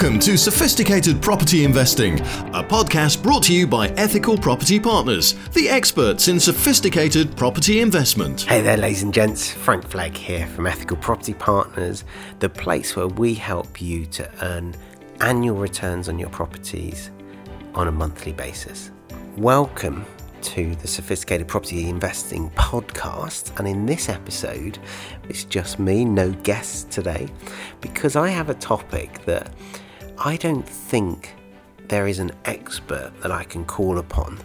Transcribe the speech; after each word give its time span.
Welcome 0.00 0.20
to 0.20 0.38
Sophisticated 0.38 1.20
Property 1.20 1.62
Investing, 1.62 2.20
a 2.20 2.64
podcast 2.64 3.22
brought 3.22 3.42
to 3.42 3.52
you 3.52 3.66
by 3.66 3.88
Ethical 3.98 4.38
Property 4.38 4.80
Partners, 4.80 5.34
the 5.50 5.68
experts 5.68 6.28
in 6.28 6.40
sophisticated 6.40 7.36
property 7.36 7.80
investment. 7.80 8.40
Hey 8.40 8.62
there, 8.62 8.78
ladies 8.78 9.02
and 9.02 9.12
gents. 9.12 9.52
Frank 9.52 9.86
Flagg 9.86 10.16
here 10.16 10.46
from 10.46 10.66
Ethical 10.66 10.96
Property 10.96 11.34
Partners, 11.34 12.04
the 12.38 12.48
place 12.48 12.96
where 12.96 13.08
we 13.08 13.34
help 13.34 13.82
you 13.82 14.06
to 14.06 14.26
earn 14.42 14.74
annual 15.20 15.58
returns 15.58 16.08
on 16.08 16.18
your 16.18 16.30
properties 16.30 17.10
on 17.74 17.86
a 17.86 17.92
monthly 17.92 18.32
basis. 18.32 18.92
Welcome 19.36 20.06
to 20.40 20.74
the 20.76 20.88
Sophisticated 20.88 21.46
Property 21.46 21.90
Investing 21.90 22.48
podcast. 22.52 23.54
And 23.58 23.68
in 23.68 23.84
this 23.84 24.08
episode, 24.08 24.78
it's 25.28 25.44
just 25.44 25.78
me, 25.78 26.06
no 26.06 26.32
guests 26.32 26.84
today, 26.84 27.28
because 27.82 28.16
I 28.16 28.30
have 28.30 28.48
a 28.48 28.54
topic 28.54 29.26
that 29.26 29.52
I 30.22 30.36
don't 30.36 30.68
think 30.68 31.34
there 31.88 32.06
is 32.06 32.18
an 32.18 32.32
expert 32.44 33.10
that 33.22 33.30
I 33.30 33.44
can 33.44 33.64
call 33.64 33.96
upon 33.96 34.38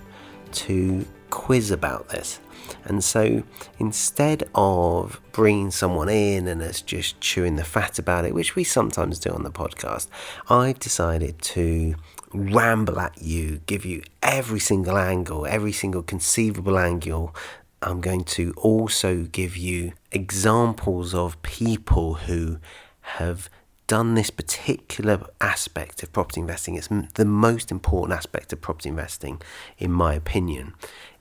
to 0.53 1.05
quiz 1.31 1.69
about 1.69 2.07
this. 2.07 2.39
And 2.85 3.03
so 3.03 3.43
instead 3.77 4.47
of 4.55 5.19
bringing 5.33 5.71
someone 5.71 6.07
in 6.07 6.47
and 6.47 6.61
us 6.61 6.79
just 6.79 7.19
chewing 7.19 7.57
the 7.57 7.65
fat 7.65 7.99
about 7.99 8.23
it, 8.23 8.33
which 8.33 8.55
we 8.55 8.63
sometimes 8.63 9.19
do 9.19 9.31
on 9.31 9.43
the 9.43 9.51
podcast, 9.51 10.07
I've 10.49 10.79
decided 10.79 11.41
to 11.41 11.95
ramble 12.33 12.97
at 12.97 13.21
you, 13.21 13.59
give 13.65 13.83
you 13.83 14.01
every 14.23 14.61
single 14.61 14.97
angle, 14.97 15.45
every 15.45 15.73
single 15.73 16.03
conceivable 16.03 16.79
angle. 16.79 17.35
I'm 17.81 17.99
going 17.99 18.23
to 18.23 18.53
also 18.55 19.23
give 19.23 19.57
you 19.57 19.91
examples 20.13 21.13
of 21.13 21.41
people 21.41 22.13
who 22.13 22.59
have 23.01 23.49
done 23.87 24.15
this 24.15 24.29
particular 24.29 25.21
aspect 25.41 26.03
of 26.03 26.11
property 26.11 26.41
investing. 26.41 26.75
It's 26.75 26.89
the 27.13 27.25
most 27.25 27.71
important 27.71 28.17
aspect 28.17 28.53
of 28.53 28.61
property 28.61 28.89
investing, 28.89 29.41
in 29.77 29.91
my 29.91 30.13
opinion, 30.13 30.73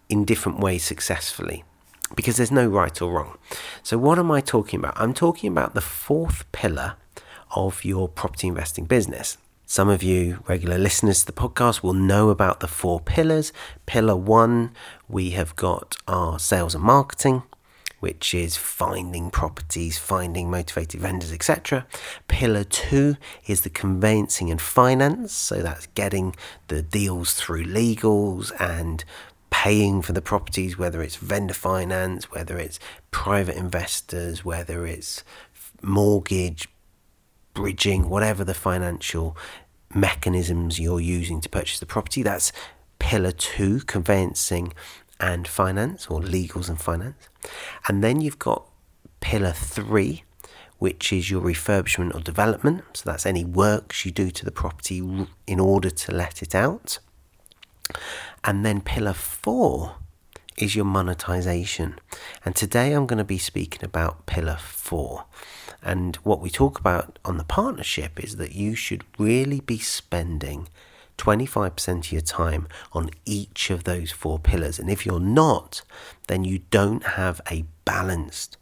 in 0.08 0.24
different 0.24 0.60
ways 0.60 0.84
successfully. 0.84 1.64
Because 2.14 2.36
there's 2.36 2.52
no 2.52 2.68
right 2.68 3.00
or 3.00 3.12
wrong. 3.12 3.38
So, 3.82 3.98
what 3.98 4.18
am 4.18 4.30
I 4.30 4.40
talking 4.40 4.78
about? 4.78 4.94
I'm 4.96 5.14
talking 5.14 5.50
about 5.50 5.74
the 5.74 5.80
fourth 5.80 6.50
pillar 6.52 6.94
of 7.54 7.84
your 7.84 8.08
property 8.08 8.48
investing 8.48 8.84
business. 8.84 9.38
Some 9.66 9.88
of 9.88 10.02
you 10.02 10.44
regular 10.46 10.76
listeners 10.78 11.20
to 11.20 11.26
the 11.26 11.32
podcast 11.32 11.82
will 11.82 11.94
know 11.94 12.28
about 12.28 12.60
the 12.60 12.68
four 12.68 13.00
pillars. 13.00 13.52
Pillar 13.86 14.14
one, 14.14 14.72
we 15.08 15.30
have 15.30 15.56
got 15.56 15.96
our 16.06 16.38
sales 16.38 16.74
and 16.74 16.84
marketing, 16.84 17.42
which 18.04 18.34
is 18.34 18.54
finding 18.54 19.30
properties, 19.30 19.96
finding 19.96 20.50
motivated 20.50 21.00
vendors, 21.00 21.32
etc. 21.32 21.86
Pillar 22.28 22.62
two 22.62 23.16
is 23.46 23.62
the 23.62 23.70
conveyancing 23.70 24.50
and 24.50 24.60
finance, 24.60 25.32
so 25.32 25.62
that's 25.62 25.86
getting 25.94 26.36
the 26.68 26.82
deals 26.82 27.32
through 27.32 27.64
legals 27.64 28.52
and 28.60 29.06
paying 29.48 30.02
for 30.02 30.12
the 30.12 30.20
properties, 30.20 30.76
whether 30.76 31.00
it's 31.00 31.16
vendor 31.16 31.54
finance, 31.54 32.30
whether 32.30 32.58
it's 32.58 32.78
private 33.10 33.56
investors, 33.56 34.44
whether 34.44 34.86
it's 34.86 35.24
mortgage, 35.80 36.68
bridging, 37.54 38.10
whatever 38.10 38.44
the 38.44 38.52
financial 38.52 39.34
mechanisms 39.94 40.78
you're 40.78 41.00
using 41.00 41.40
to 41.40 41.48
purchase 41.48 41.80
the 41.80 41.86
property. 41.86 42.22
That's 42.22 42.52
pillar 42.98 43.32
two, 43.32 43.80
conveyancing 43.80 44.74
and 45.20 45.46
finance, 45.46 46.06
or 46.08 46.20
legals 46.20 46.68
and 46.68 46.80
finance. 46.80 47.28
And 47.88 48.02
then 48.02 48.20
you've 48.20 48.38
got 48.38 48.66
pillar 49.20 49.52
three, 49.52 50.24
which 50.78 51.12
is 51.12 51.30
your 51.30 51.40
refurbishment 51.40 52.14
or 52.14 52.20
development. 52.20 52.82
So 52.94 53.10
that's 53.10 53.26
any 53.26 53.44
works 53.44 54.04
you 54.04 54.10
do 54.10 54.30
to 54.30 54.44
the 54.44 54.50
property 54.50 54.98
in 55.46 55.60
order 55.60 55.90
to 55.90 56.12
let 56.12 56.42
it 56.42 56.54
out. 56.54 56.98
And 58.42 58.64
then 58.64 58.80
pillar 58.80 59.12
four 59.12 59.96
is 60.56 60.76
your 60.76 60.84
monetization. 60.84 61.98
And 62.44 62.54
today 62.54 62.92
I'm 62.92 63.06
going 63.06 63.18
to 63.18 63.24
be 63.24 63.38
speaking 63.38 63.84
about 63.84 64.26
pillar 64.26 64.58
four. 64.60 65.24
And 65.82 66.16
what 66.16 66.40
we 66.40 66.50
talk 66.50 66.78
about 66.78 67.18
on 67.24 67.36
the 67.38 67.44
partnership 67.44 68.22
is 68.22 68.36
that 68.36 68.54
you 68.54 68.74
should 68.74 69.04
really 69.18 69.60
be 69.60 69.78
spending 69.78 70.68
25% 71.18 71.98
of 71.98 72.12
your 72.12 72.20
time 72.20 72.68
on 72.92 73.10
each 73.24 73.70
of 73.70 73.84
those 73.84 74.10
four 74.10 74.38
pillars. 74.38 74.78
And 74.78 74.90
if 74.90 75.06
you're 75.06 75.20
not, 75.20 75.82
then 76.26 76.44
you 76.44 76.60
don't 76.70 77.04
have 77.04 77.40
a 77.50 77.64
balanced 77.84 78.56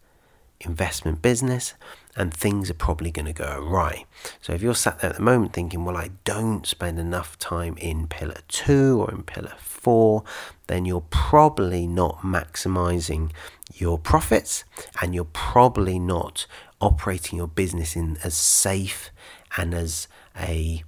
investment 0.61 1.23
business 1.23 1.75
and 2.15 2.33
things 2.33 2.71
are 2.71 2.75
probably 2.75 3.11
going 3.11 3.27
to 3.27 3.33
go 3.33 3.57
awry. 3.59 4.05
So 4.41 4.53
if 4.53 4.63
you're 4.63 4.75
sat 4.75 5.01
there 5.01 5.11
at 5.11 5.17
the 5.17 5.23
moment 5.23 5.53
thinking, 5.53 5.85
well, 5.85 5.97
I 5.97 6.11
don't 6.25 6.67
spend 6.67 6.99
enough 6.99 7.39
time 7.39 7.77
in 7.79 8.07
pillar 8.07 8.39
two 8.49 9.01
or 9.01 9.11
in 9.11 9.23
pillar 9.23 9.55
four, 9.59 10.23
then 10.67 10.85
you're 10.85 11.05
probably 11.11 11.87
not 11.87 12.19
maximizing 12.19 13.33
your 13.75 13.99
profits 13.99 14.65
and 15.01 15.15
you're 15.15 15.25
probably 15.25 15.99
not 15.99 16.47
operating 16.81 17.39
your 17.39 17.49
business 17.49 17.97
in 17.97 18.19
as 18.23 18.35
safe 18.35 19.11
and 19.57 19.73
as 19.73 20.07
a 20.39 20.83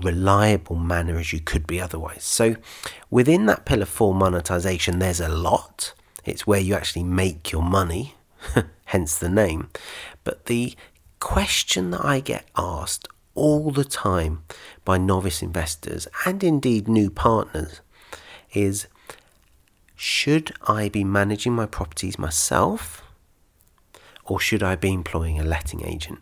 reliable 0.00 0.76
manner 0.76 1.18
as 1.18 1.32
you 1.32 1.40
could 1.40 1.66
be 1.66 1.80
otherwise. 1.80 2.24
So, 2.24 2.56
within 3.10 3.46
that 3.46 3.64
pillar 3.64 3.86
four 3.86 4.14
monetization, 4.14 4.98
there's 4.98 5.20
a 5.20 5.28
lot. 5.28 5.92
It's 6.24 6.46
where 6.46 6.60
you 6.60 6.74
actually 6.74 7.04
make 7.04 7.52
your 7.52 7.62
money, 7.62 8.14
hence 8.86 9.18
the 9.18 9.28
name. 9.28 9.70
But 10.24 10.46
the 10.46 10.74
question 11.20 11.90
that 11.90 12.04
I 12.04 12.20
get 12.20 12.46
asked 12.56 13.08
all 13.34 13.70
the 13.70 13.84
time 13.84 14.42
by 14.84 14.98
novice 14.98 15.42
investors 15.42 16.08
and 16.26 16.42
indeed 16.42 16.88
new 16.88 17.10
partners 17.10 17.80
is 18.52 18.88
should 19.94 20.52
I 20.66 20.88
be 20.88 21.04
managing 21.04 21.52
my 21.52 21.66
properties 21.66 22.18
myself 22.18 23.02
or 24.24 24.38
should 24.38 24.62
I 24.62 24.76
be 24.76 24.92
employing 24.92 25.38
a 25.38 25.44
letting 25.44 25.84
agent? 25.84 26.20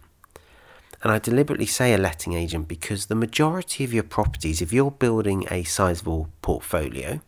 And 1.02 1.12
I 1.12 1.18
deliberately 1.18 1.66
say 1.66 1.92
a 1.92 1.98
letting 1.98 2.32
agent 2.32 2.68
because 2.68 3.06
the 3.06 3.14
majority 3.14 3.84
of 3.84 3.92
your 3.92 4.02
properties, 4.02 4.62
if 4.62 4.72
you're 4.72 4.90
building 4.90 5.46
a 5.50 5.62
sizable 5.64 6.30
portfolio, 6.42 7.20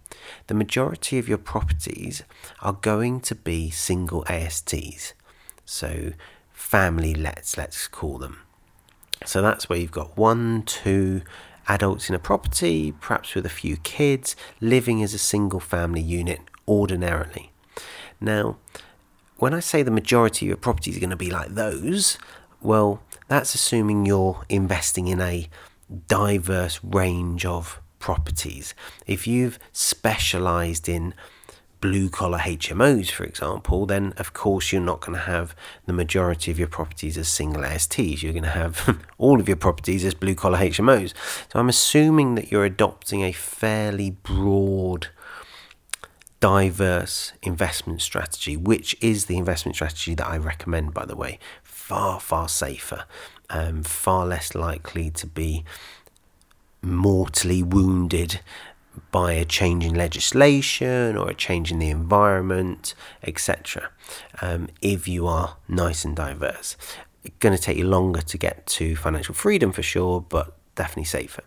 the 0.46 0.54
majority 0.54 1.18
of 1.18 1.28
your 1.28 1.38
properties 1.38 2.22
are 2.60 2.72
going 2.72 3.20
to 3.20 3.34
be 3.34 3.70
single 3.70 4.24
ASTs. 4.28 5.12
So 5.64 6.12
family 6.52 7.14
lets, 7.14 7.56
let's 7.56 7.86
call 7.88 8.18
them. 8.18 8.40
So 9.24 9.42
that's 9.42 9.68
where 9.68 9.78
you've 9.78 9.90
got 9.90 10.16
one, 10.16 10.62
two 10.62 11.22
adults 11.68 12.08
in 12.08 12.14
a 12.14 12.18
property, 12.18 12.92
perhaps 12.92 13.34
with 13.34 13.44
a 13.44 13.50
few 13.50 13.76
kids, 13.76 14.34
living 14.60 15.02
as 15.02 15.12
a 15.12 15.18
single 15.18 15.60
family 15.60 16.00
unit 16.00 16.40
ordinarily. 16.66 17.52
Now, 18.20 18.56
when 19.36 19.54
I 19.54 19.60
say 19.60 19.82
the 19.82 19.90
majority 19.90 20.46
of 20.46 20.48
your 20.48 20.56
properties 20.56 20.96
are 20.96 21.00
going 21.00 21.10
to 21.10 21.16
be 21.16 21.30
like 21.30 21.50
those, 21.54 22.18
well, 22.60 23.02
that's 23.28 23.54
assuming 23.54 24.06
you're 24.06 24.44
investing 24.48 25.06
in 25.06 25.20
a 25.20 25.48
diverse 26.06 26.80
range 26.82 27.44
of 27.44 27.80
properties. 27.98 28.74
If 29.06 29.26
you've 29.26 29.58
specialized 29.72 30.88
in 30.88 31.14
blue 31.80 32.08
collar 32.08 32.38
HMOs, 32.38 33.10
for 33.10 33.24
example, 33.24 33.86
then 33.86 34.12
of 34.16 34.32
course 34.32 34.72
you're 34.72 34.82
not 34.82 35.00
going 35.00 35.16
to 35.16 35.24
have 35.24 35.54
the 35.86 35.92
majority 35.92 36.50
of 36.50 36.58
your 36.58 36.68
properties 36.68 37.16
as 37.16 37.28
single 37.28 37.64
ASTs. 37.64 38.22
You're 38.22 38.32
going 38.32 38.42
to 38.44 38.50
have 38.50 38.98
all 39.18 39.40
of 39.40 39.48
your 39.48 39.56
properties 39.56 40.04
as 40.04 40.14
blue 40.14 40.34
collar 40.34 40.58
HMOs. 40.58 41.14
So 41.52 41.58
I'm 41.58 41.68
assuming 41.68 42.34
that 42.34 42.50
you're 42.50 42.64
adopting 42.64 43.22
a 43.22 43.32
fairly 43.32 44.10
broad 44.10 45.08
diverse 46.40 47.32
investment 47.42 48.00
strategy, 48.00 48.56
which 48.56 48.96
is 49.00 49.26
the 49.26 49.36
investment 49.36 49.76
strategy 49.76 50.14
that 50.14 50.26
I 50.26 50.36
recommend, 50.36 50.94
by 50.94 51.04
the 51.04 51.16
way. 51.16 51.38
Far, 51.62 52.20
far 52.20 52.48
safer, 52.48 53.04
um, 53.50 53.82
far 53.82 54.26
less 54.26 54.54
likely 54.54 55.10
to 55.10 55.26
be 55.26 55.64
mortally 56.82 57.62
wounded 57.62 58.40
by 59.10 59.32
a 59.32 59.44
change 59.44 59.84
in 59.84 59.94
legislation 59.94 61.16
or 61.16 61.30
a 61.30 61.34
change 61.34 61.70
in 61.70 61.78
the 61.78 61.88
environment, 61.88 62.94
etc. 63.22 63.90
Um, 64.40 64.68
if 64.80 65.06
you 65.08 65.26
are 65.26 65.56
nice 65.68 66.04
and 66.04 66.16
diverse, 66.16 66.76
it's 67.24 67.36
going 67.38 67.56
to 67.56 67.62
take 67.62 67.76
you 67.76 67.86
longer 67.86 68.20
to 68.22 68.38
get 68.38 68.66
to 68.66 68.96
financial 68.96 69.34
freedom 69.34 69.72
for 69.72 69.82
sure, 69.82 70.20
but 70.20 70.56
definitely 70.74 71.04
safer. 71.04 71.42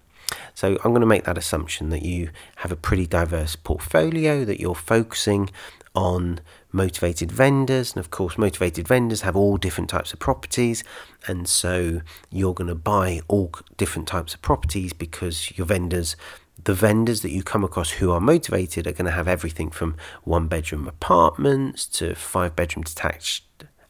So 0.54 0.78
I'm 0.84 0.92
going 0.92 1.02
to 1.02 1.08
make 1.08 1.24
that 1.26 1.38
assumption 1.38 1.90
that 1.90 2.04
you 2.04 2.30
have 2.58 2.72
a 2.72 2.76
pretty 2.76 3.08
diverse 3.08 3.56
portfolio, 3.56 4.46
that 4.46 4.60
you're 4.60 4.76
focusing 4.76 5.50
on 5.94 6.40
motivated 6.72 7.32
vendors. 7.32 7.94
And 7.94 8.00
of 8.00 8.12
course, 8.12 8.38
motivated 8.38 8.88
vendors 8.88 9.22
have 9.22 9.36
all 9.36 9.58
different 9.58 9.90
types 9.90 10.14
of 10.14 10.20
properties. 10.20 10.84
And 11.28 11.48
so 11.48 12.02
you're 12.30 12.54
going 12.54 12.70
to 12.70 12.76
buy 12.76 13.22
all 13.28 13.52
different 13.78 14.08
types 14.08 14.34
of 14.34 14.42
properties 14.42 14.94
because 14.94 15.56
your 15.58 15.66
vendors, 15.66 16.16
the 16.64 16.74
vendors 16.74 17.22
that 17.22 17.32
you 17.32 17.44
come 17.44 17.64
across 17.64 17.92
who 17.92 18.12
are 18.12 18.22
motivated, 18.22 18.88
are 18.88 18.94
going 18.94 19.06
to 19.06 19.12
have 19.12 19.28
everything 19.28 19.70
from 19.70 19.96
one 20.24 20.48
bedroom 20.48 20.88
apartments 20.88 21.86
to 21.88 22.16
five 22.16 22.56
bedroom 22.56 22.84
detached 22.84 23.44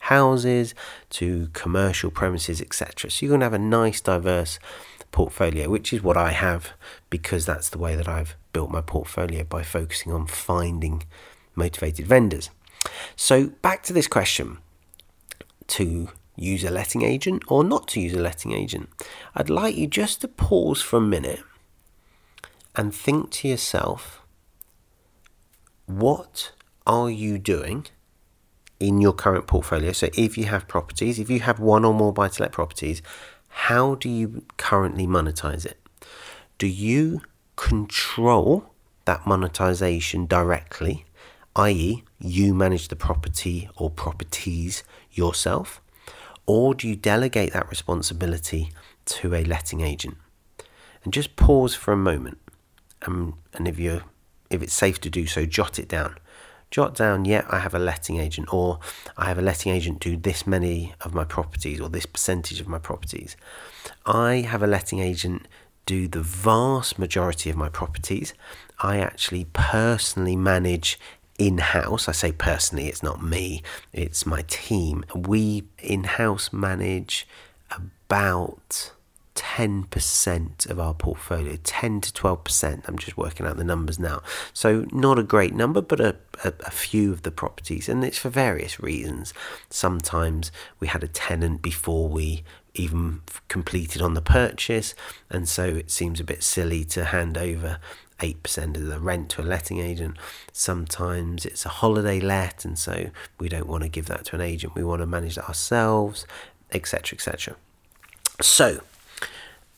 houses 0.05 0.73
to 1.11 1.47
commercial 1.53 2.09
premises, 2.09 2.59
etc. 2.59 3.11
So 3.11 3.25
you're 3.25 3.29
going 3.29 3.41
to 3.41 3.45
have 3.45 3.53
a 3.53 3.59
nice, 3.59 4.01
diverse 4.01 4.57
portfolio, 5.11 5.69
which 5.69 5.93
is 5.93 6.01
what 6.01 6.17
I 6.17 6.31
have 6.31 6.71
because 7.09 7.45
that's 7.45 7.69
the 7.69 7.77
way 7.77 7.95
that 7.95 8.07
I've 8.07 8.35
built 8.53 8.71
my 8.71 8.81
portfolio 8.81 9.43
by 9.43 9.63
focusing 9.63 10.11
on 10.11 10.27
finding 10.27 11.03
motivated 11.55 12.07
vendors. 12.07 12.49
So, 13.15 13.47
back 13.61 13.83
to 13.83 13.93
this 13.93 14.07
question 14.07 14.57
to 15.67 16.09
use 16.35 16.63
a 16.63 16.71
letting 16.71 17.03
agent 17.03 17.43
or 17.47 17.63
not 17.63 17.87
to 17.89 18.01
use 18.01 18.13
a 18.13 18.19
letting 18.19 18.53
agent, 18.53 18.89
I'd 19.35 19.49
like 19.49 19.75
you 19.75 19.87
just 19.87 20.21
to 20.21 20.27
pause 20.27 20.81
for 20.81 20.97
a 20.97 21.01
minute 21.01 21.41
and 22.75 22.95
think 22.95 23.31
to 23.31 23.47
yourself 23.47 24.21
what 25.85 26.53
are 26.87 27.09
you 27.09 27.37
doing 27.37 27.85
in 28.79 29.01
your 29.01 29.13
current 29.13 29.45
portfolio? 29.45 29.91
So, 29.91 30.07
if 30.17 30.37
you 30.37 30.45
have 30.45 30.67
properties, 30.67 31.19
if 31.19 31.29
you 31.29 31.41
have 31.41 31.59
one 31.59 31.85
or 31.85 31.93
more 31.93 32.13
buy 32.13 32.29
to 32.29 32.41
let 32.41 32.51
properties, 32.51 33.01
how 33.51 33.95
do 33.95 34.09
you 34.09 34.43
currently 34.57 35.05
monetize 35.05 35.65
it? 35.65 35.77
Do 36.57 36.67
you 36.67 37.21
control 37.55 38.71
that 39.05 39.27
monetization 39.27 40.25
directly, 40.25 41.05
i.e., 41.55 42.03
you 42.19 42.53
manage 42.53 42.87
the 42.87 42.95
property 42.95 43.69
or 43.75 43.89
properties 43.89 44.83
yourself? 45.11 45.81
Or 46.45 46.73
do 46.73 46.87
you 46.87 46.95
delegate 46.95 47.53
that 47.53 47.69
responsibility 47.69 48.71
to 49.05 49.35
a 49.35 49.43
letting 49.43 49.81
agent? 49.81 50.17
And 51.03 51.13
just 51.13 51.35
pause 51.35 51.75
for 51.75 51.91
a 51.91 51.97
moment. 51.97 52.39
Um, 53.05 53.37
and 53.53 53.67
if 53.67 53.77
you 53.77 54.03
if 54.49 54.61
it's 54.61 54.73
safe 54.73 54.99
to 55.01 55.09
do 55.09 55.27
so, 55.27 55.45
jot 55.45 55.79
it 55.79 55.87
down. 55.87 56.15
Jot 56.71 56.95
down, 56.95 57.25
yeah, 57.25 57.45
I 57.49 57.59
have 57.59 57.75
a 57.75 57.79
letting 57.79 58.17
agent, 58.17 58.53
or 58.53 58.79
I 59.17 59.25
have 59.25 59.37
a 59.37 59.41
letting 59.41 59.73
agent 59.73 59.99
do 59.99 60.15
this 60.15 60.47
many 60.47 60.93
of 61.01 61.13
my 61.13 61.25
properties, 61.25 61.81
or 61.81 61.89
this 61.89 62.05
percentage 62.05 62.61
of 62.61 62.67
my 62.67 62.79
properties. 62.79 63.35
I 64.05 64.35
have 64.35 64.63
a 64.63 64.67
letting 64.67 64.99
agent 64.99 65.49
do 65.85 66.07
the 66.07 66.21
vast 66.21 66.97
majority 66.97 67.49
of 67.49 67.57
my 67.57 67.67
properties. 67.67 68.33
I 68.79 68.99
actually 68.99 69.47
personally 69.51 70.37
manage 70.37 70.97
in 71.37 71.57
house. 71.57 72.07
I 72.07 72.13
say 72.13 72.31
personally, 72.31 72.87
it's 72.87 73.03
not 73.03 73.21
me, 73.21 73.63
it's 73.91 74.25
my 74.25 74.43
team. 74.47 75.03
We 75.13 75.65
in 75.77 76.05
house 76.05 76.53
manage 76.53 77.27
about 77.69 78.93
10% 79.35 80.69
of 80.69 80.79
our 80.79 80.93
portfolio, 80.93 81.57
10 81.63 82.01
to 82.01 82.11
12%. 82.11 82.87
I'm 82.87 82.97
just 82.97 83.17
working 83.17 83.45
out 83.45 83.57
the 83.57 83.63
numbers 83.63 83.97
now. 83.97 84.21
So, 84.53 84.85
not 84.91 85.17
a 85.17 85.23
great 85.23 85.53
number, 85.53 85.81
but 85.81 85.99
a, 85.99 86.17
a, 86.43 86.53
a, 86.65 86.71
few 86.71 87.11
of 87.11 87.21
the 87.21 87.31
properties, 87.31 87.87
and 87.87 88.03
it's 88.03 88.17
for 88.17 88.29
various 88.29 88.79
reasons. 88.79 89.33
Sometimes 89.69 90.51
we 90.79 90.87
had 90.87 91.03
a 91.03 91.07
tenant 91.07 91.61
before 91.61 92.09
we 92.09 92.43
even 92.73 93.21
completed 93.47 94.01
on 94.01 94.13
the 94.13 94.21
purchase, 94.21 94.95
and 95.29 95.47
so 95.47 95.65
it 95.65 95.91
seems 95.91 96.19
a 96.19 96.25
bit 96.25 96.43
silly 96.43 96.83
to 96.85 97.05
hand 97.05 97.37
over 97.37 97.79
8% 98.19 98.75
of 98.75 98.85
the 98.85 98.99
rent 98.99 99.29
to 99.31 99.41
a 99.41 99.43
letting 99.43 99.79
agent. 99.79 100.17
Sometimes 100.51 101.45
it's 101.45 101.65
a 101.65 101.69
holiday 101.69 102.19
let, 102.19 102.65
and 102.65 102.77
so 102.77 103.09
we 103.39 103.49
don't 103.49 103.67
want 103.67 103.83
to 103.83 103.89
give 103.89 104.05
that 104.07 104.25
to 104.25 104.35
an 104.35 104.41
agent, 104.41 104.75
we 104.75 104.83
want 104.83 105.01
to 105.01 105.05
manage 105.05 105.35
that 105.35 105.47
ourselves, 105.47 106.25
etc. 106.71 107.15
etc. 107.15 107.55
So, 108.41 108.81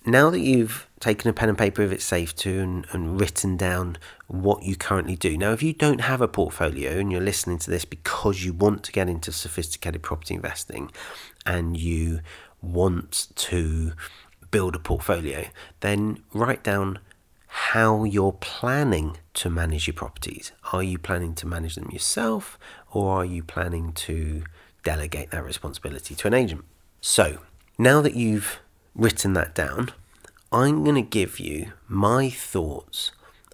now 0.05 0.29
that 0.29 0.39
you've 0.39 0.87
taken 0.99 1.29
a 1.29 1.33
pen 1.33 1.49
and 1.49 1.57
paper 1.57 1.81
if 1.81 1.91
it's 1.91 2.03
safe 2.03 2.35
to 2.35 2.59
and, 2.59 2.87
and 2.91 3.19
written 3.19 3.57
down 3.57 3.97
what 4.27 4.63
you 4.63 4.75
currently 4.75 5.15
do. 5.15 5.37
Now, 5.37 5.51
if 5.51 5.61
you 5.61 5.73
don't 5.73 6.01
have 6.01 6.21
a 6.21 6.27
portfolio 6.27 6.99
and 6.99 7.11
you're 7.11 7.21
listening 7.21 7.57
to 7.59 7.69
this 7.69 7.85
because 7.85 8.43
you 8.43 8.53
want 8.53 8.83
to 8.83 8.91
get 8.91 9.09
into 9.09 9.31
sophisticated 9.31 10.01
property 10.01 10.33
investing 10.33 10.91
and 11.45 11.77
you 11.77 12.21
want 12.61 13.27
to 13.35 13.93
build 14.49 14.75
a 14.75 14.79
portfolio, 14.79 15.45
then 15.81 16.23
write 16.33 16.63
down 16.63 16.99
how 17.47 18.03
you're 18.03 18.31
planning 18.31 19.17
to 19.35 19.49
manage 19.49 19.87
your 19.87 19.93
properties. 19.93 20.51
Are 20.71 20.81
you 20.81 20.97
planning 20.97 21.35
to 21.35 21.45
manage 21.45 21.75
them 21.75 21.89
yourself 21.91 22.57
or 22.91 23.11
are 23.11 23.25
you 23.25 23.43
planning 23.43 23.93
to 23.93 24.43
delegate 24.83 25.31
that 25.31 25.43
responsibility 25.43 26.15
to 26.15 26.27
an 26.27 26.33
agent? 26.33 26.65
So, 26.99 27.39
now 27.77 28.01
that 28.01 28.15
you've 28.15 28.59
written 28.95 29.33
that 29.33 29.55
down, 29.55 29.91
I'm 30.51 30.83
going 30.83 30.95
to 30.95 31.01
give 31.01 31.39
you 31.39 31.73
my 31.87 32.29
thoughts 32.29 33.11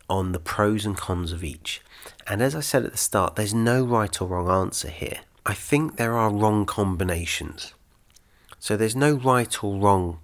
on 0.10 0.32
the 0.32 0.40
pros 0.40 0.86
and 0.86 0.98
cons 0.98 1.32
of 1.32 1.44
each. 1.44 1.82
And 2.28 2.42
as 2.42 2.56
I 2.56 2.60
said 2.60 2.86
at 2.86 2.92
the 2.92 2.98
start, 2.98 3.36
there's 3.36 3.54
no 3.54 3.84
right 3.84 4.22
or 4.22 4.28
wrong 4.28 4.50
answer 4.50 4.90
here. 4.90 5.20
I 5.46 5.54
think 5.54 5.96
there 5.96 6.14
are 6.14 6.32
wrong 6.32 6.66
combinations. 6.66 7.74
So 8.60 8.76
there's 8.76 8.96
no 8.96 9.14
right 9.14 9.64
or 9.64 9.78
wrong 9.80 10.20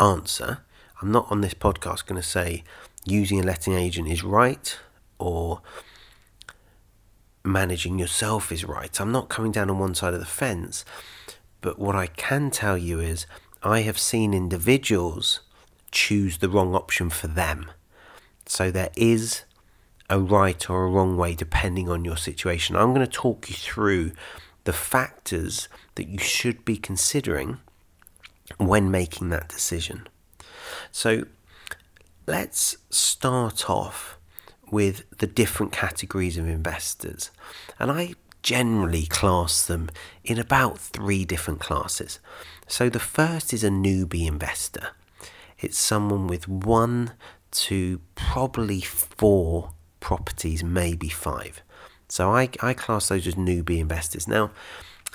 answer. 0.00 0.58
I'm 1.00 1.12
not 1.12 1.30
on 1.30 1.40
this 1.40 1.54
podcast 1.54 2.06
going 2.06 2.20
to 2.20 2.26
say 2.26 2.64
using 3.04 3.38
a 3.38 3.42
letting 3.42 3.74
agent 3.74 4.08
is 4.08 4.24
right 4.24 4.76
or 5.18 5.60
managing 7.44 7.98
yourself 7.98 8.50
is 8.50 8.64
right. 8.64 9.00
I'm 9.00 9.12
not 9.12 9.28
coming 9.28 9.52
down 9.52 9.70
on 9.70 9.78
one 9.78 9.94
side 9.94 10.14
of 10.14 10.20
the 10.20 10.26
fence. 10.26 10.84
But 11.60 11.78
what 11.78 11.94
I 11.94 12.08
can 12.08 12.50
tell 12.50 12.76
you 12.76 13.00
is 13.00 13.26
I 13.64 13.80
have 13.80 13.98
seen 13.98 14.34
individuals 14.34 15.40
choose 15.90 16.38
the 16.38 16.50
wrong 16.50 16.74
option 16.74 17.08
for 17.08 17.28
them. 17.28 17.70
So 18.44 18.70
there 18.70 18.90
is 18.94 19.44
a 20.10 20.20
right 20.20 20.68
or 20.68 20.84
a 20.84 20.90
wrong 20.90 21.16
way 21.16 21.34
depending 21.34 21.88
on 21.88 22.04
your 22.04 22.18
situation. 22.18 22.76
I'm 22.76 22.92
going 22.92 23.06
to 23.06 23.10
talk 23.10 23.48
you 23.48 23.56
through 23.56 24.12
the 24.64 24.74
factors 24.74 25.68
that 25.94 26.08
you 26.08 26.18
should 26.18 26.64
be 26.66 26.76
considering 26.76 27.58
when 28.58 28.90
making 28.90 29.30
that 29.30 29.48
decision. 29.48 30.08
So 30.92 31.24
let's 32.26 32.76
start 32.90 33.70
off 33.70 34.18
with 34.70 35.04
the 35.18 35.26
different 35.26 35.72
categories 35.72 36.36
of 36.36 36.46
investors. 36.46 37.30
And 37.78 37.90
I 37.90 38.14
generally 38.42 39.06
class 39.06 39.66
them 39.66 39.88
in 40.22 40.38
about 40.38 40.78
three 40.78 41.24
different 41.24 41.60
classes. 41.60 42.20
So 42.66 42.88
the 42.88 43.00
first 43.00 43.52
is 43.52 43.64
a 43.64 43.68
newbie 43.68 44.26
investor. 44.26 44.88
It's 45.58 45.78
someone 45.78 46.26
with 46.26 46.48
one 46.48 47.12
to 47.52 48.00
probably 48.14 48.80
four 48.80 49.70
properties, 50.00 50.64
maybe 50.64 51.08
five. 51.08 51.62
So 52.08 52.30
I, 52.30 52.48
I 52.60 52.74
class 52.74 53.08
those 53.08 53.26
as 53.26 53.34
newbie 53.34 53.78
investors. 53.78 54.26
Now, 54.28 54.50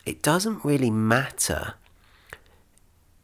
it 0.05 0.21
doesn't 0.21 0.63
really 0.63 0.89
matter 0.89 1.75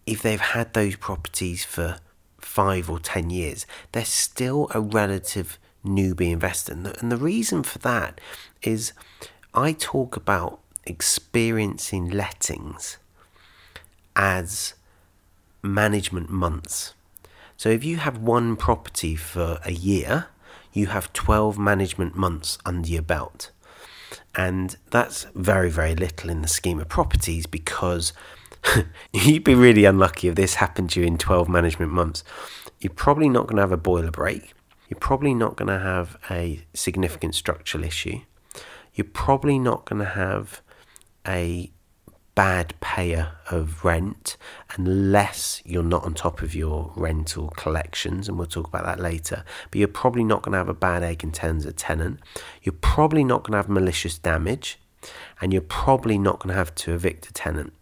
if 0.05 0.21
they've 0.21 0.39
had 0.39 0.73
those 0.73 0.95
properties 0.95 1.65
for 1.65 1.97
five 2.37 2.89
or 2.89 2.99
ten 2.99 3.29
years, 3.29 3.65
they're 3.91 4.05
still 4.05 4.67
a 4.73 4.79
relative 4.79 5.57
newbie 5.83 6.31
investor. 6.31 6.73
And 6.73 6.85
the, 6.85 6.99
and 6.99 7.11
the 7.11 7.17
reason 7.17 7.63
for 7.63 7.79
that 7.79 8.21
is 8.61 8.93
I 9.53 9.73
talk 9.73 10.15
about 10.15 10.59
experiencing 10.85 12.09
lettings 12.09 12.97
as 14.15 14.73
management 15.61 16.29
months. 16.29 16.93
So 17.57 17.69
if 17.69 17.83
you 17.83 17.97
have 17.97 18.17
one 18.17 18.55
property 18.55 19.15
for 19.15 19.59
a 19.63 19.71
year, 19.71 20.27
you 20.73 20.87
have 20.87 21.13
12 21.13 21.57
management 21.57 22.15
months 22.15 22.57
under 22.65 22.87
your 22.87 23.01
belt. 23.01 23.51
And 24.35 24.77
that's 24.91 25.25
very, 25.33 25.69
very 25.69 25.95
little 25.95 26.29
in 26.29 26.41
the 26.41 26.47
scheme 26.47 26.79
of 26.79 26.89
properties 26.89 27.45
because 27.45 28.13
you'd 29.13 29.43
be 29.43 29.55
really 29.55 29.85
unlucky 29.85 30.27
if 30.27 30.35
this 30.35 30.55
happened 30.55 30.89
to 30.91 31.01
you 31.01 31.07
in 31.07 31.17
12 31.17 31.47
management 31.47 31.91
months. 31.91 32.23
You're 32.79 32.93
probably 32.93 33.29
not 33.29 33.47
going 33.47 33.55
to 33.55 33.61
have 33.61 33.71
a 33.71 33.77
boiler 33.77 34.11
break. 34.11 34.53
You're 34.89 34.99
probably 34.99 35.33
not 35.33 35.55
going 35.55 35.69
to 35.69 35.79
have 35.79 36.17
a 36.29 36.65
significant 36.73 37.35
structural 37.35 37.83
issue 37.83 38.19
you're 38.95 39.05
probably 39.05 39.59
not 39.59 39.85
going 39.85 39.99
to 39.99 40.09
have 40.09 40.61
a 41.27 41.69
bad 42.35 42.73
payer 42.81 43.31
of 43.49 43.83
rent 43.85 44.35
unless 44.75 45.61
you're 45.65 45.81
not 45.81 46.03
on 46.03 46.13
top 46.13 46.41
of 46.41 46.53
your 46.53 46.91
rental 46.95 47.49
collections, 47.55 48.27
and 48.27 48.37
we'll 48.37 48.47
talk 48.47 48.67
about 48.67 48.85
that 48.85 48.99
later. 48.99 49.43
But 49.71 49.79
you're 49.79 49.87
probably 49.87 50.23
not 50.23 50.43
going 50.43 50.51
to 50.51 50.57
have 50.57 50.69
a 50.69 50.73
bad 50.73 51.01
egg 51.01 51.23
in 51.23 51.31
terms 51.31 51.65
of 51.65 51.75
tenant. 51.75 52.19
You're 52.61 52.73
probably 52.73 53.23
not 53.23 53.43
going 53.43 53.53
to 53.53 53.57
have 53.57 53.69
malicious 53.69 54.17
damage, 54.17 54.77
and 55.41 55.53
you're 55.53 55.61
probably 55.61 56.17
not 56.17 56.39
going 56.39 56.49
to 56.49 56.57
have 56.57 56.75
to 56.75 56.93
evict 56.93 57.29
a 57.29 57.33
tenant. 57.33 57.73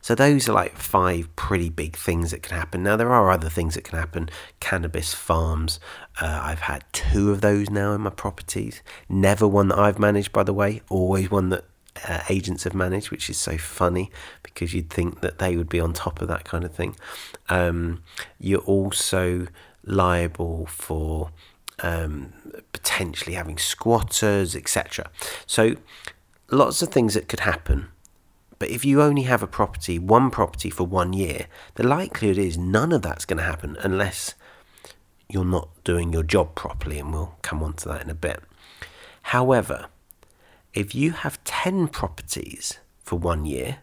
So 0.00 0.14
those 0.14 0.48
are 0.48 0.52
like 0.52 0.76
five 0.76 1.34
pretty 1.36 1.68
big 1.68 1.96
things 1.96 2.30
that 2.30 2.42
can 2.42 2.56
happen. 2.56 2.82
Now 2.82 2.96
there 2.96 3.12
are 3.12 3.30
other 3.30 3.48
things 3.48 3.74
that 3.74 3.84
can 3.84 3.98
happen. 3.98 4.28
Cannabis 4.60 5.14
farms. 5.14 5.80
Uh, 6.20 6.40
I've 6.42 6.60
had 6.60 6.84
two 6.92 7.32
of 7.32 7.40
those 7.40 7.70
now 7.70 7.92
in 7.92 8.02
my 8.02 8.10
properties. 8.10 8.82
Never 9.08 9.48
one 9.48 9.68
that 9.68 9.78
I've 9.78 9.98
managed, 9.98 10.32
by 10.32 10.44
the 10.44 10.52
way. 10.52 10.82
Always 10.88 11.30
one 11.30 11.48
that 11.48 11.64
uh, 12.08 12.20
agents 12.28 12.64
have 12.64 12.74
managed, 12.74 13.10
which 13.10 13.30
is 13.30 13.36
so 13.38 13.56
funny 13.58 14.10
because 14.42 14.74
you'd 14.74 14.90
think 14.90 15.20
that 15.20 15.38
they 15.38 15.56
would 15.56 15.68
be 15.68 15.80
on 15.80 15.92
top 15.92 16.20
of 16.20 16.28
that 16.28 16.44
kind 16.44 16.64
of 16.64 16.72
thing. 16.74 16.96
Um, 17.48 18.02
you're 18.38 18.60
also 18.60 19.46
liable 19.84 20.66
for 20.66 21.30
um, 21.80 22.32
potentially 22.72 23.34
having 23.34 23.58
squatters, 23.58 24.56
etc. 24.56 25.10
So 25.46 25.76
lots 26.50 26.82
of 26.82 26.88
things 26.90 27.14
that 27.14 27.28
could 27.28 27.40
happen 27.40 27.88
But 28.58 28.70
if 28.70 28.84
you 28.84 29.02
only 29.02 29.22
have 29.22 29.42
a 29.42 29.46
property, 29.46 29.98
one 29.98 30.30
property 30.30 30.70
for 30.70 30.84
one 30.84 31.12
year, 31.12 31.46
the 31.74 31.86
likelihood 31.86 32.38
is 32.38 32.56
none 32.56 32.92
of 32.92 33.02
that's 33.02 33.24
going 33.24 33.38
to 33.38 33.44
happen 33.44 33.76
unless 33.80 34.34
you're 35.28 35.44
not 35.44 35.68
doing 35.84 36.12
your 36.12 36.22
job 36.22 36.54
properly, 36.54 36.98
and 36.98 37.12
we'll 37.12 37.34
come 37.42 37.62
on 37.62 37.74
to 37.74 37.88
that 37.88 38.02
in 38.02 38.10
a 38.10 38.14
bit. 38.14 38.42
However, 39.22 39.86
if 40.74 40.94
you 40.94 41.12
have 41.12 41.42
10 41.44 41.88
properties 41.88 42.78
for 43.02 43.16
one 43.16 43.44
year, 43.46 43.78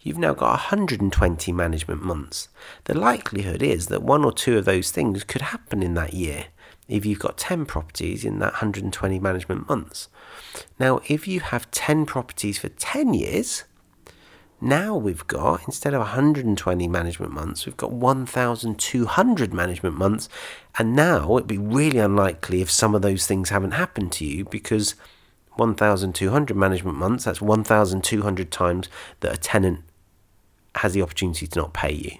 you've 0.00 0.18
now 0.18 0.32
got 0.32 0.50
120 0.50 1.52
management 1.52 2.02
months. 2.02 2.48
The 2.84 2.98
likelihood 2.98 3.62
is 3.62 3.86
that 3.86 4.02
one 4.02 4.24
or 4.24 4.32
two 4.32 4.56
of 4.56 4.64
those 4.64 4.90
things 4.90 5.22
could 5.22 5.42
happen 5.42 5.82
in 5.82 5.94
that 5.94 6.14
year 6.14 6.46
if 6.88 7.06
you've 7.06 7.18
got 7.18 7.38
10 7.38 7.66
properties 7.66 8.24
in 8.24 8.38
that 8.38 8.54
120 8.54 9.18
management 9.18 9.68
months. 9.68 10.08
Now, 10.78 11.00
if 11.08 11.28
you 11.28 11.40
have 11.40 11.70
10 11.70 12.06
properties 12.06 12.58
for 12.58 12.68
10 12.68 13.14
years, 13.14 13.64
now 14.60 14.96
we've 14.96 15.26
got, 15.26 15.62
instead 15.66 15.92
of 15.92 16.00
120 16.00 16.88
management 16.88 17.32
months, 17.32 17.66
we've 17.66 17.76
got 17.76 17.92
1,200 17.92 19.52
management 19.52 19.96
months. 19.96 20.28
And 20.78 20.96
now 20.96 21.36
it'd 21.36 21.46
be 21.46 21.58
really 21.58 21.98
unlikely 21.98 22.62
if 22.62 22.70
some 22.70 22.94
of 22.94 23.02
those 23.02 23.26
things 23.26 23.50
haven't 23.50 23.72
happened 23.72 24.12
to 24.12 24.24
you 24.24 24.44
because 24.44 24.94
1,200 25.56 26.56
management 26.56 26.98
months, 26.98 27.24
that's 27.24 27.40
1,200 27.40 28.50
times 28.50 28.88
that 29.20 29.34
a 29.34 29.36
tenant 29.36 29.80
has 30.76 30.92
the 30.92 31.02
opportunity 31.02 31.46
to 31.46 31.58
not 31.58 31.72
pay 31.72 31.92
you, 31.92 32.18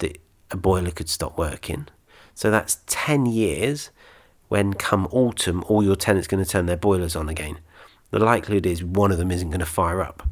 that 0.00 0.18
a 0.50 0.56
boiler 0.56 0.90
could 0.90 1.08
stop 1.08 1.38
working. 1.38 1.88
So 2.34 2.50
that's 2.50 2.80
10 2.86 3.26
years 3.26 3.90
when 4.48 4.74
come 4.74 5.06
autumn 5.12 5.64
all 5.68 5.82
your 5.82 5.96
tenants 5.96 6.26
are 6.26 6.30
going 6.30 6.44
to 6.44 6.50
turn 6.50 6.66
their 6.66 6.76
boilers 6.76 7.14
on 7.14 7.28
again. 7.28 7.58
The 8.10 8.18
likelihood 8.18 8.66
is 8.66 8.82
one 8.82 9.12
of 9.12 9.18
them 9.18 9.30
isn't 9.30 9.50
going 9.50 9.60
to 9.60 9.66
fire 9.66 10.02
up. 10.02 10.26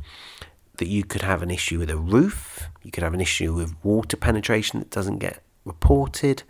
That 0.79 0.89
you 0.89 1.05
could 1.05 1.23
have 1.23 1.43
an 1.43 1.51
issue 1.51 1.79
with 1.79 1.91
a 1.91 1.97
roof, 1.97 2.69
you 2.83 2.91
could 2.91 3.03
have 3.03 3.15
an 3.15 3.21
issue 3.21 3.55
with 3.55 3.75
water 3.85 4.17
penetration 4.17 4.81
that 4.81 4.91
doesn't 4.91 5.19
get 5.19 5.43
reported, 5.65 6.43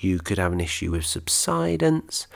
you 0.00 0.18
could 0.18 0.38
have 0.38 0.52
an 0.52 0.60
issue 0.60 0.90
with 0.90 1.06
subsidence. 1.06 2.26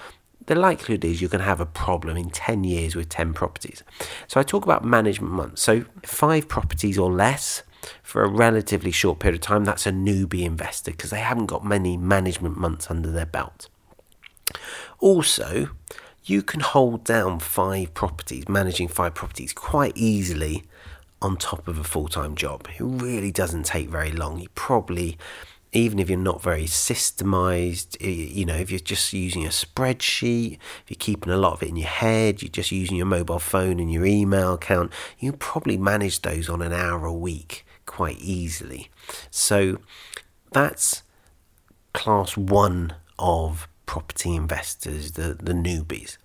The 0.46 0.54
likelihood 0.54 1.04
is 1.04 1.20
you're 1.20 1.30
going 1.30 1.40
to 1.40 1.44
have 1.44 1.60
a 1.60 1.66
problem 1.66 2.16
in 2.16 2.30
10 2.30 2.64
years 2.64 2.96
with 2.96 3.08
10 3.08 3.32
properties. 3.32 3.82
So 4.26 4.40
I 4.40 4.42
talk 4.42 4.64
about 4.64 4.84
management 4.84 5.32
months. 5.32 5.62
So 5.62 5.84
five 6.04 6.48
properties 6.48 6.98
or 6.98 7.12
less 7.12 7.62
for 8.02 8.22
a 8.22 8.28
relatively 8.28 8.90
short 8.90 9.18
period 9.18 9.40
of 9.40 9.46
time, 9.46 9.64
that's 9.64 9.86
a 9.86 9.92
newbie 9.92 10.44
investor 10.44 10.90
because 10.90 11.10
they 11.10 11.20
haven't 11.20 11.46
got 11.46 11.64
many 11.64 11.96
management 11.96 12.56
months 12.56 12.90
under 12.90 13.10
their 13.10 13.26
belt. 13.26 13.68
Also, 15.00 15.70
you 16.24 16.42
can 16.42 16.60
hold 16.60 17.04
down 17.04 17.40
five 17.40 17.94
properties, 17.94 18.48
managing 18.48 18.88
five 18.88 19.14
properties 19.14 19.52
quite 19.52 19.92
easily 19.96 20.64
on 21.20 21.36
top 21.36 21.66
of 21.68 21.78
a 21.78 21.84
full 21.84 22.08
time 22.08 22.34
job. 22.34 22.68
It 22.78 22.82
really 22.82 23.32
doesn't 23.32 23.64
take 23.64 23.88
very 23.88 24.12
long. 24.12 24.40
You 24.40 24.48
probably, 24.54 25.18
even 25.72 25.98
if 25.98 26.10
you're 26.10 26.18
not 26.18 26.42
very 26.42 26.64
systemized, 26.64 27.96
you 28.00 28.44
know, 28.44 28.56
if 28.56 28.70
you're 28.70 28.78
just 28.78 29.12
using 29.12 29.44
a 29.44 29.48
spreadsheet, 29.48 30.54
if 30.54 30.90
you're 30.90 30.96
keeping 30.98 31.32
a 31.32 31.36
lot 31.36 31.54
of 31.54 31.62
it 31.62 31.70
in 31.70 31.76
your 31.76 31.88
head, 31.88 32.42
you're 32.42 32.50
just 32.50 32.70
using 32.70 32.96
your 32.96 33.06
mobile 33.06 33.38
phone 33.38 33.80
and 33.80 33.90
your 33.90 34.04
email 34.04 34.54
account, 34.54 34.92
you 35.18 35.32
probably 35.32 35.78
manage 35.78 36.20
those 36.20 36.48
on 36.50 36.60
an 36.60 36.74
hour 36.74 37.06
a 37.06 37.12
week 37.12 37.64
quite 37.86 38.18
easily. 38.20 38.90
So 39.30 39.78
that's 40.52 41.02
class 41.94 42.36
one 42.36 42.94
of 43.18 43.66
property 43.86 44.36
investors, 44.36 45.12
the, 45.12 45.34
the 45.40 45.52
newbies. 45.52 46.18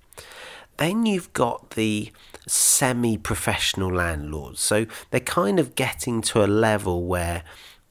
Then 0.75 1.05
you've 1.05 1.31
got 1.33 1.71
the 1.71 2.11
semi 2.47 3.17
professional 3.17 3.93
landlords. 3.93 4.59
So 4.59 4.87
they're 5.09 5.19
kind 5.21 5.57
of 5.57 5.75
getting 5.75 6.21
to 6.23 6.43
a 6.43 6.47
level 6.47 7.05
where 7.05 7.43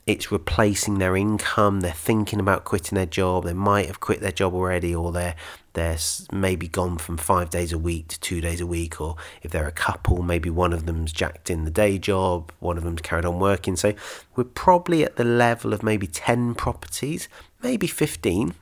it's 0.06 0.30
replacing 0.30 0.98
their 0.98 1.16
income. 1.16 1.80
They're 1.80 1.90
thinking 1.90 2.38
about 2.38 2.64
quitting 2.64 2.94
their 2.94 3.06
job. 3.06 3.44
They 3.44 3.52
might 3.52 3.86
have 3.86 3.98
quit 3.98 4.20
their 4.20 4.32
job 4.32 4.54
already, 4.54 4.94
or 4.94 5.10
they're 5.10 5.34
they're 5.72 5.98
maybe 6.32 6.68
gone 6.68 6.96
from 6.96 7.18
five 7.18 7.50
days 7.50 7.72
a 7.72 7.78
week 7.78 8.08
to 8.08 8.20
two 8.20 8.40
days 8.40 8.60
a 8.60 8.66
week. 8.66 9.00
Or 9.00 9.16
if 9.42 9.50
they're 9.50 9.66
a 9.66 9.72
couple, 9.72 10.22
maybe 10.22 10.48
one 10.48 10.72
of 10.72 10.86
them's 10.86 11.12
jacked 11.12 11.50
in 11.50 11.64
the 11.64 11.70
day 11.70 11.98
job, 11.98 12.52
one 12.60 12.78
of 12.78 12.84
them's 12.84 13.02
carried 13.02 13.25
on 13.25 13.40
working. 13.40 13.75
So 13.75 13.94
we're 14.36 14.44
probably 14.44 15.04
at 15.04 15.16
the 15.16 15.25
level 15.25 15.72
of 15.72 15.82
maybe 15.82 16.06
ten 16.06 16.54
properties, 16.54 17.28
maybe 17.60 17.88
fifteen, 17.88 18.54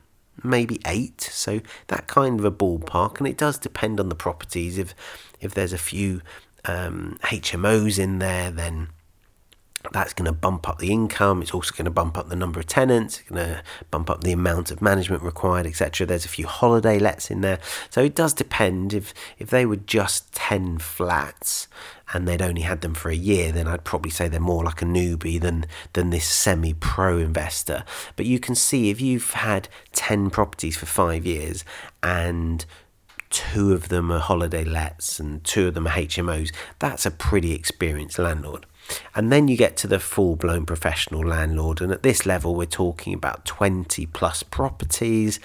maybe 0.43 0.81
eight. 0.87 1.21
So 1.21 1.61
that 1.87 2.07
kind 2.07 2.39
of 2.39 2.45
a 2.45 2.51
ballpark, 2.51 3.19
and 3.19 3.27
it 3.27 3.37
does 3.37 3.59
depend 3.59 3.99
on 3.99 4.09
the 4.09 4.15
properties. 4.15 4.79
If 4.79 4.95
if 5.39 5.53
there's 5.53 5.73
a 5.73 5.77
few 5.77 6.21
um, 6.65 7.19
HMOs 7.21 7.99
in 7.99 8.17
there, 8.17 8.49
then 8.49 8.87
that's 9.91 10.13
going 10.13 10.25
to 10.25 10.31
bump 10.31 10.67
up 10.67 10.79
the 10.79 10.91
income. 10.91 11.41
It's 11.41 11.53
also 11.53 11.73
going 11.73 11.85
to 11.85 11.91
bump 11.91 12.17
up 12.17 12.29
the 12.29 12.35
number 12.35 12.59
of 12.59 12.67
tenants. 12.67 13.19
It's 13.19 13.29
going 13.29 13.45
to 13.45 13.63
bump 13.91 14.09
up 14.09 14.23
the 14.23 14.31
amount 14.31 14.71
of 14.71 14.81
management 14.81 15.23
required, 15.23 15.65
etc. 15.65 16.05
There's 16.07 16.25
a 16.25 16.29
few 16.29 16.47
holiday 16.47 16.99
lets 16.99 17.31
in 17.31 17.41
there, 17.41 17.59
so 17.89 18.03
it 18.03 18.15
does 18.15 18.33
depend. 18.33 18.93
If 18.93 19.13
if 19.37 19.49
they 19.49 19.65
were 19.65 19.75
just 19.75 20.33
ten 20.33 20.77
flats 20.77 21.67
and 22.13 22.27
they'd 22.27 22.41
only 22.41 22.61
had 22.61 22.81
them 22.81 22.93
for 22.93 23.09
a 23.09 23.15
year, 23.15 23.51
then 23.51 23.67
I'd 23.67 23.83
probably 23.83 24.11
say 24.11 24.27
they're 24.27 24.39
more 24.39 24.63
like 24.63 24.81
a 24.81 24.85
newbie 24.85 25.41
than 25.41 25.65
than 25.93 26.09
this 26.09 26.27
semi-pro 26.27 27.17
investor. 27.17 27.83
But 28.15 28.25
you 28.25 28.39
can 28.39 28.55
see 28.55 28.89
if 28.89 29.01
you've 29.01 29.31
had 29.31 29.67
ten 29.91 30.29
properties 30.29 30.77
for 30.77 30.85
five 30.85 31.25
years 31.25 31.63
and 32.03 32.65
two 33.29 33.73
of 33.73 33.89
them 33.89 34.11
are 34.11 34.19
holiday 34.19 34.63
lets 34.63 35.19
and 35.19 35.43
two 35.43 35.67
of 35.67 35.73
them 35.73 35.87
are 35.87 35.91
HMOs, 35.91 36.53
that's 36.79 37.05
a 37.05 37.11
pretty 37.11 37.53
experienced 37.53 38.17
landlord. 38.17 38.65
And 39.13 39.31
then 39.31 39.47
you 39.47 39.57
get 39.57 39.77
to 39.77 39.87
the 39.87 39.99
full 39.99 40.35
blown 40.35 40.65
professional 40.65 41.25
landlord, 41.25 41.81
and 41.81 41.91
at 41.91 42.03
this 42.03 42.25
level, 42.25 42.55
we're 42.55 42.65
talking 42.65 43.13
about 43.13 43.45
20 43.45 44.05
plus 44.07 44.43
properties 44.43 45.39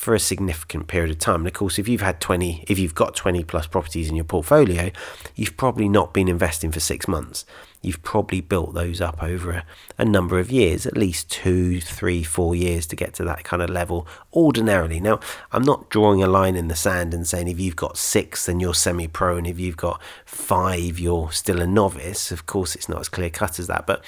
for 0.00 0.14
a 0.14 0.18
significant 0.18 0.88
period 0.88 1.10
of 1.10 1.18
time. 1.18 1.42
And 1.42 1.46
of 1.46 1.52
course, 1.52 1.78
if 1.78 1.86
you've 1.86 2.00
had 2.00 2.22
20, 2.22 2.64
if 2.66 2.78
you've 2.78 2.94
got 2.94 3.14
20 3.14 3.44
plus 3.44 3.66
properties 3.66 4.08
in 4.08 4.16
your 4.16 4.24
portfolio, 4.24 4.90
you've 5.36 5.58
probably 5.58 5.90
not 5.90 6.14
been 6.14 6.26
investing 6.26 6.72
for 6.72 6.80
six 6.80 7.06
months 7.06 7.44
you've 7.82 8.02
probably 8.02 8.40
built 8.40 8.74
those 8.74 9.00
up 9.00 9.22
over 9.22 9.50
a, 9.50 9.64
a, 9.96 10.04
number 10.04 10.38
of 10.38 10.50
years, 10.50 10.86
at 10.86 10.96
least 10.96 11.30
two, 11.30 11.80
three, 11.80 12.22
four 12.22 12.54
years 12.54 12.86
to 12.86 12.94
get 12.94 13.14
to 13.14 13.24
that 13.24 13.42
kind 13.42 13.62
of 13.62 13.70
level 13.70 14.06
ordinarily. 14.34 15.00
Now, 15.00 15.18
I'm 15.50 15.62
not 15.62 15.88
drawing 15.88 16.22
a 16.22 16.26
line 16.26 16.56
in 16.56 16.68
the 16.68 16.76
sand 16.76 17.14
and 17.14 17.26
saying 17.26 17.48
if 17.48 17.58
you've 17.58 17.76
got 17.76 17.96
six, 17.96 18.46
then 18.46 18.60
you're 18.60 18.74
semi 18.74 19.08
pro, 19.08 19.38
and 19.38 19.46
if 19.46 19.58
you've 19.58 19.78
got 19.78 20.00
five, 20.26 20.98
you're 20.98 21.32
still 21.32 21.62
a 21.62 21.66
novice. 21.66 22.30
Of 22.30 22.44
course, 22.44 22.74
it's 22.74 22.88
not 22.88 23.00
as 23.00 23.08
clear 23.08 23.30
cut 23.30 23.58
as 23.58 23.66
that, 23.68 23.86
but 23.86 24.04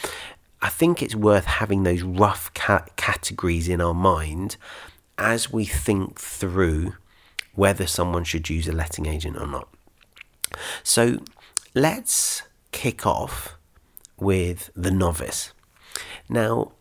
I 0.60 0.68
think 0.68 1.02
it's 1.02 1.16
worth 1.16 1.46
having 1.46 1.82
those 1.82 2.02
rough 2.02 2.52
categories 2.54 3.68
in 3.68 3.80
our 3.80 3.94
mind 3.94 4.56
as 5.18 5.52
we 5.52 5.64
think 5.64 6.18
through 6.18 6.94
whether 7.54 7.86
someone 7.86 8.24
should 8.24 8.48
use 8.48 8.66
a 8.66 8.72
letting 8.72 9.06
agent 9.06 9.36
or 9.36 9.46
not. 9.46 9.68
So 10.82 11.18
let's 11.74 12.42
kick 12.72 13.06
off 13.06 13.56
with 14.18 14.70
the 14.74 14.90
novice. 14.90 15.52
Now, 16.28 16.72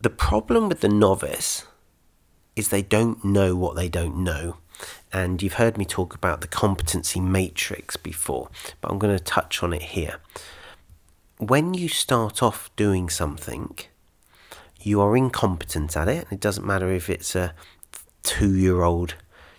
the 0.00 0.10
problem 0.10 0.68
with 0.68 0.80
the 0.80 0.88
novice 0.88 1.66
is 2.56 2.68
they 2.68 2.82
don't 2.82 3.24
know 3.24 3.56
what 3.56 3.76
they 3.76 3.88
don't 3.88 4.16
know. 4.18 4.56
And 5.12 5.42
you've 5.42 5.54
heard 5.54 5.76
me 5.76 5.84
talk 5.84 6.14
about 6.14 6.40
the 6.40 6.48
competency 6.48 7.20
matrix 7.20 7.96
before, 7.96 8.48
but 8.80 8.90
I'm 8.90 8.98
going 8.98 9.16
to 9.16 9.22
touch 9.22 9.62
on 9.62 9.72
it 9.72 9.82
here. 9.82 10.20
When 11.38 11.74
you 11.74 11.88
start 11.88 12.42
off 12.42 12.70
doing 12.76 13.08
something, 13.08 13.78
you 14.82 15.00
are 15.00 15.16
incompetent 15.16 15.96
at 15.96 16.08
it. 16.08 16.26
It 16.30 16.40
doesn't 16.40 16.66
matter 16.66 16.90
if 16.90 17.10
it's 17.10 17.34
a 17.34 17.54
two 18.22 18.54
year 18.54 18.82
old 18.82 19.14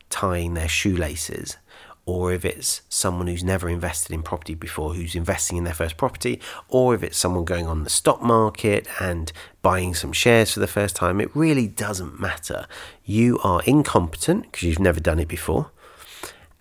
tying 0.10 0.54
their 0.54 0.68
shoelaces 0.68 1.58
or 2.06 2.34
if 2.34 2.44
it's 2.44 2.82
someone 2.90 3.28
who's 3.28 3.44
never 3.44 3.70
invested 3.70 4.12
in 4.12 4.24
property 4.24 4.56
before 4.56 4.94
who's 4.94 5.16
investing 5.16 5.58
in 5.58 5.64
their 5.64 5.74
first 5.74 5.98
property, 5.98 6.42
or 6.68 6.96
if 6.96 7.04
it's 7.04 7.18
someone 7.18 7.46
going 7.46 7.68
on 7.68 7.84
the 7.84 7.90
stock 7.90 8.22
market 8.22 8.88
and 9.00 9.32
buying 9.62 9.94
some 9.94 10.12
shares 10.12 10.52
for 10.52 10.60
the 10.60 10.68
first 10.68 10.96
time, 10.96 11.22
it 11.22 11.34
really 11.36 11.68
doesn't 11.68 12.20
matter. 12.20 12.66
You 13.06 13.38
are 13.44 13.62
incompetent 13.66 14.44
because 14.44 14.64
you've 14.64 14.80
never 14.80 15.00
done 15.00 15.20
it 15.20 15.28
before, 15.28 15.72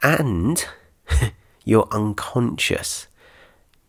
and 0.03 0.65
you're 1.65 1.89
unconscious 1.91 3.09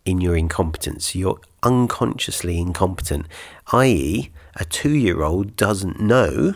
in 0.06 0.22
your 0.22 0.38
incompetence. 0.38 1.16
You're 1.16 1.40
unconsciously 1.64 2.60
incompetent, 2.60 3.28
i.e., 3.74 4.32
a 4.56 4.66
two 4.66 4.96
year 4.96 5.24
old 5.24 5.56
doesn't 5.56 6.00
know 6.00 6.56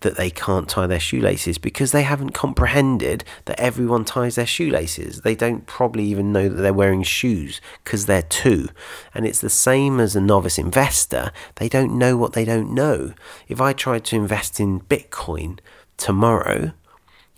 that 0.00 0.16
they 0.16 0.30
can't 0.30 0.68
tie 0.68 0.86
their 0.86 1.00
shoelaces 1.00 1.58
because 1.58 1.92
they 1.92 2.02
haven't 2.02 2.30
comprehended 2.30 3.24
that 3.46 3.58
everyone 3.58 4.04
ties 4.04 4.34
their 4.34 4.46
shoelaces. 4.46 5.22
They 5.22 5.34
don't 5.34 5.66
probably 5.66 6.04
even 6.04 6.32
know 6.32 6.48
that 6.48 6.60
they're 6.60 6.72
wearing 6.72 7.02
shoes 7.02 7.60
because 7.82 8.06
they're 8.06 8.22
two. 8.22 8.68
And 9.14 9.26
it's 9.26 9.40
the 9.40 9.50
same 9.50 9.98
as 9.98 10.14
a 10.14 10.20
novice 10.20 10.58
investor. 10.58 11.32
They 11.56 11.68
don't 11.68 11.98
know 11.98 12.16
what 12.16 12.34
they 12.34 12.44
don't 12.44 12.74
know. 12.74 13.14
If 13.48 13.60
I 13.60 13.72
tried 13.72 14.04
to 14.06 14.16
invest 14.16 14.60
in 14.60 14.80
Bitcoin 14.80 15.58
tomorrow 15.96 16.72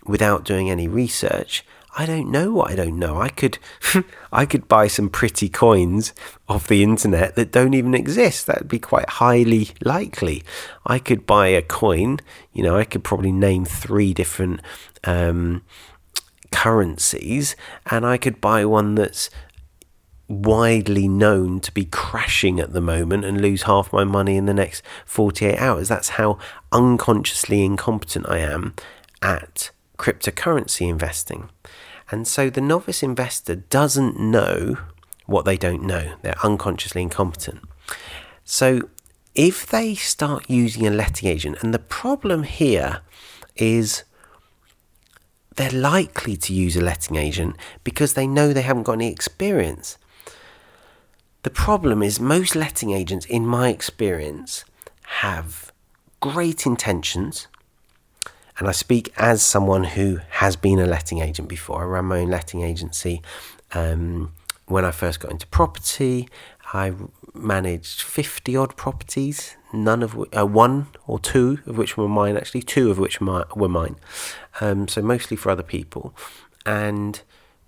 without 0.05 0.43
doing 0.43 0.69
any 0.69 0.87
research, 0.87 1.63
I 1.99 2.05
don't 2.05 2.31
know 2.31 2.53
what 2.53 2.71
I 2.71 2.77
don't 2.77 2.97
know. 2.97 3.19
I 3.19 3.27
could 3.27 3.59
I 4.31 4.45
could 4.45 4.69
buy 4.69 4.87
some 4.87 5.09
pretty 5.09 5.49
coins 5.49 6.13
off 6.47 6.69
the 6.69 6.81
internet 6.81 7.35
that 7.35 7.51
don't 7.51 7.73
even 7.73 7.93
exist. 7.93 8.47
That'd 8.47 8.69
be 8.69 8.79
quite 8.79 9.09
highly 9.09 9.71
likely. 9.83 10.45
I 10.85 10.99
could 10.99 11.25
buy 11.25 11.47
a 11.47 11.61
coin, 11.61 12.19
you 12.53 12.63
know, 12.63 12.77
I 12.77 12.85
could 12.85 13.03
probably 13.03 13.33
name 13.33 13.65
three 13.65 14.13
different 14.13 14.61
um, 15.03 15.61
currencies 16.53 17.57
and 17.87 18.05
I 18.05 18.15
could 18.15 18.39
buy 18.39 18.63
one 18.63 18.95
that's 18.95 19.29
widely 20.29 21.09
known 21.09 21.59
to 21.59 21.71
be 21.73 21.83
crashing 21.83 22.61
at 22.61 22.71
the 22.71 22.79
moment 22.79 23.25
and 23.25 23.41
lose 23.41 23.63
half 23.63 23.91
my 23.91 24.05
money 24.05 24.37
in 24.37 24.45
the 24.45 24.53
next 24.53 24.83
48 25.05 25.57
hours. 25.57 25.89
That's 25.89 26.09
how 26.11 26.37
unconsciously 26.71 27.65
incompetent 27.65 28.25
I 28.29 28.37
am 28.37 28.73
at 29.21 29.71
cryptocurrency 29.97 30.87
investing. 30.87 31.49
And 32.11 32.27
so 32.27 32.49
the 32.49 32.61
novice 32.61 33.03
investor 33.03 33.55
doesn't 33.55 34.19
know 34.19 34.77
what 35.25 35.45
they 35.45 35.57
don't 35.57 35.83
know, 35.83 36.15
they're 36.21 36.43
unconsciously 36.43 37.03
incompetent. 37.03 37.61
So 38.43 38.89
if 39.35 39.67
they 39.67 39.93
start 39.93 40.49
using 40.49 40.87
a 40.87 40.89
letting 40.89 41.29
agent, 41.29 41.57
and 41.61 41.73
the 41.73 41.79
problem 41.79 42.43
here 42.43 43.01
is 43.55 44.03
they're 45.55 45.69
likely 45.69 46.35
to 46.37 46.53
use 46.53 46.75
a 46.75 46.81
letting 46.81 47.17
agent 47.17 47.55
because 47.83 48.13
they 48.13 48.25
know 48.25 48.53
they 48.53 48.61
haven't 48.61 48.83
got 48.83 48.93
any 48.93 49.11
experience. 49.11 49.97
The 51.43 51.49
problem 51.49 52.01
is, 52.01 52.19
most 52.19 52.55
letting 52.55 52.91
agents, 52.91 53.25
in 53.25 53.45
my 53.45 53.69
experience, 53.69 54.65
have 55.03 55.71
great 56.19 56.65
intentions. 56.65 57.47
And 58.59 58.67
I 58.67 58.71
speak 58.73 59.11
as 59.15 59.41
someone 59.41 59.85
who 59.85 60.19
has 60.29 60.57
been 60.57 60.79
a 60.79 60.85
letting 60.85 61.19
agent 61.19 61.47
before. 61.47 61.81
I 61.81 61.85
ran 61.85 62.05
my 62.05 62.19
own 62.19 62.29
letting 62.29 62.61
agency 62.61 63.21
um, 63.73 64.33
when 64.65 64.83
I 64.83 64.91
first 64.91 65.21
got 65.21 65.31
into 65.31 65.47
property. 65.47 66.27
I 66.73 66.93
managed 67.33 68.01
50 68.01 68.55
odd 68.57 68.75
properties, 68.75 69.55
none 69.71 70.03
of 70.03 70.13
which, 70.15 70.29
uh, 70.37 70.45
one 70.45 70.87
or 71.07 71.19
two 71.19 71.59
of 71.65 71.77
which 71.77 71.95
were 71.95 72.09
mine, 72.09 72.35
actually, 72.35 72.61
two 72.61 72.91
of 72.91 72.99
which 72.99 73.21
were 73.21 73.69
mine. 73.69 73.95
Um, 74.59 74.89
so 74.89 75.01
mostly 75.01 75.37
for 75.37 75.49
other 75.49 75.63
people. 75.63 76.13
And 76.65 77.21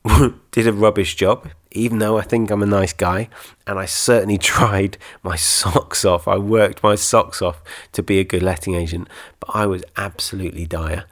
did 0.52 0.68
a 0.68 0.74
rubbish 0.74 1.16
job, 1.16 1.50
even 1.72 2.00
though 2.00 2.18
I 2.18 2.22
think 2.22 2.50
I'm 2.50 2.64
a 2.64 2.68
nice 2.68 2.94
guy. 2.94 3.30
And 3.68 3.80
I 3.80 3.86
certainly 3.86 4.38
tried 4.54 4.98
my 5.24 5.36
socks 5.36 6.06
off. 6.06 6.28
I 6.28 6.38
worked 6.38 6.84
my 6.84 6.96
socks 6.96 7.42
off 7.42 7.62
to 7.94 8.04
be 8.04 8.20
a 8.20 8.24
good 8.24 8.44
letting 8.44 8.76
agent, 8.76 9.08
but 9.40 9.50
I 9.54 9.66
was 9.66 9.84
absolutely 9.98 10.66
dire. 10.66 11.06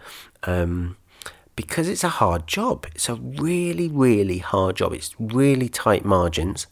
Um, 0.44 0.98
because 1.60 1.90
it's 1.90 2.06
a 2.06 2.16
hard 2.24 2.48
job. 2.48 2.88
It's 2.96 3.10
a 3.10 3.16
really, 3.16 3.90
really 3.90 4.38
hard 4.38 4.78
job. 4.78 4.94
It's 4.94 5.14
really 5.20 5.68
tight 5.68 6.06
margins. 6.06 6.68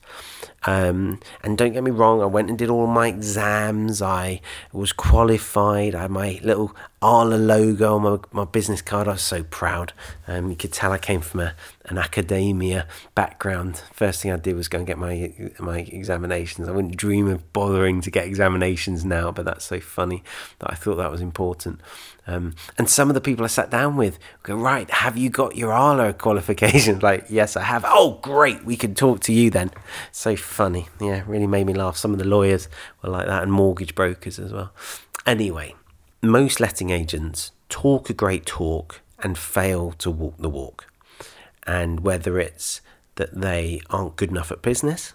Um, 0.65 1.19
and 1.43 1.57
don't 1.57 1.73
get 1.73 1.83
me 1.83 1.91
wrong, 1.91 2.21
I 2.21 2.25
went 2.25 2.47
and 2.47 2.57
did 2.57 2.69
all 2.69 2.87
my 2.87 3.09
exams. 3.09 4.01
I 4.01 4.39
was 4.71 4.93
qualified. 4.93 5.93
I 5.93 6.03
had 6.03 6.11
my 6.11 6.39
little 6.41 6.73
Arla 7.01 7.35
logo 7.35 7.95
on 7.95 8.01
my, 8.01 8.17
my 8.31 8.45
business 8.45 8.81
card. 8.81 9.09
I 9.09 9.11
was 9.11 9.21
so 9.21 9.43
proud. 9.43 9.91
Um, 10.25 10.49
you 10.49 10.55
could 10.55 10.71
tell 10.71 10.93
I 10.93 10.97
came 10.97 11.19
from 11.19 11.41
a, 11.41 11.53
an 11.87 11.97
academia 11.97 12.87
background. 13.13 13.83
First 13.91 14.21
thing 14.21 14.31
I 14.31 14.37
did 14.37 14.55
was 14.55 14.69
go 14.69 14.77
and 14.77 14.87
get 14.87 14.97
my 14.97 15.33
my 15.59 15.79
examinations. 15.79 16.69
I 16.69 16.71
wouldn't 16.71 16.95
dream 16.95 17.27
of 17.27 17.51
bothering 17.51 17.99
to 18.01 18.09
get 18.09 18.25
examinations 18.25 19.03
now, 19.03 19.33
but 19.33 19.43
that's 19.43 19.65
so 19.65 19.81
funny 19.81 20.23
that 20.59 20.71
I 20.71 20.75
thought 20.75 20.95
that 20.95 21.11
was 21.11 21.21
important. 21.21 21.81
Um, 22.27 22.55
and 22.77 22.89
some 22.89 23.09
of 23.09 23.13
the 23.13 23.21
people 23.21 23.45
I 23.45 23.47
sat 23.47 23.69
down 23.69 23.95
with 23.95 24.19
go, 24.43 24.55
right, 24.55 24.89
have 24.91 25.17
you 25.17 25.29
got 25.29 25.55
your 25.55 25.71
Arla 25.71 26.13
qualifications? 26.13 27.01
like, 27.03 27.25
yes, 27.29 27.55
I 27.55 27.63
have. 27.63 27.85
Oh, 27.87 28.19
great, 28.21 28.65
we 28.65 28.75
can 28.75 28.93
talk 28.93 29.21
to 29.21 29.33
you 29.33 29.49
then. 29.49 29.71
So 30.11 30.35
funny. 30.35 30.87
Yeah, 30.99 31.23
really 31.25 31.47
made 31.47 31.65
me 31.65 31.73
laugh. 31.73 31.95
Some 31.95 32.11
of 32.11 32.19
the 32.19 32.27
lawyers 32.27 32.67
were 33.01 33.09
like 33.09 33.27
that, 33.27 33.43
and 33.43 33.51
mortgage 33.51 33.95
brokers 33.95 34.37
as 34.39 34.51
well. 34.51 34.73
Anyway, 35.25 35.75
most 36.21 36.59
letting 36.59 36.89
agents 36.89 37.51
talk 37.69 38.09
a 38.09 38.13
great 38.13 38.45
talk 38.45 39.01
and 39.19 39.37
fail 39.37 39.93
to 39.93 40.11
walk 40.11 40.37
the 40.37 40.49
walk. 40.49 40.87
And 41.65 42.01
whether 42.01 42.39
it's 42.39 42.81
that 43.15 43.33
they 43.33 43.81
aren't 43.89 44.15
good 44.15 44.29
enough 44.29 44.51
at 44.51 44.61
business, 44.61 45.13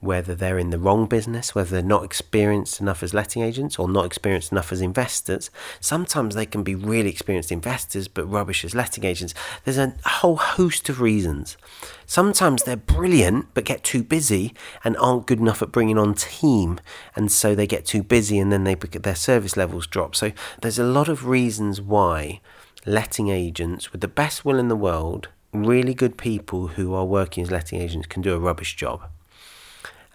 whether 0.00 0.34
they're 0.34 0.58
in 0.58 0.70
the 0.70 0.78
wrong 0.78 1.06
business, 1.06 1.54
whether 1.54 1.70
they're 1.70 1.82
not 1.82 2.04
experienced 2.04 2.80
enough 2.80 3.02
as 3.02 3.14
letting 3.14 3.42
agents 3.42 3.78
or 3.78 3.88
not 3.88 4.04
experienced 4.04 4.52
enough 4.52 4.70
as 4.70 4.80
investors. 4.80 5.50
Sometimes 5.80 6.34
they 6.34 6.46
can 6.46 6.62
be 6.62 6.74
really 6.74 7.08
experienced 7.08 7.50
investors 7.50 8.06
but 8.06 8.26
rubbish 8.26 8.64
as 8.64 8.74
letting 8.74 9.04
agents. 9.04 9.34
There's 9.64 9.78
a 9.78 9.94
whole 10.04 10.36
host 10.36 10.88
of 10.88 11.00
reasons. 11.00 11.56
Sometimes 12.04 12.62
they're 12.62 12.76
brilliant 12.76 13.46
but 13.54 13.64
get 13.64 13.82
too 13.82 14.02
busy 14.02 14.54
and 14.84 14.96
aren't 14.98 15.26
good 15.26 15.40
enough 15.40 15.62
at 15.62 15.72
bringing 15.72 15.98
on 15.98 16.14
team, 16.14 16.78
and 17.14 17.32
so 17.32 17.54
they 17.54 17.66
get 17.66 17.86
too 17.86 18.02
busy 18.02 18.38
and 18.38 18.52
then 18.52 18.64
they 18.64 18.74
their 18.74 19.14
service 19.14 19.56
levels 19.56 19.86
drop. 19.86 20.14
So 20.14 20.32
there's 20.62 20.78
a 20.78 20.84
lot 20.84 21.08
of 21.08 21.26
reasons 21.26 21.80
why 21.80 22.40
letting 22.84 23.28
agents 23.28 23.90
with 23.92 24.00
the 24.00 24.08
best 24.08 24.44
will 24.44 24.58
in 24.58 24.68
the 24.68 24.76
world, 24.76 25.28
really 25.52 25.94
good 25.94 26.16
people 26.16 26.68
who 26.68 26.94
are 26.94 27.04
working 27.04 27.42
as 27.42 27.50
letting 27.50 27.80
agents 27.80 28.06
can 28.06 28.22
do 28.22 28.34
a 28.34 28.38
rubbish 28.38 28.76
job. 28.76 29.02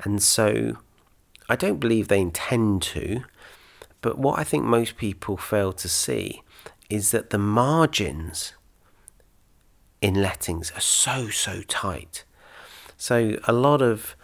And 0.04 0.22
so 0.22 0.78
I 1.50 1.56
don't 1.56 1.80
believe 1.80 2.08
they 2.08 2.20
intend 2.20 2.82
to, 2.84 3.24
but 4.02 4.18
what 4.18 4.40
I 4.40 4.44
think 4.44 4.64
most 4.64 4.98
people 4.98 5.38
fail 5.38 5.74
to 5.74 5.88
see 5.90 6.42
is 6.90 7.12
that 7.12 7.30
the 7.30 7.38
margins 7.38 8.54
in 10.02 10.16
lettings 10.16 10.72
are 10.76 10.82
so, 10.82 11.30
so 11.30 11.62
tight. 11.68 12.24
So 12.98 13.38
a 13.46 13.54
lot 13.54 13.82
of 13.82 14.16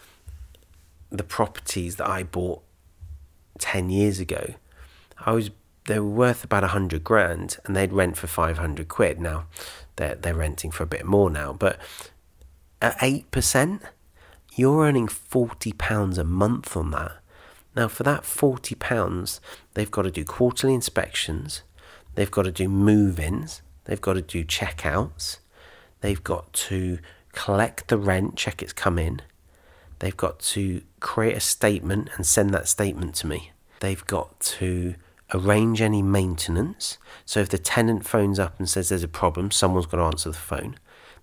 the 1.10 1.24
properties 1.24 1.96
that 1.98 2.10
I 2.10 2.24
bought 2.24 2.62
10 3.60 3.90
years 3.90 4.20
ago, 4.20 4.56
I 5.20 5.32
was 5.32 5.52
they 5.86 6.00
were 6.00 6.06
worth 6.06 6.44
about 6.44 6.66
a 6.66 6.68
hundred 6.68 7.04
grand 7.04 7.58
and 7.64 7.76
they'd 7.76 7.94
rent 7.94 8.18
for 8.18 8.28
500 8.28 8.88
quid. 8.90 9.20
Now 9.20 9.46
they're, 9.96 10.16
they're 10.16 10.34
renting 10.34 10.70
for 10.70 10.84
a 10.84 10.88
bit 10.88 11.06
more 11.06 11.30
now, 11.30 11.54
but 11.54 11.80
at 12.82 12.98
8%, 13.00 13.82
you're 14.58 14.84
earning 14.86 15.08
£40 15.08 16.18
a 16.18 16.24
month 16.24 16.76
on 16.76 16.92
that. 16.92 17.18
Now, 17.76 17.88
for 17.88 18.04
that 18.04 18.24
£40, 18.24 19.40
they've 19.76 19.92
got 19.92 20.02
to 20.02 20.12
do 20.12 20.26
quarterly 20.26 20.74
inspections, 20.74 21.62
they've 22.16 22.32
got 22.32 22.44
to 22.44 22.52
do 22.52 22.68
move 22.68 23.20
ins, 23.20 23.62
they've 23.86 24.02
got 24.02 24.14
to 24.14 24.22
do 24.22 24.44
checkouts, 24.44 25.38
they've 26.02 26.24
got 26.24 26.52
to 26.54 26.98
collect 27.34 27.88
the 27.90 27.98
rent, 27.98 28.36
check 28.36 28.64
it's 28.64 28.74
come 28.74 28.98
in, 28.98 29.22
they've 30.00 30.18
got 30.18 30.40
to 30.40 30.82
create 31.00 31.38
a 31.38 31.40
statement 31.40 32.10
and 32.16 32.26
send 32.26 32.50
that 32.52 32.68
statement 32.68 33.14
to 33.16 33.28
me, 33.28 33.52
they've 33.80 34.06
got 34.08 34.40
to 34.40 34.96
arrange 35.34 35.82
any 35.82 36.02
maintenance. 36.02 36.98
So 37.26 37.42
if 37.42 37.50
the 37.50 37.58
tenant 37.58 38.08
phones 38.08 38.40
up 38.40 38.58
and 38.58 38.68
says 38.68 38.90
there's 38.90 39.04
a 39.04 39.08
problem, 39.08 39.52
someone's 39.52 39.86
got 39.86 39.98
to 39.98 40.04
answer 40.04 40.32
the 40.32 40.38
phone. 40.38 40.78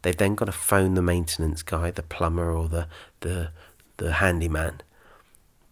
They've 0.05 0.15
then 0.15 0.35
got 0.35 0.45
to 0.45 0.53
phone 0.53 0.93
the 0.93 1.03
maintenance 1.03 1.63
guy, 1.63 1.91
the 1.91 2.03
plumber 2.03 2.53
or 2.53 2.69
the, 2.69 2.89
the, 3.21 3.49
the 3.97 4.13
handyman. 4.13 4.83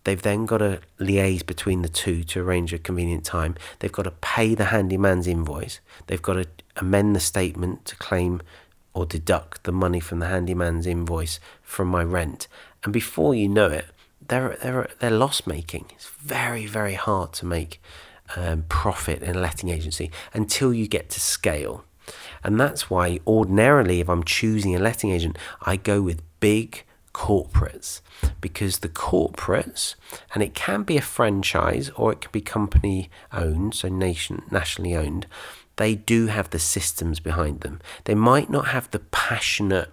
They've 0.04 0.22
then 0.22 0.46
got 0.46 0.58
to 0.58 0.80
liaise 0.98 1.44
between 1.44 1.82
the 1.82 1.90
two 1.90 2.24
to 2.24 2.40
arrange 2.40 2.72
a 2.72 2.78
convenient 2.78 3.26
time. 3.26 3.56
They've 3.78 3.92
got 3.92 4.04
to 4.04 4.10
pay 4.10 4.54
the 4.54 4.64
handyman's 4.66 5.26
invoice. 5.26 5.80
They've 6.06 6.22
got 6.22 6.34
to 6.34 6.46
amend 6.76 7.14
the 7.14 7.20
statement 7.20 7.84
to 7.84 7.96
claim 7.96 8.40
or 8.94 9.04
deduct 9.04 9.64
the 9.64 9.72
money 9.72 10.00
from 10.00 10.20
the 10.20 10.28
handyman's 10.28 10.86
invoice 10.86 11.38
from 11.60 11.88
my 11.88 12.02
rent. 12.02 12.48
And 12.84 12.92
before 12.92 13.34
you 13.34 13.50
know 13.50 13.66
it, 13.66 13.84
they're 14.26 14.56
they're 14.62 14.88
they're 14.98 15.10
loss 15.10 15.46
making. 15.46 15.86
It's 15.90 16.08
very 16.08 16.64
very 16.64 16.94
hard 16.94 17.34
to 17.34 17.44
make 17.44 17.82
um, 18.34 18.64
profit 18.70 19.22
in 19.22 19.36
a 19.36 19.40
letting 19.40 19.68
agency 19.68 20.10
until 20.32 20.72
you 20.72 20.88
get 20.88 21.10
to 21.10 21.20
scale. 21.20 21.84
And 22.44 22.58
that's 22.58 22.90
why, 22.90 23.20
ordinarily, 23.26 24.00
if 24.00 24.08
I'm 24.08 24.24
choosing 24.24 24.74
a 24.74 24.78
letting 24.78 25.10
agent, 25.10 25.38
I 25.62 25.76
go 25.76 26.02
with 26.02 26.22
big 26.40 26.84
corporates 27.14 28.00
because 28.40 28.78
the 28.78 28.88
corporates, 28.88 29.94
and 30.34 30.42
it 30.42 30.54
can 30.54 30.82
be 30.82 30.96
a 30.96 31.02
franchise 31.02 31.90
or 31.90 32.12
it 32.12 32.20
can 32.20 32.30
be 32.32 32.40
company 32.40 33.10
owned, 33.32 33.74
so 33.74 33.88
nation 33.88 34.42
nationally 34.50 34.96
owned, 34.96 35.26
they 35.76 35.94
do 35.94 36.26
have 36.26 36.50
the 36.50 36.58
systems 36.58 37.20
behind 37.20 37.60
them. 37.60 37.80
They 38.04 38.14
might 38.14 38.50
not 38.50 38.68
have 38.68 38.90
the 38.90 38.98
passionate, 38.98 39.92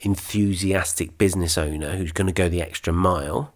enthusiastic 0.00 1.18
business 1.18 1.58
owner 1.58 1.96
who's 1.96 2.12
going 2.12 2.26
to 2.26 2.32
go 2.32 2.48
the 2.48 2.62
extra 2.62 2.92
mile, 2.92 3.52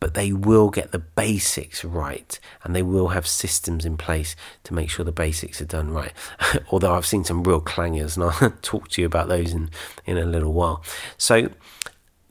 but 0.00 0.14
they 0.14 0.32
will 0.32 0.70
get 0.70 0.90
the 0.90 0.98
basics 0.98 1.84
right 1.84 2.40
and 2.64 2.74
they 2.74 2.82
will 2.82 3.08
have 3.08 3.26
systems 3.26 3.84
in 3.84 3.98
place 3.98 4.34
to 4.64 4.74
make 4.74 4.90
sure 4.90 5.04
the 5.04 5.12
basics 5.12 5.60
are 5.60 5.66
done 5.66 5.90
right. 5.90 6.12
Although 6.70 6.94
I've 6.94 7.06
seen 7.06 7.24
some 7.24 7.42
real 7.42 7.60
clangers 7.60 8.16
and 8.16 8.24
I'll 8.24 8.58
talk 8.62 8.88
to 8.88 9.02
you 9.02 9.06
about 9.06 9.28
those 9.28 9.52
in, 9.52 9.70
in 10.06 10.16
a 10.16 10.24
little 10.24 10.52
while. 10.52 10.82
So, 11.18 11.50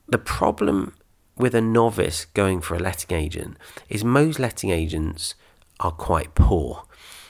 the 0.08 0.18
problem 0.18 0.94
with 1.36 1.54
a 1.54 1.60
novice 1.60 2.24
going 2.24 2.60
for 2.60 2.74
a 2.74 2.80
letting 2.80 3.16
agent 3.16 3.56
is 3.88 4.02
most 4.02 4.40
letting 4.40 4.70
agents 4.70 5.36
are 5.78 5.92
quite 5.92 6.34
poor. 6.34 6.82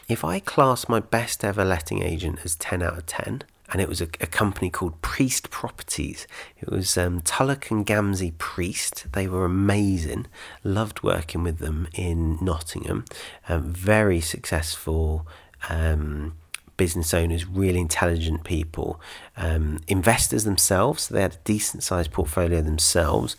If 0.08 0.24
I 0.24 0.40
class 0.40 0.88
my 0.88 0.98
best 0.98 1.44
ever 1.44 1.64
letting 1.64 2.02
agent 2.02 2.40
as 2.44 2.56
10 2.56 2.82
out 2.82 2.98
of 2.98 3.06
10, 3.06 3.42
and 3.70 3.80
it 3.80 3.88
was 3.88 4.00
a, 4.00 4.08
a 4.20 4.26
company 4.26 4.70
called 4.70 5.00
Priest 5.02 5.50
Properties. 5.50 6.26
It 6.58 6.70
was 6.70 6.96
um, 6.98 7.20
and 7.20 7.86
Gamsey 7.86 8.36
Priest. 8.38 9.06
They 9.12 9.26
were 9.28 9.44
amazing. 9.44 10.26
Loved 10.64 11.02
working 11.02 11.42
with 11.42 11.58
them 11.58 11.88
in 11.94 12.38
Nottingham. 12.40 13.04
Um, 13.48 13.72
very 13.72 14.20
successful. 14.20 15.26
Um, 15.68 16.34
business 16.76 17.12
owners, 17.12 17.44
really 17.46 17.78
intelligent 17.78 18.42
people, 18.42 18.98
um, 19.36 19.80
investors 19.86 20.44
themselves. 20.44 21.02
So 21.02 21.14
they 21.14 21.20
had 21.20 21.34
a 21.34 21.38
decent 21.44 21.82
sized 21.82 22.10
portfolio 22.10 22.62
themselves, 22.62 23.36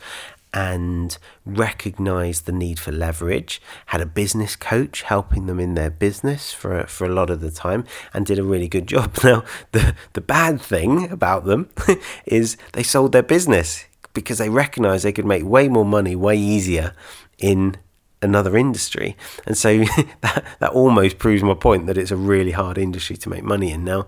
and 0.54 1.18
recognized 1.46 2.46
the 2.46 2.52
need 2.52 2.80
for 2.80 2.92
leverage, 2.92 3.62
had 3.88 4.02
a 4.02 4.06
business 4.06 4.56
coach 4.56 5.04
helping 5.04 5.46
them 5.46 5.60
in 5.60 5.76
their 5.76 5.90
business 5.90 6.52
for, 6.52 6.86
for 6.88 7.06
a 7.06 7.14
lot 7.14 7.30
of 7.30 7.40
the 7.42 7.52
time, 7.52 7.86
and 8.14 8.26
did 8.26 8.40
a 8.40 8.44
really 8.44 8.68
good 8.68 8.88
job. 8.88 9.18
Now, 9.24 9.44
the, 9.72 9.96
the 10.14 10.22
bad 10.22 10.60
thing 10.60 11.10
about 11.10 11.46
them 11.46 11.70
is 12.26 12.58
they 12.74 12.84
sold 12.84 13.12
their 13.12 13.24
business 13.24 13.86
because 14.14 14.40
they 14.40 14.50
recognized 14.50 15.06
they 15.06 15.14
could 15.14 15.26
make 15.26 15.46
way 15.46 15.68
more 15.68 15.86
money 15.86 16.16
way 16.16 16.38
easier 16.38 16.94
in 17.38 17.78
another 18.22 18.56
industry. 18.58 19.18
And 19.46 19.58
so 19.58 19.78
that, 20.22 20.46
that 20.60 20.72
almost 20.72 21.18
proves 21.18 21.44
my 21.44 21.54
point 21.54 21.88
that 21.88 21.98
it's 21.98 22.12
a 22.12 22.18
really 22.18 22.52
hard 22.52 22.78
industry 22.78 23.18
to 23.18 23.30
make 23.30 23.44
money 23.44 23.72
in. 23.72 23.84
Now, 23.84 24.06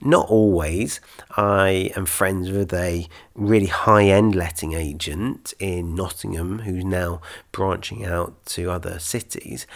not 0.00 0.28
always. 0.28 1.00
I 1.36 1.90
am 1.96 2.06
friends 2.06 2.50
with 2.50 2.72
a 2.74 3.08
really 3.34 3.66
high 3.66 4.04
end 4.04 4.34
letting 4.34 4.74
agent 4.74 5.54
in 5.58 5.94
Nottingham 5.94 6.60
who's 6.60 6.84
now 6.84 7.20
branching 7.52 8.04
out 8.04 8.44
to 8.46 8.70
other 8.70 8.98
cities 8.98 9.66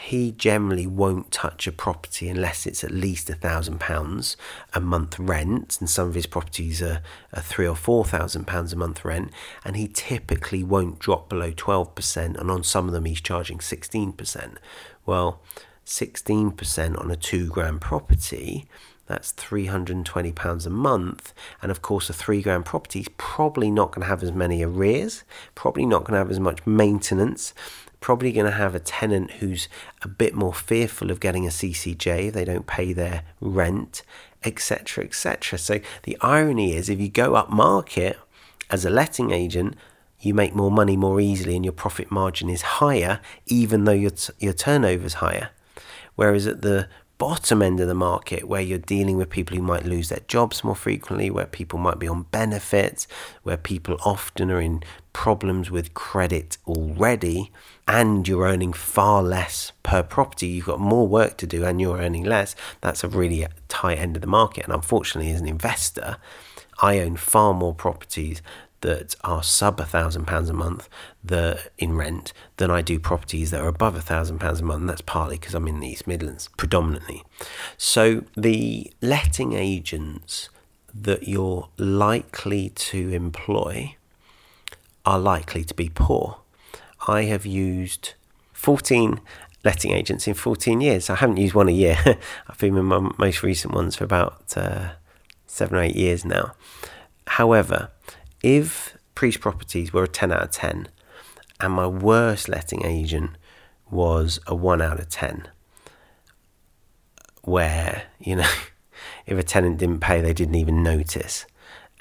he 0.00 0.30
generally 0.30 0.86
won't 0.86 1.32
touch 1.32 1.66
a 1.66 1.72
property 1.72 2.28
unless 2.28 2.66
it's 2.66 2.84
at 2.84 2.90
least 2.90 3.28
a 3.28 3.34
thousand 3.34 3.80
pounds 3.80 4.36
a 4.72 4.80
month 4.80 5.18
rent, 5.18 5.76
and 5.80 5.90
some 5.90 6.08
of 6.08 6.14
his 6.14 6.26
properties 6.26 6.80
are, 6.80 7.02
are 7.32 7.42
three 7.42 7.66
or 7.66 7.74
four 7.74 8.04
thousand 8.04 8.46
pounds 8.46 8.72
a 8.72 8.76
month 8.76 9.04
rent, 9.04 9.30
and 9.64 9.76
he 9.76 9.88
typically 9.88 10.62
won't 10.62 11.00
drop 11.00 11.28
below 11.28 11.52
twelve 11.54 11.94
percent, 11.94 12.36
and 12.36 12.50
on 12.50 12.62
some 12.62 12.86
of 12.86 12.92
them 12.92 13.06
he's 13.06 13.20
charging 13.20 13.60
sixteen 13.60 14.12
percent. 14.12 14.58
Well, 15.04 15.40
sixteen 15.84 16.52
percent 16.52 16.96
on 16.96 17.10
a 17.10 17.16
two 17.16 17.48
grand 17.48 17.80
property. 17.80 18.66
That's 19.06 19.32
£320 19.32 20.66
a 20.66 20.70
month. 20.70 21.32
And 21.62 21.70
of 21.70 21.80
course, 21.80 22.10
a 22.10 22.12
three 22.12 22.42
grand 22.42 22.66
property 22.66 23.00
is 23.00 23.08
probably 23.16 23.70
not 23.70 23.92
going 23.92 24.02
to 24.02 24.08
have 24.08 24.22
as 24.22 24.32
many 24.32 24.62
arrears, 24.62 25.24
probably 25.54 25.86
not 25.86 26.00
going 26.00 26.12
to 26.12 26.18
have 26.18 26.30
as 26.30 26.38
much 26.38 26.66
maintenance, 26.66 27.54
probably 28.00 28.32
going 28.32 28.46
to 28.46 28.52
have 28.52 28.74
a 28.74 28.80
tenant 28.80 29.32
who's 29.32 29.68
a 30.02 30.08
bit 30.08 30.34
more 30.34 30.54
fearful 30.54 31.10
of 31.10 31.20
getting 31.20 31.46
a 31.46 31.50
CCJ 31.50 32.28
if 32.28 32.34
they 32.34 32.44
don't 32.44 32.66
pay 32.66 32.92
their 32.92 33.24
rent, 33.40 34.02
etc., 34.44 35.04
etc. 35.04 35.58
So 35.58 35.80
the 36.04 36.16
irony 36.20 36.74
is, 36.74 36.88
if 36.88 37.00
you 37.00 37.08
go 37.08 37.34
up 37.34 37.50
market 37.50 38.18
as 38.70 38.84
a 38.84 38.90
letting 38.90 39.32
agent, 39.32 39.74
you 40.20 40.34
make 40.34 40.54
more 40.54 40.70
money 40.70 40.96
more 40.96 41.20
easily 41.20 41.56
and 41.56 41.64
your 41.64 41.72
profit 41.72 42.10
margin 42.10 42.48
is 42.48 42.62
higher, 42.62 43.20
even 43.46 43.84
though 43.84 43.92
your, 43.92 44.10
t- 44.10 44.32
your 44.38 44.52
turnover 44.52 45.06
is 45.06 45.14
higher. 45.14 45.50
Whereas 46.16 46.46
at 46.46 46.62
the 46.62 46.88
bottom 47.18 47.60
end 47.60 47.80
of 47.80 47.88
the 47.88 47.94
market 47.94 48.46
where 48.46 48.60
you're 48.60 48.78
dealing 48.78 49.16
with 49.16 49.28
people 49.28 49.56
who 49.56 49.62
might 49.62 49.84
lose 49.84 50.08
their 50.08 50.22
jobs 50.28 50.62
more 50.62 50.76
frequently, 50.76 51.30
where 51.30 51.46
people 51.46 51.78
might 51.78 51.98
be 51.98 52.08
on 52.08 52.22
benefits, 52.30 53.06
where 53.42 53.56
people 53.56 53.96
often 54.04 54.50
are 54.50 54.60
in 54.60 54.82
problems 55.12 55.70
with 55.70 55.94
credit 55.94 56.56
already, 56.66 57.50
and 57.88 58.28
you're 58.28 58.46
earning 58.46 58.72
far 58.72 59.22
less 59.22 59.72
per 59.82 60.02
property, 60.02 60.46
you've 60.46 60.66
got 60.66 60.78
more 60.78 61.08
work 61.08 61.36
to 61.38 61.46
do 61.46 61.64
and 61.64 61.80
you're 61.80 61.98
earning 61.98 62.24
less, 62.24 62.54
that's 62.80 63.02
a 63.02 63.08
really 63.08 63.46
tight 63.66 63.98
end 63.98 64.16
of 64.16 64.22
the 64.22 64.28
market. 64.28 64.64
And 64.64 64.72
unfortunately, 64.72 65.32
as 65.32 65.40
an 65.40 65.48
investor, 65.48 66.18
I 66.80 67.00
own 67.00 67.16
far 67.16 67.52
more 67.52 67.74
properties 67.74 68.40
that 68.80 69.16
are 69.24 69.42
sub 69.42 69.80
a 69.80 69.84
thousand 69.84 70.26
pounds 70.26 70.48
a 70.48 70.52
month 70.52 70.88
the, 71.24 71.70
in 71.78 71.96
rent 71.96 72.32
than 72.56 72.70
I 72.70 72.82
do 72.82 72.98
properties 72.98 73.50
that 73.50 73.60
are 73.60 73.68
above 73.68 73.96
a 73.96 74.00
thousand 74.00 74.38
pounds 74.38 74.60
a 74.60 74.64
month. 74.64 74.86
That's 74.86 75.00
partly 75.00 75.36
because 75.36 75.54
I'm 75.54 75.68
in 75.68 75.80
the 75.80 75.88
East 75.88 76.06
Midlands 76.06 76.48
predominantly. 76.56 77.24
So 77.76 78.24
the 78.36 78.92
letting 79.00 79.54
agents 79.54 80.48
that 80.94 81.28
you're 81.28 81.68
likely 81.76 82.70
to 82.70 83.10
employ 83.10 83.96
are 85.04 85.18
likely 85.18 85.64
to 85.64 85.74
be 85.74 85.88
poor. 85.88 86.38
I 87.06 87.22
have 87.22 87.46
used 87.46 88.14
14 88.52 89.20
letting 89.64 89.92
agents 89.92 90.26
in 90.26 90.34
14 90.34 90.80
years. 90.80 91.10
I 91.10 91.16
haven't 91.16 91.36
used 91.38 91.54
one 91.54 91.68
a 91.68 91.72
year. 91.72 91.98
I've 92.48 92.58
been 92.58 92.74
with 92.74 92.84
my 92.84 93.10
most 93.18 93.42
recent 93.42 93.74
ones 93.74 93.96
for 93.96 94.04
about 94.04 94.56
uh, 94.56 94.90
seven 95.46 95.76
or 95.76 95.82
eight 95.82 95.96
years 95.96 96.24
now. 96.24 96.52
However, 97.26 97.90
if 98.42 98.96
Priest 99.14 99.40
Properties 99.40 99.92
were 99.92 100.04
a 100.04 100.08
10 100.08 100.32
out 100.32 100.42
of 100.42 100.50
10 100.50 100.88
and 101.60 101.72
my 101.72 101.86
worst 101.86 102.48
letting 102.48 102.84
agent 102.84 103.30
was 103.90 104.38
a 104.46 104.54
1 104.54 104.80
out 104.80 105.00
of 105.00 105.08
10, 105.08 105.48
where, 107.42 108.04
you 108.18 108.36
know, 108.36 108.50
if 109.26 109.38
a 109.38 109.42
tenant 109.42 109.78
didn't 109.78 110.00
pay, 110.00 110.20
they 110.20 110.32
didn't 110.32 110.54
even 110.54 110.82
notice 110.82 111.46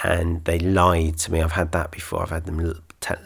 and 0.04 0.43
they 0.45 0.60
lied 0.60 1.17
to 1.17 1.32
me. 1.32 1.41
I've 1.41 1.54
had 1.54 1.71
that 1.71 1.91
before. 1.91 2.21
I've 2.21 2.30
had 2.30 2.45
them 2.45 2.60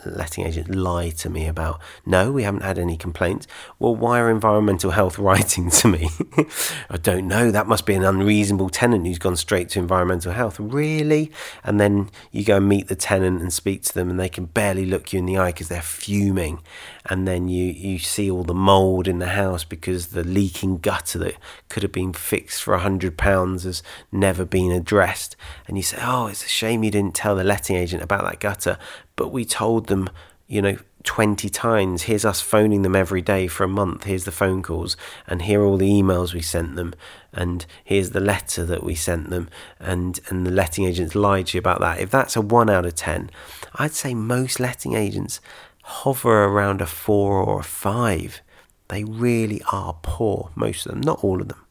letting 0.05 0.45
agents 0.45 0.69
lie 0.69 1.09
to 1.09 1.29
me 1.29 1.47
about, 1.47 1.79
no, 2.05 2.31
we 2.31 2.43
haven't 2.43 2.63
had 2.63 2.77
any 2.77 2.97
complaints. 2.97 3.47
Well, 3.79 3.95
why 3.95 4.19
are 4.19 4.29
environmental 4.29 4.91
health 4.91 5.17
writing 5.19 5.69
to 5.69 5.87
me? 5.87 6.09
I 6.89 6.97
don't 6.97 7.27
know. 7.27 7.51
That 7.51 7.67
must 7.67 7.85
be 7.85 7.93
an 7.93 8.03
unreasonable 8.03 8.69
tenant 8.69 9.05
who's 9.05 9.17
gone 9.17 9.35
straight 9.35 9.69
to 9.69 9.79
environmental 9.79 10.31
health. 10.31 10.59
Really? 10.59 11.31
And 11.63 11.79
then 11.79 12.09
you 12.31 12.43
go 12.43 12.57
and 12.57 12.67
meet 12.67 12.87
the 12.87 12.95
tenant 12.95 13.41
and 13.41 13.51
speak 13.51 13.83
to 13.83 13.93
them, 13.93 14.09
and 14.09 14.19
they 14.19 14.29
can 14.29 14.45
barely 14.45 14.85
look 14.85 15.13
you 15.13 15.19
in 15.19 15.25
the 15.25 15.37
eye 15.37 15.51
because 15.51 15.67
they're 15.67 15.81
fuming. 15.81 16.61
And 17.05 17.27
then 17.27 17.47
you, 17.47 17.65
you 17.65 17.99
see 17.99 18.29
all 18.29 18.43
the 18.43 18.53
mould 18.53 19.07
in 19.07 19.19
the 19.19 19.29
house 19.29 19.63
because 19.63 20.07
the 20.07 20.23
leaking 20.23 20.77
gutter 20.77 21.19
that 21.19 21.35
could 21.69 21.83
have 21.83 21.91
been 21.91 22.13
fixed 22.13 22.61
for 22.61 22.73
a 22.73 22.79
hundred 22.79 23.17
pounds 23.17 23.63
has 23.63 23.81
never 24.11 24.45
been 24.45 24.71
addressed. 24.71 25.35
And 25.67 25.77
you 25.77 25.83
say, 25.83 25.97
oh, 26.01 26.27
it's 26.27 26.45
a 26.45 26.49
shame 26.49 26.83
you 26.83 26.91
didn't 26.91 27.15
tell 27.15 27.35
the 27.35 27.43
letting 27.43 27.75
agent 27.75 28.03
about 28.03 28.23
that 28.25 28.39
gutter 28.39 28.77
but 29.21 29.31
we 29.31 29.45
told 29.45 29.85
them, 29.85 30.09
you 30.47 30.63
know, 30.63 30.75
20 31.03 31.47
times. 31.47 32.01
Here's 32.01 32.25
us 32.25 32.41
phoning 32.41 32.81
them 32.81 32.95
every 32.95 33.21
day 33.21 33.45
for 33.45 33.63
a 33.63 33.67
month. 33.67 34.05
Here's 34.05 34.23
the 34.23 34.31
phone 34.31 34.63
calls, 34.63 34.97
and 35.27 35.43
here 35.43 35.61
are 35.61 35.63
all 35.63 35.77
the 35.77 35.91
emails 35.91 36.33
we 36.33 36.41
sent 36.41 36.75
them, 36.75 36.95
and 37.31 37.63
here's 37.83 38.09
the 38.09 38.19
letter 38.19 38.65
that 38.65 38.83
we 38.83 38.95
sent 38.95 39.29
them, 39.29 39.47
and 39.79 40.19
and 40.27 40.43
the 40.43 40.49
letting 40.49 40.85
agents 40.85 41.13
lied 41.13 41.45
to 41.47 41.57
you 41.57 41.59
about 41.59 41.81
that. 41.81 41.99
If 41.99 42.09
that's 42.09 42.35
a 42.35 42.41
one 42.41 42.67
out 42.67 42.87
of 42.87 42.95
ten, 42.95 43.29
I'd 43.75 43.93
say 43.93 44.15
most 44.15 44.59
letting 44.59 44.95
agents 44.95 45.39
hover 45.83 46.45
around 46.45 46.81
a 46.81 46.87
four 46.87 47.43
or 47.43 47.59
a 47.59 47.63
five. 47.63 48.41
They 48.87 49.03
really 49.03 49.61
are 49.71 49.99
poor, 50.01 50.49
most 50.55 50.87
of 50.87 50.93
them, 50.93 51.01
not 51.01 51.23
all 51.23 51.41
of 51.41 51.47
them 51.47 51.63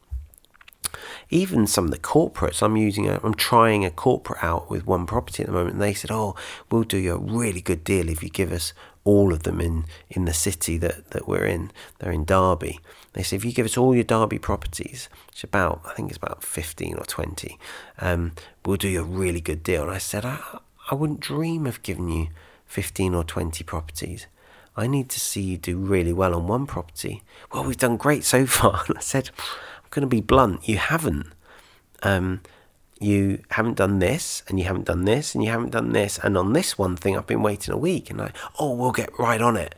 even 1.31 1.65
some 1.65 1.85
of 1.85 1.91
the 1.91 1.97
corporates 1.97 2.61
I'm 2.61 2.77
using 2.77 3.07
a, 3.07 3.19
I'm 3.23 3.33
trying 3.33 3.83
a 3.83 3.89
corporate 3.89 4.43
out 4.43 4.69
with 4.69 4.85
one 4.85 5.07
property 5.07 5.41
at 5.41 5.47
the 5.47 5.53
moment 5.53 5.73
and 5.73 5.81
they 5.81 5.93
said 5.93 6.11
oh 6.11 6.35
we'll 6.69 6.83
do 6.83 6.97
you 6.97 7.15
a 7.15 7.17
really 7.17 7.61
good 7.61 7.83
deal 7.83 8.09
if 8.09 8.21
you 8.21 8.29
give 8.29 8.51
us 8.51 8.73
all 9.03 9.33
of 9.33 9.43
them 9.43 9.59
in 9.59 9.85
in 10.09 10.25
the 10.25 10.33
city 10.33 10.77
that 10.77 11.09
that 11.11 11.27
we're 11.27 11.45
in 11.45 11.71
they're 11.99 12.11
in 12.11 12.25
Derby 12.25 12.79
they 13.13 13.23
said 13.23 13.37
if 13.37 13.45
you 13.45 13.53
give 13.53 13.65
us 13.65 13.77
all 13.77 13.95
your 13.95 14.03
Derby 14.03 14.37
properties 14.37 15.09
it's 15.29 15.43
about 15.43 15.81
I 15.85 15.93
think 15.93 16.09
it's 16.09 16.17
about 16.17 16.43
15 16.43 16.97
or 16.97 17.05
20 17.05 17.57
um, 17.99 18.33
we'll 18.65 18.77
do 18.77 18.89
you 18.89 19.01
a 19.01 19.05
really 19.05 19.41
good 19.41 19.63
deal 19.63 19.83
and 19.83 19.91
I 19.91 19.97
said 19.97 20.25
I, 20.25 20.59
I 20.91 20.95
wouldn't 20.95 21.21
dream 21.21 21.65
of 21.65 21.81
giving 21.81 22.09
you 22.09 22.27
15 22.67 23.15
or 23.15 23.23
20 23.23 23.63
properties 23.63 24.27
I 24.75 24.87
need 24.87 25.09
to 25.09 25.19
see 25.19 25.41
you 25.41 25.57
do 25.57 25.77
really 25.77 26.13
well 26.13 26.33
on 26.33 26.47
one 26.47 26.65
property. 26.65 27.23
Well, 27.51 27.65
we've 27.65 27.77
done 27.77 27.97
great 27.97 28.23
so 28.23 28.45
far. 28.45 28.83
And 28.87 28.97
I 28.97 29.01
said, 29.01 29.29
going 29.91 30.01
to 30.01 30.07
be 30.07 30.21
blunt. 30.21 30.67
You 30.67 30.77
haven't. 30.77 31.27
Um, 32.01 32.41
you 32.99 33.43
haven't 33.51 33.77
done 33.77 33.99
this, 33.99 34.43
and 34.47 34.59
you 34.59 34.65
haven't 34.65 34.85
done 34.85 35.05
this, 35.05 35.33
and 35.33 35.43
you 35.43 35.49
haven't 35.49 35.71
done 35.71 35.91
this, 35.91 36.19
and 36.19 36.37
on 36.37 36.53
this 36.53 36.77
one 36.77 36.95
thing, 36.95 37.17
I've 37.17 37.27
been 37.27 37.41
waiting 37.41 37.73
a 37.73 37.77
week, 37.77 38.09
and 38.09 38.21
I, 38.21 38.31
oh, 38.59 38.75
we'll 38.75 38.91
get 38.91 39.17
right 39.17 39.41
on 39.41 39.57
it. 39.57 39.75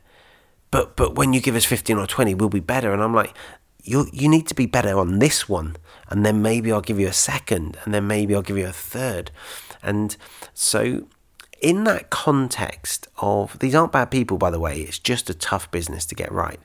But 0.71 0.95
but 0.95 1.15
when 1.15 1.33
you 1.33 1.39
give 1.39 1.55
us 1.55 1.65
fifteen 1.65 1.97
or 1.97 2.07
twenty, 2.07 2.33
we'll 2.33 2.49
be 2.49 2.59
better. 2.59 2.91
And 2.93 3.01
I'm 3.01 3.13
like, 3.13 3.35
you 3.83 4.07
you 4.11 4.27
need 4.27 4.47
to 4.47 4.55
be 4.55 4.65
better 4.65 4.97
on 4.97 5.19
this 5.19 5.47
one, 5.47 5.77
and 6.09 6.25
then 6.25 6.41
maybe 6.41 6.71
I'll 6.71 6.81
give 6.81 6.99
you 6.99 7.07
a 7.07 7.13
second, 7.13 7.77
and 7.83 7.93
then 7.93 8.07
maybe 8.07 8.33
I'll 8.35 8.41
give 8.41 8.57
you 8.57 8.67
a 8.67 8.73
third. 8.73 9.31
And 9.81 10.17
so, 10.53 11.07
in 11.63 11.85
that 11.85 12.11
context 12.11 13.07
of 13.17 13.57
these 13.57 13.73
aren't 13.73 13.93
bad 13.93 14.11
people, 14.11 14.37
by 14.37 14.51
the 14.51 14.59
way. 14.59 14.81
It's 14.81 14.99
just 14.99 15.29
a 15.29 15.33
tough 15.33 15.71
business 15.71 16.05
to 16.07 16.15
get 16.15 16.31
right 16.31 16.59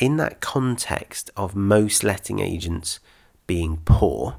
in 0.00 0.16
that 0.16 0.40
context 0.40 1.30
of 1.36 1.54
most 1.54 2.02
letting 2.02 2.40
agents 2.40 2.98
being 3.46 3.76
poor, 3.84 4.36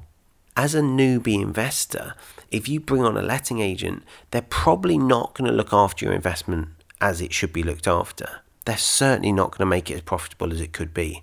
as 0.56 0.74
a 0.74 0.80
newbie 0.80 1.40
investor, 1.40 2.14
if 2.50 2.68
you 2.68 2.80
bring 2.80 3.04
on 3.04 3.16
a 3.16 3.22
letting 3.22 3.60
agent, 3.60 4.02
they're 4.32 4.42
probably 4.42 4.98
not 4.98 5.34
going 5.34 5.48
to 5.48 5.56
look 5.56 5.72
after 5.72 6.04
your 6.04 6.12
investment 6.12 6.68
as 7.00 7.20
it 7.20 7.32
should 7.32 7.52
be 7.52 7.62
looked 7.62 7.86
after. 7.86 8.40
They're 8.64 8.76
certainly 8.76 9.32
not 9.32 9.52
going 9.52 9.60
to 9.60 9.66
make 9.66 9.90
it 9.90 9.94
as 9.94 10.00
profitable 10.02 10.52
as 10.52 10.60
it 10.60 10.72
could 10.72 10.92
be. 10.92 11.22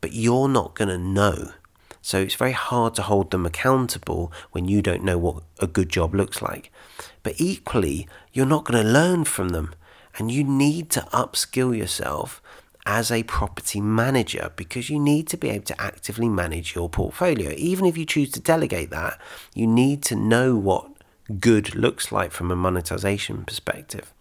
But 0.00 0.14
you're 0.14 0.48
not 0.48 0.74
going 0.74 0.88
to 0.88 0.98
know. 0.98 1.52
So 2.00 2.20
it's 2.20 2.34
very 2.34 2.52
hard 2.52 2.94
to 2.94 3.02
hold 3.02 3.30
them 3.30 3.44
accountable 3.44 4.32
when 4.52 4.66
you 4.66 4.80
don't 4.80 5.04
know 5.04 5.18
what 5.18 5.42
a 5.58 5.66
good 5.66 5.88
job 5.88 6.14
looks 6.14 6.40
like. 6.40 6.72
But 7.26 7.40
equally, 7.40 8.06
you're 8.32 8.46
not 8.46 8.66
going 8.66 8.80
to 8.80 8.88
learn 8.88 9.24
from 9.24 9.48
them. 9.48 9.74
And 10.16 10.30
you 10.30 10.44
need 10.44 10.90
to 10.90 11.00
upskill 11.12 11.76
yourself 11.76 12.40
as 12.86 13.10
a 13.10 13.24
property 13.24 13.80
manager 13.80 14.52
because 14.54 14.88
you 14.88 15.00
need 15.00 15.26
to 15.26 15.36
be 15.36 15.50
able 15.50 15.64
to 15.64 15.80
actively 15.80 16.28
manage 16.28 16.76
your 16.76 16.88
portfolio. 16.88 17.52
Even 17.56 17.84
if 17.84 17.98
you 17.98 18.04
choose 18.04 18.30
to 18.30 18.40
delegate 18.40 18.90
that, 18.90 19.20
you 19.54 19.66
need 19.66 20.04
to 20.04 20.14
know 20.14 20.54
what 20.54 20.88
good 21.40 21.74
looks 21.74 22.12
like 22.12 22.30
from 22.30 22.52
a 22.52 22.54
monetization 22.54 23.44
perspective. 23.44 24.14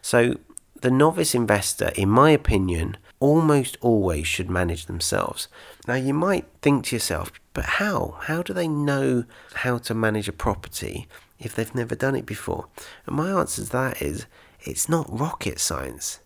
So, 0.00 0.36
the 0.82 0.90
novice 0.92 1.34
investor, 1.34 1.90
in 1.96 2.08
my 2.08 2.30
opinion, 2.30 2.96
almost 3.18 3.76
always 3.80 4.28
should 4.28 4.50
manage 4.50 4.86
themselves. 4.86 5.48
Now, 5.88 5.94
you 5.94 6.14
might 6.14 6.46
think 6.62 6.84
to 6.84 6.94
yourself, 6.94 7.32
but 7.54 7.64
how? 7.64 8.18
How 8.20 8.44
do 8.44 8.52
they 8.52 8.68
know 8.68 9.24
how 9.54 9.78
to 9.78 9.94
manage 9.94 10.28
a 10.28 10.32
property 10.32 11.08
if 11.38 11.54
they've 11.54 11.74
never 11.74 11.94
done 11.94 12.16
it 12.16 12.26
before? 12.26 12.66
And 13.06 13.16
my 13.16 13.30
answer 13.30 13.64
to 13.64 13.70
that 13.70 14.02
is 14.02 14.26
it's 14.60 14.88
not 14.88 15.06
rocket 15.08 15.60
science. 15.60 16.20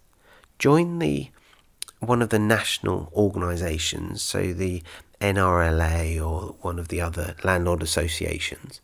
Join 0.59 0.99
the 0.99 1.31
one 2.01 2.23
of 2.23 2.31
the 2.31 2.39
national 2.39 3.13
organisations, 3.15 4.23
so 4.23 4.53
the 4.53 4.83
NRLA 5.21 6.19
or 6.19 6.55
one 6.63 6.79
of 6.79 6.89
the 6.89 7.01
other 7.01 7.37
landlord 7.45 7.83
associations. 7.83 8.81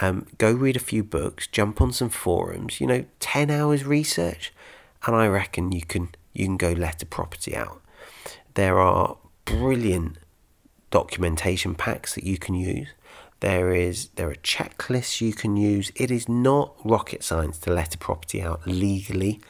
Um, 0.00 0.26
go 0.38 0.52
read 0.52 0.76
a 0.76 0.80
few 0.80 1.04
books, 1.04 1.46
jump 1.46 1.80
on 1.80 1.92
some 1.92 2.10
forums. 2.10 2.80
You 2.80 2.86
know, 2.88 3.04
ten 3.20 3.50
hours 3.50 3.84
research, 3.84 4.52
and 5.06 5.14
I 5.14 5.28
reckon 5.28 5.72
you 5.72 5.82
can 5.82 6.10
you 6.32 6.46
can 6.46 6.56
go 6.56 6.72
let 6.72 7.02
a 7.02 7.06
property 7.06 7.56
out. 7.56 7.80
There 8.54 8.80
are 8.80 9.16
brilliant 9.44 10.18
documentation 10.90 11.74
packs 11.74 12.14
that 12.14 12.24
you 12.24 12.36
can 12.36 12.54
use. 12.54 12.88
There 13.40 13.72
is 13.74 14.08
there 14.16 14.30
are 14.30 14.34
checklists 14.34 15.20
you 15.20 15.32
can 15.32 15.56
use. 15.56 15.90
It 15.94 16.10
is 16.10 16.28
not 16.28 16.74
rocket 16.84 17.24
science 17.24 17.58
to 17.60 17.72
let 17.72 17.94
a 17.94 17.98
property 17.98 18.42
out 18.42 18.66
legally 18.66 19.40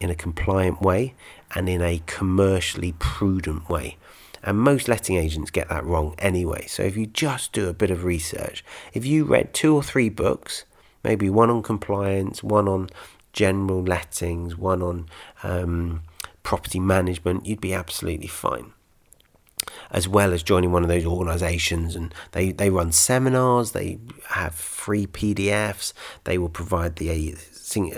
in 0.00 0.10
a 0.10 0.14
compliant 0.14 0.80
way 0.80 1.14
and 1.54 1.68
in 1.68 1.82
a 1.82 2.02
commercially 2.06 2.94
prudent 2.98 3.68
way. 3.68 3.96
And 4.42 4.58
most 4.58 4.88
letting 4.88 5.16
agents 5.16 5.50
get 5.50 5.68
that 5.68 5.84
wrong 5.84 6.14
anyway. 6.18 6.66
So 6.66 6.82
if 6.82 6.96
you 6.96 7.06
just 7.06 7.52
do 7.52 7.68
a 7.68 7.74
bit 7.74 7.90
of 7.90 8.04
research, 8.04 8.64
if 8.94 9.04
you 9.04 9.24
read 9.24 9.52
two 9.52 9.74
or 9.74 9.82
three 9.82 10.08
books, 10.08 10.64
maybe 11.02 11.28
one 11.28 11.50
on 11.50 11.62
compliance, 11.62 12.42
one 12.42 12.68
on 12.68 12.88
general 13.32 13.82
lettings, 13.82 14.56
one 14.56 14.82
on 14.82 15.06
um, 15.42 16.02
property 16.42 16.78
management, 16.78 17.44
you'd 17.44 17.60
be 17.60 17.74
absolutely 17.74 18.28
fine. 18.28 18.72
As 19.90 20.08
well 20.08 20.32
as 20.32 20.42
joining 20.42 20.72
one 20.72 20.82
of 20.82 20.88
those 20.88 21.04
organisations, 21.04 21.96
and 21.96 22.14
they, 22.32 22.52
they 22.52 22.70
run 22.70 22.92
seminars, 22.92 23.72
they 23.72 23.98
have 24.28 24.54
free 24.54 25.06
PDFs, 25.06 25.92
they 26.24 26.38
will 26.38 26.48
provide 26.48 26.96
the 26.96 27.36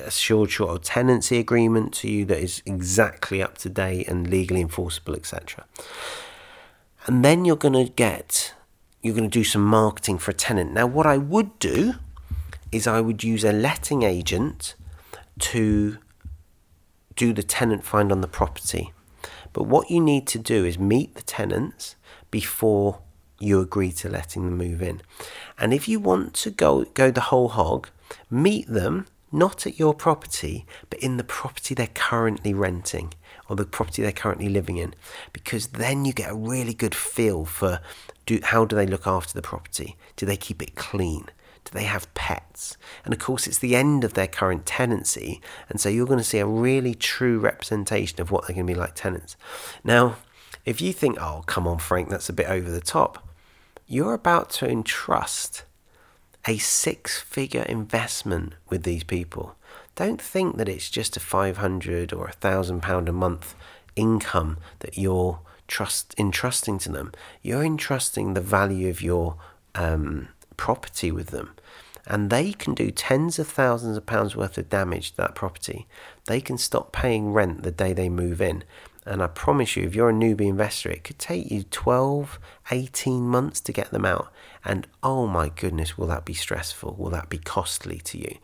assured 0.07 0.51
short 0.51 0.83
tenancy 0.83 1.39
agreement 1.39 1.93
to 1.95 2.11
you 2.11 2.25
that 2.25 2.39
is 2.39 2.63
exactly 2.65 3.43
up 3.43 3.59
to 3.59 3.69
date 3.69 4.09
and 4.09 4.29
legally 4.29 4.61
enforceable, 4.61 5.15
etc. 5.15 5.65
And 7.07 7.25
then 7.25 7.45
you're 7.45 7.57
going 7.57 7.87
to 7.87 7.91
get, 7.93 8.55
you're 9.03 9.15
going 9.15 9.29
to 9.29 9.39
do 9.39 9.45
some 9.45 9.65
marketing 9.65 10.19
for 10.19 10.31
a 10.31 10.35
tenant. 10.35 10.73
Now, 10.73 10.87
what 10.87 11.07
I 11.07 11.17
would 11.17 11.59
do 11.59 11.95
is 12.73 12.87
I 12.87 13.01
would 13.01 13.25
use 13.25 13.45
a 13.45 13.53
letting 13.53 14.03
agent 14.03 14.75
to 15.39 15.99
do 17.17 17.33
the 17.33 17.43
tenant 17.43 17.85
find 17.85 18.13
on 18.13 18.21
the 18.21 18.29
property. 18.29 18.93
But 19.59 19.67
what 19.67 19.91
you 19.91 20.01
need 20.01 20.29
to 20.29 20.39
do 20.39 20.65
is 20.65 20.79
meet 20.79 21.17
the 21.17 21.23
tenants 21.23 21.97
before 22.31 23.01
you 23.41 23.61
agree 23.61 23.91
to 23.91 24.09
letting 24.09 24.45
them 24.45 24.57
move 24.57 24.81
in. 24.81 25.03
And 25.59 25.75
if 25.75 25.89
you 25.89 25.99
want 25.99 26.33
to 26.35 26.53
go 26.53 26.85
go 26.85 27.11
the 27.11 27.23
whole 27.23 27.49
hog, 27.49 27.89
meet 28.31 28.69
them 28.69 29.07
not 29.33 29.67
at 29.67 29.77
your 29.77 29.95
property, 29.95 30.65
but 30.91 31.01
in 31.01 31.17
the 31.17 31.25
property 31.25 31.75
they're 31.75 31.89
currently 31.89 32.55
renting 32.55 33.15
or 33.49 33.57
the 33.57 33.65
property 33.65 34.01
they're 34.01 34.13
currently 34.13 34.49
living 34.49 34.77
in, 34.77 34.95
because 35.33 35.67
then 35.67 36.05
you 36.05 36.13
get 36.13 36.31
a 36.31 36.37
really 36.37 36.73
good 36.73 36.95
feel 36.95 37.45
for 37.45 37.81
do, 38.27 38.39
how 38.45 38.65
do 38.65 38.77
they 38.77 38.87
look 38.87 39.09
after 39.09 39.35
the 39.35 39.43
property? 39.43 39.97
Do 40.15 40.25
they 40.25 40.37
keep 40.37 40.63
it 40.63 40.77
clean? 40.77 41.31
Do 41.69 41.79
they 41.79 41.85
have 41.85 42.13
pets? 42.15 42.77
And 43.05 43.13
of 43.13 43.21
course, 43.21 43.47
it's 43.47 43.59
the 43.59 43.77
end 43.77 44.05
of 44.05 44.15
their 44.15 44.27
current 44.27 44.65
tenancy, 44.65 45.43
and 45.69 45.79
so 45.79 45.91
you're 45.91 46.07
going 46.07 46.19
to 46.19 46.25
see 46.25 46.39
a 46.39 46.47
really 46.47 46.95
true 46.95 47.39
representation 47.39 48.21
of 48.21 48.31
what 48.31 48.47
they're 48.47 48.55
going 48.55 48.67
to 48.67 48.73
be 48.73 48.79
like 48.79 48.95
tenants. 48.95 49.37
Now, 49.85 50.17
if 50.65 50.81
you 50.81 50.93
think, 50.95 51.21
oh, 51.21 51.43
come 51.47 51.67
on, 51.67 51.79
Frank, 51.79 52.09
that's 52.09 52.31
a 52.31 52.33
bit 52.33 52.49
over 52.49 52.71
the 52.71 52.81
top, 52.81 53.29
you're 53.87 54.15
about 54.15 54.49
to 54.51 54.69
entrust 54.69 55.65
a 56.47 56.57
six 56.57 57.21
figure 57.21 57.63
investment 57.63 58.55
with 58.71 58.85
these 58.85 59.05
people. 59.05 59.55
Don't 59.95 60.23
think 60.23 60.57
that 60.57 60.69
it's 60.69 60.89
just 60.89 61.17
a 61.17 61.21
500 61.21 62.13
or 62.13 62.29
a 62.29 62.33
thousand 62.33 62.83
pound 62.83 63.09
a 63.09 63.13
month 63.13 63.55
income 63.95 64.57
that 64.79 64.97
you're 64.97 65.41
trust 65.67 66.15
entrusting 66.19 66.79
to 66.79 66.91
them. 66.91 67.13
You're 67.43 67.65
entrusting 67.65 68.35
the 68.35 68.41
value 68.41 68.89
of 68.89 69.03
your 69.03 69.37
um, 69.75 70.29
property 70.57 71.13
with 71.13 71.29
them. 71.29 71.55
And 72.09 72.31
they 72.31 72.53
can 72.53 72.73
do 72.73 72.91
tens 72.91 73.39
of 73.39 73.47
thousands 73.47 73.99
of 73.99 74.07
pounds 74.07 74.35
worth 74.35 74.57
of 74.57 74.71
damage 74.71 75.11
to 75.11 75.17
that 75.19 75.35
property. 75.35 75.87
They 76.27 76.41
can 76.41 76.57
stop 76.57 76.91
paying 76.91 77.35
rent 77.35 77.63
the 77.63 77.71
day 77.71 77.93
they 77.93 78.09
move 78.09 78.41
in. 78.41 78.65
And 79.05 79.23
I 79.23 79.27
promise 79.27 79.77
you, 79.77 79.87
if 79.87 79.95
you're 79.95 80.09
a 80.09 80.15
newbie 80.15 80.49
investor, 80.49 80.91
it 80.91 81.05
could 81.05 81.19
take 81.19 81.51
you 81.51 81.65
12, 81.65 82.39
18 82.71 83.23
months 83.23 83.61
to 83.61 83.73
get 83.73 83.91
them 83.91 84.07
out. 84.07 84.33
And 84.65 84.87
oh 85.03 85.27
my 85.27 85.49
goodness, 85.49 85.97
will 85.97 86.07
that 86.09 86.25
be 86.25 86.35
stressful? 86.35 86.97
Will 86.99 87.11
that 87.11 87.29
be 87.29 87.39
costly 87.39 87.99
to 87.99 88.19
you? 88.19 88.39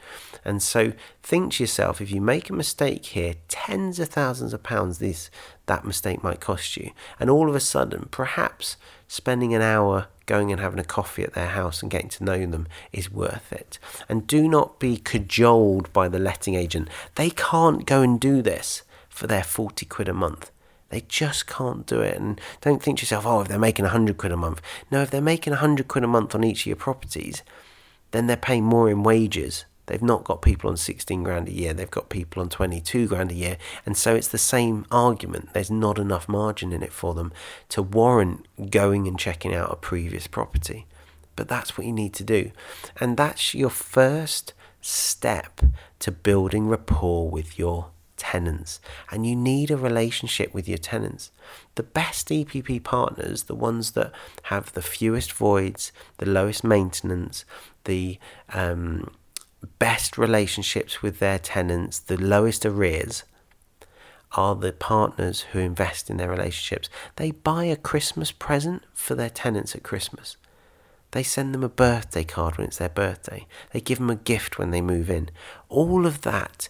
And 0.44 0.62
so 0.62 0.92
think 1.22 1.54
to 1.54 1.62
yourself, 1.62 2.00
if 2.00 2.10
you 2.10 2.20
make 2.20 2.50
a 2.50 2.54
mistake 2.54 3.06
here, 3.06 3.34
tens 3.48 3.98
of 3.98 4.08
thousands 4.08 4.52
of 4.52 4.62
pounds 4.62 4.98
this 4.98 5.30
that 5.66 5.84
mistake 5.84 6.22
might 6.22 6.40
cost 6.40 6.76
you. 6.76 6.90
And 7.18 7.30
all 7.30 7.48
of 7.48 7.54
a 7.54 7.60
sudden, 7.60 8.08
perhaps 8.10 8.76
spending 9.08 9.54
an 9.54 9.62
hour 9.62 10.08
going 10.26 10.50
and 10.50 10.60
having 10.60 10.78
a 10.78 10.84
coffee 10.84 11.22
at 11.22 11.34
their 11.34 11.48
house 11.48 11.82
and 11.82 11.90
getting 11.90 12.08
to 12.10 12.24
know 12.24 12.46
them 12.46 12.66
is 12.92 13.10
worth 13.10 13.52
it. 13.52 13.78
And 14.08 14.26
do 14.26 14.48
not 14.48 14.78
be 14.78 14.96
cajoled 14.96 15.92
by 15.92 16.08
the 16.08 16.18
letting 16.18 16.54
agent. 16.54 16.88
They 17.14 17.30
can't 17.30 17.86
go 17.86 18.02
and 18.02 18.20
do 18.20 18.42
this 18.42 18.82
for 19.08 19.26
their 19.26 19.44
40 19.44 19.86
quid 19.86 20.08
a 20.08 20.14
month. 20.14 20.50
They 20.90 21.02
just 21.08 21.46
can't 21.46 21.86
do 21.86 22.00
it. 22.00 22.16
And 22.16 22.40
don't 22.60 22.82
think 22.82 22.98
to 22.98 23.02
yourself, 23.02 23.26
oh, 23.26 23.40
if 23.40 23.48
they're 23.48 23.58
making 23.58 23.84
100 23.84 24.16
quid 24.16 24.32
a 24.32 24.36
month. 24.36 24.60
No, 24.90 25.02
if 25.02 25.10
they're 25.10 25.20
making 25.20 25.52
100 25.52 25.88
quid 25.88 26.04
a 26.04 26.08
month 26.08 26.34
on 26.34 26.44
each 26.44 26.62
of 26.62 26.66
your 26.66 26.76
properties, 26.76 27.42
then 28.10 28.26
they're 28.26 28.36
paying 28.36 28.64
more 28.64 28.88
in 28.88 29.02
wages. 29.02 29.64
They've 29.86 30.02
not 30.02 30.24
got 30.24 30.40
people 30.40 30.70
on 30.70 30.76
16 30.76 31.22
grand 31.22 31.48
a 31.48 31.52
year, 31.52 31.74
they've 31.74 31.90
got 31.90 32.08
people 32.08 32.40
on 32.40 32.48
22 32.48 33.06
grand 33.08 33.30
a 33.30 33.34
year. 33.34 33.58
And 33.84 33.96
so 33.96 34.14
it's 34.14 34.28
the 34.28 34.38
same 34.38 34.86
argument. 34.90 35.50
There's 35.52 35.70
not 35.70 35.98
enough 35.98 36.28
margin 36.28 36.72
in 36.72 36.82
it 36.82 36.92
for 36.92 37.12
them 37.14 37.32
to 37.70 37.82
warrant 37.82 38.46
going 38.70 39.06
and 39.06 39.18
checking 39.18 39.54
out 39.54 39.72
a 39.72 39.76
previous 39.76 40.26
property. 40.26 40.86
But 41.36 41.48
that's 41.48 41.76
what 41.76 41.86
you 41.86 41.92
need 41.92 42.14
to 42.14 42.24
do. 42.24 42.52
And 43.00 43.16
that's 43.16 43.54
your 43.54 43.70
first 43.70 44.54
step 44.80 45.60
to 45.98 46.12
building 46.12 46.68
rapport 46.68 47.28
with 47.28 47.58
your 47.58 47.88
tenants 48.16 48.80
and 49.10 49.26
you 49.26 49.36
need 49.36 49.70
a 49.70 49.76
relationship 49.76 50.54
with 50.54 50.68
your 50.68 50.78
tenants. 50.78 51.30
The 51.74 51.82
best 51.82 52.28
EPP 52.28 52.82
partners, 52.82 53.44
the 53.44 53.54
ones 53.54 53.92
that 53.92 54.12
have 54.44 54.72
the 54.72 54.82
fewest 54.82 55.32
voids, 55.32 55.92
the 56.18 56.28
lowest 56.28 56.64
maintenance, 56.64 57.44
the 57.84 58.18
um, 58.52 59.10
best 59.78 60.18
relationships 60.18 61.02
with 61.02 61.18
their 61.18 61.38
tenants, 61.38 61.98
the 61.98 62.16
lowest 62.16 62.64
arrears, 62.64 63.24
are 64.32 64.54
the 64.54 64.72
partners 64.72 65.42
who 65.52 65.58
invest 65.58 66.10
in 66.10 66.16
their 66.16 66.28
relationships. 66.28 66.88
They 67.16 67.30
buy 67.30 67.64
a 67.64 67.76
Christmas 67.76 68.32
present 68.32 68.82
for 68.92 69.14
their 69.14 69.30
tenants 69.30 69.74
at 69.74 69.82
Christmas. 69.82 70.36
They 71.14 71.22
send 71.22 71.54
them 71.54 71.62
a 71.62 71.68
birthday 71.68 72.24
card 72.24 72.58
when 72.58 72.66
it's 72.66 72.78
their 72.78 72.88
birthday. 72.88 73.46
They 73.70 73.80
give 73.80 73.98
them 73.98 74.10
a 74.10 74.16
gift 74.16 74.58
when 74.58 74.72
they 74.72 74.80
move 74.80 75.08
in. 75.08 75.30
All 75.68 76.06
of 76.06 76.22
that 76.22 76.68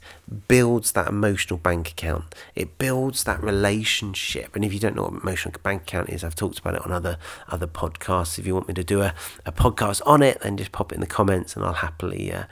builds 0.49 0.93
that 0.93 1.09
emotional 1.09 1.59
bank 1.59 1.89
account. 1.89 2.35
It 2.55 2.77
builds 2.77 3.25
that 3.25 3.43
relationship. 3.43 4.55
And 4.55 4.63
if 4.63 4.75
you 4.75 4.79
don't 4.79 4.97
know 4.97 5.05
what 5.05 5.23
emotional 5.23 5.55
bank 5.63 5.85
account 5.85 6.11
is, 6.11 6.23
I've 6.23 6.35
talked 6.35 6.59
about 6.59 6.75
it 6.75 6.85
on 6.85 6.93
other 6.93 7.17
other 7.49 7.67
podcasts. 7.67 8.39
If 8.39 8.47
you 8.47 8.53
want 8.53 8.69
me 8.69 8.75
to 8.75 8.85
do 8.85 9.01
a, 9.01 9.15
a 9.47 9.53
podcast 9.53 10.03
on 10.05 10.23
it, 10.23 10.43
then 10.43 10.59
just 10.59 10.73
pop 10.73 10.93
it 10.93 10.97
in 10.97 11.01
the 11.01 11.07
comments 11.07 11.57
and 11.57 11.65
I'll 11.65 11.73
happily 11.73 12.31
uh, 12.31 12.45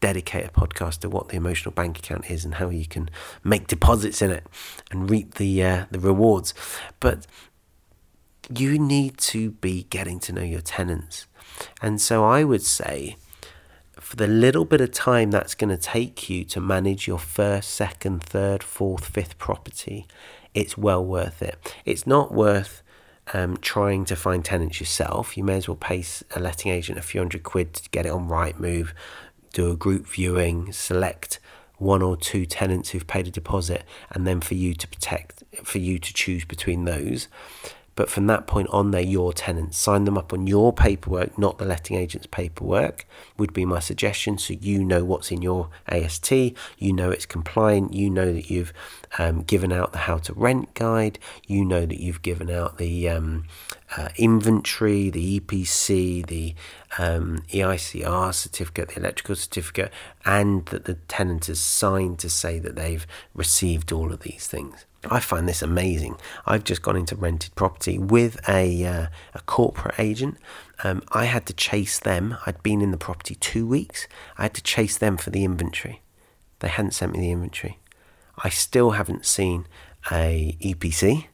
dedicate 0.00 0.46
a 0.46 0.50
podcast 0.50 1.00
to 1.00 1.10
what 1.10 1.28
the 1.28 1.36
emotional 1.36 1.72
bank 1.72 1.98
account 1.98 2.30
is 2.30 2.46
and 2.46 2.54
how 2.54 2.70
you 2.70 2.86
can 2.86 3.10
make 3.44 3.66
deposits 3.66 4.22
in 4.22 4.30
it 4.30 4.46
and 4.90 5.10
reap 5.10 5.34
the 5.34 5.62
uh, 5.62 5.84
the 5.90 6.00
rewards. 6.00 6.54
But 6.98 7.26
you 8.54 8.78
need 8.78 9.18
to 9.18 9.52
be 9.52 9.84
getting 9.90 10.20
to 10.20 10.32
know 10.32 10.42
your 10.42 10.60
tenants. 10.60 11.26
And 11.82 12.00
so 12.00 12.24
I 12.24 12.44
would 12.44 12.62
say, 12.62 13.16
for 13.98 14.16
the 14.16 14.26
little 14.26 14.64
bit 14.64 14.80
of 14.80 14.92
time 14.92 15.30
that's 15.30 15.54
going 15.54 15.70
to 15.70 15.76
take 15.76 16.28
you 16.30 16.44
to 16.44 16.60
manage 16.60 17.08
your 17.08 17.18
first, 17.18 17.70
second, 17.70 18.22
third, 18.22 18.62
fourth, 18.62 19.06
fifth 19.06 19.38
property, 19.38 20.06
it's 20.54 20.78
well 20.78 21.04
worth 21.04 21.42
it. 21.42 21.74
It's 21.84 22.06
not 22.06 22.32
worth 22.32 22.82
um, 23.34 23.56
trying 23.56 24.04
to 24.06 24.16
find 24.16 24.44
tenants 24.44 24.80
yourself, 24.80 25.36
you 25.36 25.42
may 25.42 25.56
as 25.56 25.68
well 25.68 25.76
pay 25.76 26.04
a 26.34 26.40
letting 26.40 26.70
agent 26.70 26.98
a 26.98 27.02
few 27.02 27.20
hundred 27.20 27.42
quid 27.42 27.74
to 27.74 27.90
get 27.90 28.06
it 28.06 28.10
on 28.10 28.28
Rightmove, 28.28 28.92
do 29.52 29.70
a 29.70 29.76
group 29.76 30.06
viewing, 30.06 30.72
select 30.72 31.40
one 31.78 32.02
or 32.02 32.16
two 32.16 32.46
tenants 32.46 32.90
who've 32.90 33.06
paid 33.06 33.26
a 33.26 33.30
deposit, 33.30 33.84
and 34.10 34.26
then 34.26 34.40
for 34.40 34.54
you 34.54 34.74
to 34.74 34.88
protect, 34.88 35.42
for 35.64 35.78
you 35.78 35.98
to 35.98 36.14
choose 36.14 36.44
between 36.44 36.84
those. 36.84 37.28
But 37.96 38.10
from 38.10 38.26
that 38.26 38.46
point 38.46 38.68
on, 38.70 38.90
they're 38.90 39.00
your 39.00 39.32
tenants. 39.32 39.78
Sign 39.78 40.04
them 40.04 40.18
up 40.18 40.32
on 40.32 40.46
your 40.46 40.72
paperwork, 40.72 41.38
not 41.38 41.58
the 41.58 41.64
letting 41.64 41.96
agent's 41.96 42.26
paperwork, 42.26 43.06
would 43.38 43.52
be 43.52 43.64
my 43.64 43.80
suggestion. 43.80 44.38
So 44.38 44.52
you 44.52 44.84
know 44.84 45.02
what's 45.02 45.32
in 45.32 45.42
your 45.42 45.70
AST, 45.88 46.30
you 46.30 46.92
know 46.92 47.10
it's 47.10 47.26
compliant, 47.26 47.94
you 47.94 48.10
know 48.10 48.32
that 48.32 48.50
you've 48.50 48.72
um, 49.18 49.42
given 49.42 49.72
out 49.72 49.92
the 49.92 49.98
how 50.00 50.18
to 50.18 50.34
rent 50.34 50.74
guide, 50.74 51.18
you 51.46 51.64
know 51.64 51.86
that 51.86 51.98
you've 51.98 52.22
given 52.22 52.50
out 52.50 52.76
the 52.76 53.08
um, 53.08 53.46
uh, 53.96 54.10
inventory, 54.16 55.08
the 55.08 55.40
EPC, 55.40 56.26
the 56.26 56.54
um, 56.98 57.42
EICR 57.48 58.34
certificate, 58.34 58.90
the 58.90 59.00
electrical 59.00 59.36
certificate, 59.36 59.90
and 60.24 60.66
that 60.66 60.84
the 60.84 60.94
tenant 60.94 61.46
has 61.46 61.60
signed 61.60 62.18
to 62.18 62.28
say 62.28 62.58
that 62.58 62.76
they've 62.76 63.06
received 63.34 63.90
all 63.90 64.12
of 64.12 64.20
these 64.20 64.46
things. 64.46 64.84
I 65.10 65.20
find 65.20 65.48
this 65.48 65.62
amazing. 65.62 66.16
I've 66.46 66.64
just 66.64 66.82
gone 66.82 66.96
into 66.96 67.16
rented 67.16 67.54
property 67.54 67.98
with 67.98 68.40
a 68.48 68.84
uh, 68.84 69.06
a 69.34 69.40
corporate 69.40 69.98
agent. 69.98 70.36
Um, 70.84 71.02
I 71.12 71.24
had 71.24 71.46
to 71.46 71.52
chase 71.52 71.98
them. 71.98 72.36
I'd 72.46 72.62
been 72.62 72.82
in 72.82 72.90
the 72.90 72.98
property 72.98 73.34
two 73.34 73.66
weeks. 73.66 74.06
I 74.36 74.42
had 74.42 74.54
to 74.54 74.62
chase 74.62 74.98
them 74.98 75.16
for 75.16 75.30
the 75.30 75.44
inventory. 75.44 76.02
They 76.60 76.68
hadn't 76.68 76.92
sent 76.92 77.12
me 77.12 77.20
the 77.20 77.30
inventory. 77.30 77.78
I 78.38 78.48
still 78.48 78.92
haven't 78.92 79.24
seen 79.24 79.66
a 80.10 80.56
EPC. 80.60 81.26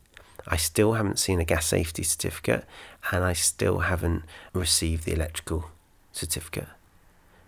I 0.47 0.57
still 0.57 0.95
haven't 0.95 1.19
seen 1.19 1.41
a 1.41 1.45
gas 1.45 1.67
safety 1.67 2.03
certificate, 2.03 2.65
and 3.11 3.25
I 3.25 3.33
still 3.33 3.81
haven't 3.81 4.25
received 4.53 5.05
the 5.05 5.13
electrical 5.13 5.71
certificate. 6.13 6.69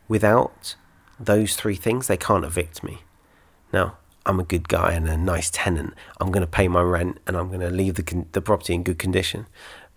Without 0.06 0.76
those 1.18 1.56
three 1.56 1.74
things, 1.76 2.06
they 2.06 2.16
can't 2.16 2.44
evict 2.44 2.82
me. 2.82 3.02
Now, 3.72 3.98
I'm 4.26 4.40
a 4.40 4.44
good 4.44 4.68
guy 4.68 4.92
and 4.92 5.08
a 5.08 5.16
nice 5.16 5.50
tenant. 5.50 5.94
I'm 6.20 6.30
going 6.30 6.44
to 6.44 6.50
pay 6.50 6.68
my 6.68 6.82
rent 6.82 7.18
and 7.26 7.36
I'm 7.36 7.48
going 7.48 7.60
to 7.60 7.70
leave 7.70 7.94
the, 7.94 8.24
the 8.32 8.40
property 8.40 8.74
in 8.74 8.82
good 8.82 8.98
condition. 8.98 9.46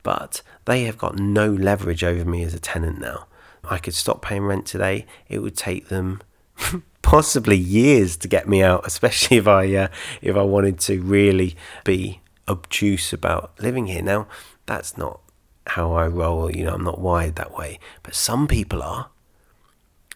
But 0.03 0.41
they 0.65 0.83
have 0.83 0.97
got 0.97 1.17
no 1.17 1.49
leverage 1.49 2.03
over 2.03 2.25
me 2.25 2.43
as 2.43 2.53
a 2.53 2.59
tenant 2.59 2.99
now. 2.99 3.27
I 3.63 3.77
could 3.77 3.93
stop 3.93 4.21
paying 4.21 4.43
rent 4.43 4.65
today. 4.65 5.05
It 5.27 5.39
would 5.39 5.55
take 5.55 5.89
them 5.89 6.21
possibly 7.01 7.57
years 7.57 8.17
to 8.17 8.27
get 8.27 8.47
me 8.47 8.63
out, 8.63 8.83
especially 8.87 9.37
if 9.37 9.47
I 9.47 9.73
uh, 9.75 9.87
if 10.21 10.35
I 10.35 10.43
wanted 10.43 10.79
to 10.81 11.01
really 11.01 11.55
be 11.83 12.21
obtuse 12.47 13.13
about 13.13 13.51
living 13.59 13.87
here. 13.87 14.01
Now, 14.01 14.27
that's 14.65 14.97
not 14.97 15.19
how 15.67 15.93
I 15.93 16.07
roll. 16.07 16.49
You 16.53 16.65
know, 16.65 16.73
I'm 16.73 16.83
not 16.83 16.99
wired 16.99 17.35
that 17.35 17.51
way. 17.51 17.79
But 18.03 18.15
some 18.15 18.47
people 18.47 18.81
are 18.81 19.09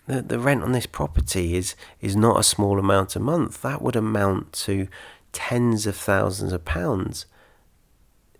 the, 0.08 0.22
the 0.22 0.40
rent 0.40 0.64
on 0.64 0.72
this 0.72 0.86
property 0.86 1.56
is 1.56 1.76
is 2.00 2.16
not 2.16 2.40
a 2.40 2.44
small 2.44 2.80
amount 2.80 3.16
a 3.16 3.20
month. 3.20 3.62
That 3.62 3.82
would 3.82 3.96
amount 3.96 4.54
to 4.54 4.88
tens 5.32 5.88
of 5.88 5.96
thousands 5.96 6.52
of 6.52 6.66
pounds 6.66 7.26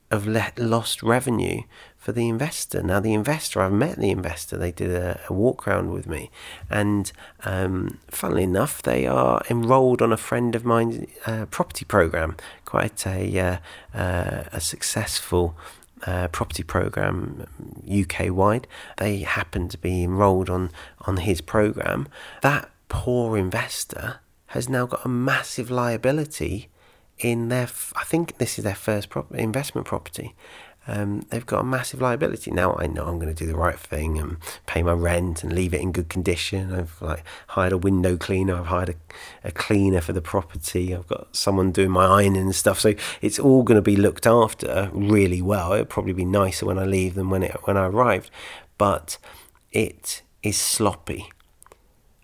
of 0.10 0.28
le- 0.28 0.52
lost 0.58 1.02
revenue 1.02 1.62
for 1.96 2.12
the 2.12 2.28
investor. 2.28 2.84
Now, 2.84 3.00
the 3.00 3.14
investor, 3.14 3.62
I've 3.62 3.72
met 3.72 3.98
the 3.98 4.10
investor. 4.10 4.58
They 4.58 4.72
did 4.72 4.92
a, 4.92 5.22
a 5.30 5.34
walk 5.34 5.68
around 5.68 5.92
with 5.92 6.08
me, 6.08 6.30
and 6.70 7.12
um, 7.46 8.00
funnily 8.10 8.44
enough, 8.44 8.82
they 8.82 9.08
are 9.08 9.42
enrolled 9.50 10.02
on 10.02 10.12
a 10.12 10.18
friend 10.18 10.56
of 10.56 10.66
mine's 10.66 11.08
uh, 11.26 11.46
property 11.46 11.86
program. 11.86 12.36
Quite 12.66 13.08
a 13.08 13.40
uh, 13.40 13.58
uh, 13.98 14.44
a 14.52 14.60
successful 14.60 15.56
uh, 16.06 16.28
property 16.30 16.64
program 16.64 17.46
UK 17.90 18.32
wide. 18.32 18.68
They 18.98 19.20
happen 19.20 19.70
to 19.70 19.78
be 19.78 20.04
enrolled 20.04 20.50
on 20.50 20.72
on 21.02 21.18
his 21.18 21.42
program. 21.42 22.08
That 22.42 22.70
poor 22.90 23.38
investor 23.38 24.20
has 24.48 24.68
now 24.68 24.86
got 24.86 25.06
a 25.06 25.10
massive 25.10 25.72
liability 25.72 26.70
in 27.18 27.50
their. 27.50 27.70
I 27.96 28.04
think 28.04 28.38
this 28.38 28.58
is 28.58 28.64
their 28.64 28.76
first 28.76 29.10
prop- 29.10 29.34
investment 29.34 29.88
property, 29.88 30.36
um, 30.88 31.22
they've 31.30 31.46
got 31.46 31.62
a 31.62 31.64
massive 31.64 32.02
liability. 32.02 32.50
Now 32.50 32.76
I 32.80 32.88
know 32.88 33.06
I'm 33.06 33.20
going 33.20 33.34
to 33.34 33.46
do 33.46 33.46
the 33.46 33.58
right 33.58 33.78
thing 33.78 34.18
and 34.18 34.38
pay 34.66 34.82
my 34.82 34.94
rent 34.94 35.44
and 35.44 35.54
leave 35.54 35.74
it 35.74 35.82
in 35.82 35.92
good 35.92 36.10
condition. 36.10 36.74
I've 36.74 37.00
like 37.02 37.24
hired 37.50 37.72
a 37.72 37.78
window 37.78 38.18
cleaner. 38.18 38.56
I've 38.56 38.66
hired 38.68 38.90
a, 38.90 38.96
a 39.44 39.52
cleaner 39.52 40.02
for 40.02 40.14
the 40.14 40.22
property. 40.22 40.96
I've 40.96 41.08
got 41.08 41.36
someone 41.36 41.72
doing 41.72 41.92
my 41.92 42.06
ironing 42.06 42.42
and 42.42 42.56
stuff. 42.56 42.80
So 42.80 42.96
it's 43.22 43.38
all 43.38 43.62
going 43.62 43.78
to 43.78 43.82
be 43.82 43.96
looked 43.96 44.26
after 44.26 44.90
really 44.92 45.42
well. 45.42 45.74
It'll 45.74 45.86
probably 45.86 46.14
be 46.14 46.26
nicer 46.26 46.66
when 46.66 46.80
I 46.80 46.86
leave 46.86 47.14
than 47.14 47.30
when 47.30 47.44
it 47.44 47.56
when 47.64 47.78
I 47.78 47.86
arrived, 47.86 48.32
but 48.78 49.20
it 49.72 50.24
is 50.42 50.58
sloppy. 50.58 51.32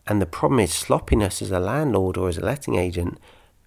And 0.07 0.21
the 0.21 0.25
problem 0.25 0.59
is 0.59 0.73
sloppiness 0.73 1.41
as 1.41 1.51
a 1.51 1.59
landlord 1.59 2.17
or 2.17 2.29
as 2.29 2.37
a 2.37 2.45
letting 2.45 2.75
agent 2.75 3.19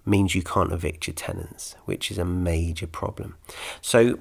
means 0.07 0.35
you 0.35 0.43
can't 0.43 0.73
evict 0.73 1.07
your 1.07 1.15
tenants, 1.15 1.77
which 1.85 2.11
is 2.11 2.19
a 2.19 2.25
major 2.25 2.87
problem. 2.87 3.37
So 3.83 4.19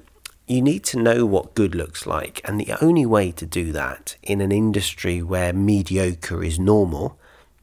you 0.50 0.60
need 0.60 0.82
to 0.82 0.98
know 0.98 1.24
what 1.24 1.54
good 1.54 1.76
looks 1.76 2.06
like. 2.06 2.40
And 2.44 2.58
the 2.58 2.82
only 2.82 3.06
way 3.06 3.30
to 3.32 3.46
do 3.46 3.70
that 3.70 4.16
in 4.22 4.40
an 4.40 4.50
industry 4.50 5.22
where 5.22 5.52
mediocre 5.52 6.42
is 6.42 6.58
normal, 6.58 7.18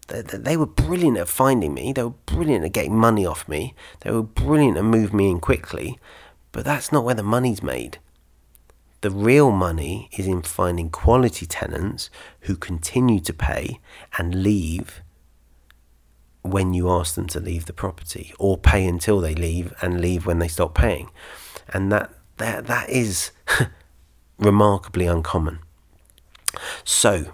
they, 0.08 0.22
they 0.22 0.56
were 0.56 0.66
brilliant 0.66 1.18
at 1.18 1.28
finding 1.28 1.74
me. 1.74 1.92
They 1.92 2.04
were 2.04 2.12
brilliant 2.26 2.64
at 2.64 2.72
getting 2.72 2.98
money 2.98 3.26
off 3.26 3.48
me. 3.50 3.76
They 4.02 4.12
were 4.12 4.24
brilliant 4.24 4.78
at 4.78 4.86
moving 4.86 5.18
me 5.18 5.30
in 5.30 5.42
quickly. 5.42 6.00
But 6.54 6.64
that's 6.64 6.92
not 6.92 7.04
where 7.04 7.14
the 7.14 7.24
money's 7.24 7.62
made. 7.62 8.00
The 9.02 9.12
real 9.12 9.52
money 9.52 10.10
is 10.18 10.26
in 10.26 10.42
finding 10.42 10.90
quality 10.90 11.46
tenants 11.46 12.10
who 12.42 12.56
continue 12.56 13.20
to 13.20 13.34
pay 13.34 13.80
and 14.18 14.44
leave 14.44 15.02
when 16.42 16.74
you 16.74 16.90
ask 16.90 17.16
them 17.16 17.28
to 17.28 17.42
leave 17.42 17.66
the 17.66 17.74
property 17.74 18.34
or 18.40 18.58
pay 18.58 18.86
until 18.86 19.20
they 19.20 19.36
leave 19.36 19.74
and 19.82 20.00
leave 20.00 20.26
when 20.26 20.40
they 20.40 20.48
stop 20.48 20.74
paying. 20.74 21.10
And 21.74 21.92
that 21.92 22.12
that, 22.38 22.68
that 22.68 22.90
is 22.90 23.32
remarkably 24.40 25.06
uncommon. 25.06 25.60
So, 26.84 27.34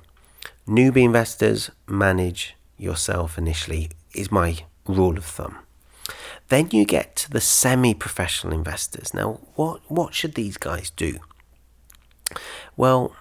newbie 0.67 1.03
investors 1.03 1.71
manage 1.87 2.55
yourself 2.77 3.37
initially, 3.37 3.89
is 4.13 4.31
my 4.31 4.57
rule 4.85 5.17
of 5.17 5.25
thumb. 5.25 5.57
Then 6.49 6.69
you 6.71 6.85
get 6.85 7.15
to 7.17 7.31
the 7.31 7.41
semi 7.41 7.93
professional 7.93 8.53
investors. 8.53 9.13
Now, 9.13 9.39
what, 9.55 9.81
what 9.87 10.13
should 10.13 10.35
these 10.35 10.57
guys 10.57 10.89
do? 10.89 11.19
Well, 12.75 13.15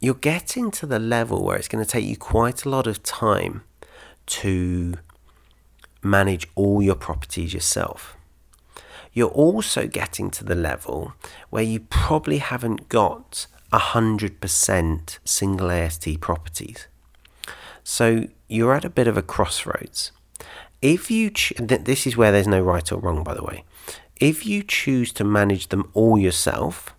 you're 0.00 0.14
getting 0.14 0.70
to 0.72 0.86
the 0.86 0.98
level 0.98 1.44
where 1.44 1.56
it's 1.56 1.68
going 1.68 1.84
to 1.84 1.90
take 1.90 2.04
you 2.04 2.16
quite 2.16 2.64
a 2.64 2.68
lot 2.68 2.86
of 2.86 3.02
time 3.02 3.62
to 4.26 4.94
manage 6.02 6.48
all 6.54 6.82
your 6.82 6.94
properties 6.94 7.54
yourself 7.54 8.16
you're 9.12 9.28
also 9.28 9.86
getting 9.86 10.30
to 10.30 10.44
the 10.44 10.54
level 10.54 11.12
where 11.50 11.62
you 11.62 11.80
probably 11.80 12.38
haven't 12.38 12.88
got 12.88 13.46
100% 13.72 15.18
single 15.24 15.70
AST 15.70 16.20
properties. 16.20 16.86
So 17.84 18.28
you're 18.48 18.74
at 18.74 18.84
a 18.84 18.90
bit 18.90 19.06
of 19.06 19.16
a 19.16 19.22
crossroads. 19.22 20.12
If 20.80 21.10
you 21.10 21.30
ch- 21.30 21.54
this 21.58 22.06
is 22.06 22.16
where 22.16 22.32
there's 22.32 22.48
no 22.48 22.60
right 22.60 22.90
or 22.90 22.98
wrong 22.98 23.22
by 23.22 23.34
the 23.34 23.44
way. 23.44 23.64
If 24.16 24.46
you 24.46 24.62
choose 24.62 25.12
to 25.14 25.24
manage 25.24 25.68
them 25.68 25.90
all 25.94 26.18
yourself, 26.18 26.94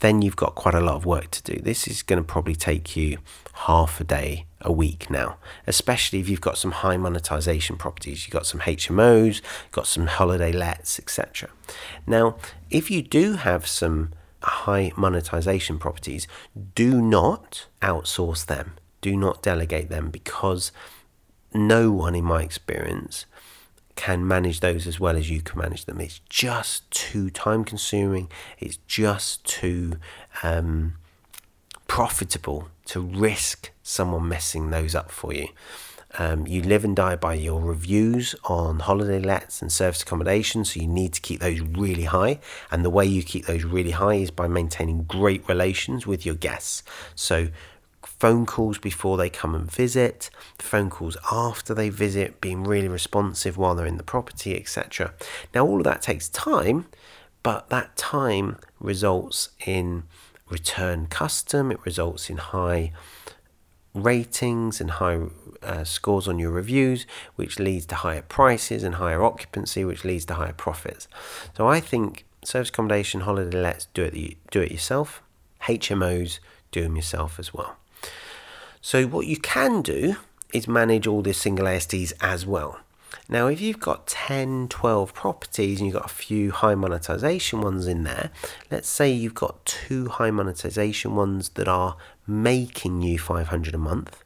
then 0.00 0.22
you've 0.22 0.36
got 0.36 0.54
quite 0.54 0.74
a 0.74 0.80
lot 0.80 0.96
of 0.96 1.06
work 1.06 1.30
to 1.30 1.42
do. 1.42 1.60
This 1.60 1.88
is 1.88 2.02
going 2.02 2.18
to 2.18 2.24
probably 2.24 2.54
take 2.54 2.96
you 2.96 3.18
half 3.54 4.00
a 4.00 4.04
day 4.04 4.46
a 4.60 4.72
week 4.72 5.08
now, 5.10 5.36
especially 5.66 6.20
if 6.20 6.28
you've 6.28 6.40
got 6.40 6.58
some 6.58 6.72
high 6.72 6.96
monetization 6.96 7.76
properties. 7.76 8.26
You've 8.26 8.32
got 8.32 8.46
some 8.46 8.60
HMOs, 8.60 9.40
got 9.72 9.86
some 9.86 10.06
holiday 10.06 10.52
lets, 10.52 10.98
etc. 10.98 11.50
Now, 12.06 12.36
if 12.70 12.90
you 12.90 13.02
do 13.02 13.34
have 13.34 13.66
some 13.66 14.12
high 14.42 14.92
monetization 14.96 15.78
properties, 15.78 16.26
do 16.74 17.00
not 17.00 17.66
outsource 17.82 18.46
them. 18.46 18.74
Do 19.00 19.16
not 19.16 19.42
delegate 19.42 19.88
them 19.88 20.10
because 20.10 20.72
no 21.54 21.90
one, 21.90 22.14
in 22.14 22.24
my 22.24 22.42
experience, 22.42 23.26
can 23.96 24.26
manage 24.26 24.60
those 24.60 24.86
as 24.86 25.00
well 25.00 25.16
as 25.16 25.30
you 25.30 25.40
can 25.40 25.58
manage 25.60 25.86
them. 25.86 26.00
It's 26.00 26.20
just 26.28 26.88
too 26.90 27.30
time 27.30 27.64
consuming. 27.64 28.30
It's 28.58 28.78
just 28.86 29.44
too 29.44 29.96
um, 30.42 30.94
profitable 31.88 32.68
to 32.86 33.00
risk 33.00 33.70
someone 33.82 34.28
messing 34.28 34.70
those 34.70 34.94
up 34.94 35.10
for 35.10 35.32
you. 35.32 35.48
Um, 36.18 36.46
you 36.46 36.62
live 36.62 36.84
and 36.84 36.96
die 36.96 37.16
by 37.16 37.34
your 37.34 37.60
reviews 37.60 38.34
on 38.44 38.78
holiday 38.80 39.18
lets 39.18 39.60
and 39.60 39.70
service 39.70 40.02
accommodation, 40.02 40.64
so 40.64 40.80
you 40.80 40.86
need 40.86 41.12
to 41.14 41.20
keep 41.20 41.40
those 41.40 41.60
really 41.60 42.04
high. 42.04 42.38
And 42.70 42.84
the 42.84 42.90
way 42.90 43.04
you 43.04 43.22
keep 43.22 43.46
those 43.46 43.64
really 43.64 43.90
high 43.90 44.14
is 44.14 44.30
by 44.30 44.48
maintaining 44.48 45.02
great 45.02 45.46
relations 45.48 46.06
with 46.06 46.24
your 46.24 46.34
guests. 46.34 46.82
So 47.14 47.48
phone 48.18 48.46
calls 48.46 48.78
before 48.78 49.16
they 49.16 49.30
come 49.30 49.54
and 49.54 49.70
visit, 49.70 50.30
phone 50.58 50.90
calls 50.90 51.16
after 51.30 51.74
they 51.74 51.88
visit, 51.88 52.40
being 52.40 52.64
really 52.64 52.88
responsive 52.88 53.56
while 53.56 53.74
they're 53.74 53.86
in 53.86 53.98
the 53.98 54.02
property, 54.02 54.56
etc. 54.56 55.12
Now, 55.54 55.66
all 55.66 55.78
of 55.78 55.84
that 55.84 56.02
takes 56.02 56.28
time, 56.28 56.86
but 57.42 57.68
that 57.68 57.96
time 57.96 58.58
results 58.80 59.50
in 59.66 60.04
return 60.48 61.06
custom, 61.06 61.70
it 61.70 61.84
results 61.84 62.30
in 62.30 62.38
high 62.38 62.92
ratings 63.94 64.80
and 64.80 64.92
high 64.92 65.18
uh, 65.62 65.84
scores 65.84 66.28
on 66.28 66.38
your 66.38 66.50
reviews, 66.50 67.06
which 67.34 67.58
leads 67.58 67.86
to 67.86 67.94
higher 67.96 68.22
prices 68.22 68.82
and 68.82 68.96
higher 68.96 69.22
occupancy, 69.22 69.84
which 69.84 70.04
leads 70.04 70.24
to 70.26 70.34
higher 70.34 70.52
profits. 70.52 71.08
So 71.56 71.66
I 71.66 71.80
think 71.80 72.24
service 72.44 72.68
accommodation, 72.68 73.22
holiday 73.22 73.60
lets 73.60 73.86
do 73.86 74.04
it 74.04 74.36
do 74.50 74.60
it 74.60 74.70
yourself. 74.70 75.22
HMOs 75.62 76.38
do 76.70 76.82
them 76.82 76.96
yourself 76.96 77.38
as 77.38 77.52
well. 77.52 77.76
So 78.86 79.04
what 79.04 79.26
you 79.26 79.36
can 79.36 79.82
do 79.82 80.14
is 80.54 80.68
manage 80.68 81.08
all 81.08 81.20
the 81.20 81.34
single 81.34 81.66
ASTs 81.66 82.12
as 82.20 82.46
well. 82.46 82.78
Now, 83.28 83.48
if 83.48 83.60
you've 83.60 83.80
got 83.80 84.06
10, 84.06 84.68
12 84.68 85.12
properties 85.12 85.80
and 85.80 85.88
you've 85.88 86.00
got 86.00 86.08
a 86.08 86.14
few 86.14 86.52
high 86.52 86.76
monetization 86.76 87.62
ones 87.62 87.88
in 87.88 88.04
there, 88.04 88.30
let's 88.70 88.88
say 88.88 89.10
you've 89.10 89.34
got 89.34 89.64
two 89.64 90.06
high 90.06 90.30
monetization 90.30 91.16
ones 91.16 91.48
that 91.56 91.66
are 91.66 91.96
making 92.28 93.02
you 93.02 93.18
500 93.18 93.74
a 93.74 93.78
month, 93.78 94.22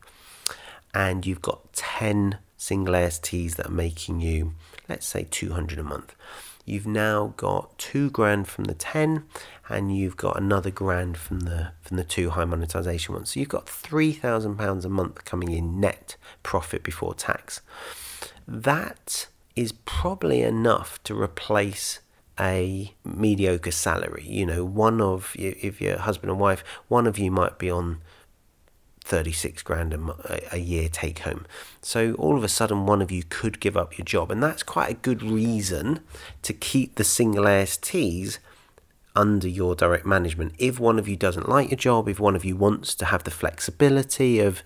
and 0.92 1.24
you've 1.24 1.40
got 1.40 1.72
10 1.72 2.36
single 2.58 2.94
ASTs 2.94 3.54
that 3.54 3.68
are 3.68 3.70
making 3.70 4.20
you, 4.20 4.52
let's 4.90 5.06
say, 5.06 5.26
200 5.30 5.78
a 5.78 5.82
month. 5.82 6.14
You've 6.64 6.86
now 6.86 7.34
got 7.36 7.78
two 7.78 8.10
grand 8.10 8.48
from 8.48 8.64
the 8.64 8.74
10 8.74 9.24
and 9.68 9.96
you've 9.96 10.16
got 10.16 10.36
another 10.36 10.70
grand 10.70 11.16
from 11.16 11.40
the 11.40 11.72
from 11.80 11.96
the 11.96 12.04
two 12.04 12.30
high 12.30 12.44
monetization 12.44 13.14
ones. 13.14 13.30
So 13.30 13.40
you've 13.40 13.48
got 13.48 13.68
three 13.68 14.12
thousand 14.12 14.56
pounds 14.56 14.84
a 14.84 14.88
month 14.88 15.24
coming 15.24 15.52
in 15.52 15.80
net 15.80 16.16
profit 16.42 16.82
before 16.82 17.14
tax. 17.14 17.60
That 18.46 19.28
is 19.54 19.72
probably 19.84 20.42
enough 20.42 21.02
to 21.04 21.14
replace 21.14 22.00
a 22.38 22.94
mediocre 23.04 23.70
salary. 23.70 24.24
You 24.26 24.46
know, 24.46 24.64
one 24.64 25.00
of 25.00 25.34
if 25.38 25.80
you're 25.80 25.98
husband 25.98 26.30
and 26.30 26.40
wife, 26.40 26.64
one 26.88 27.06
of 27.06 27.18
you 27.18 27.30
might 27.30 27.58
be 27.58 27.70
on 27.70 28.00
36 29.10 29.62
grand 29.62 29.92
a, 29.92 30.54
a, 30.54 30.58
year 30.58 30.88
take 30.88 31.20
home. 31.20 31.44
So 31.82 32.14
all 32.14 32.36
of 32.36 32.44
a 32.44 32.48
sudden, 32.48 32.86
one 32.86 33.02
of 33.02 33.10
you 33.10 33.24
could 33.28 33.58
give 33.58 33.76
up 33.76 33.98
your 33.98 34.04
job, 34.04 34.30
and 34.30 34.40
that's 34.40 34.62
quite 34.62 34.88
a 34.88 34.94
good 34.94 35.20
reason 35.20 35.98
to 36.42 36.52
keep 36.52 36.94
the 36.94 37.02
single 37.02 37.48
ASTs 37.48 38.38
under 39.16 39.48
your 39.48 39.74
direct 39.74 40.06
management. 40.06 40.54
If 40.58 40.78
one 40.78 40.96
of 40.96 41.08
you 41.08 41.16
doesn't 41.16 41.48
like 41.48 41.70
your 41.70 41.76
job, 41.76 42.08
if 42.08 42.20
one 42.20 42.36
of 42.36 42.44
you 42.44 42.54
wants 42.54 42.94
to 42.94 43.06
have 43.06 43.24
the 43.24 43.32
flexibility 43.32 44.38
of 44.38 44.62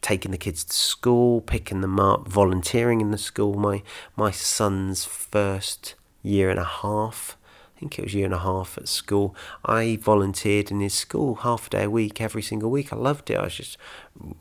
taking 0.00 0.30
the 0.30 0.38
kids 0.38 0.62
to 0.62 0.76
school, 0.76 1.40
picking 1.40 1.80
them 1.80 1.98
up, 1.98 2.28
volunteering 2.28 3.00
in 3.00 3.10
the 3.10 3.18
school, 3.18 3.54
my 3.54 3.82
my 4.14 4.30
son's 4.30 5.04
first 5.04 5.96
year 6.22 6.50
and 6.50 6.60
a 6.60 6.64
half 6.64 7.36
think 7.82 7.98
it 7.98 8.04
was 8.04 8.14
year 8.14 8.26
and 8.26 8.34
a 8.34 8.38
half 8.38 8.78
at 8.78 8.86
school. 8.86 9.34
I 9.64 9.98
volunteered 10.00 10.70
in 10.70 10.78
his 10.78 10.94
school 10.94 11.36
half 11.36 11.66
a 11.66 11.70
day 11.70 11.84
a 11.84 11.90
week, 11.90 12.20
every 12.20 12.42
single 12.42 12.70
week. 12.70 12.92
I 12.92 12.96
loved 12.96 13.28
it. 13.28 13.38
I 13.38 13.42
was 13.42 13.56
just 13.56 13.76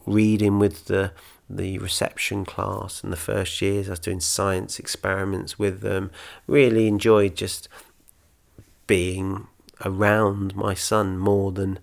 reading 0.06 0.60
with 0.60 0.86
the 0.86 1.12
the 1.50 1.80
reception 1.80 2.46
class 2.46 3.04
and 3.04 3.12
the 3.12 3.18
first 3.18 3.62
years. 3.62 3.88
I 3.88 3.94
was 3.94 4.00
doing 4.00 4.20
science 4.20 4.80
experiments 4.80 5.58
with 5.58 5.82
them. 5.82 6.12
Really 6.48 6.88
enjoyed 6.88 7.36
just 7.36 7.68
being 8.88 9.48
around 9.84 10.56
my 10.56 10.76
son 10.76 11.18
more 11.18 11.52
than 11.52 11.80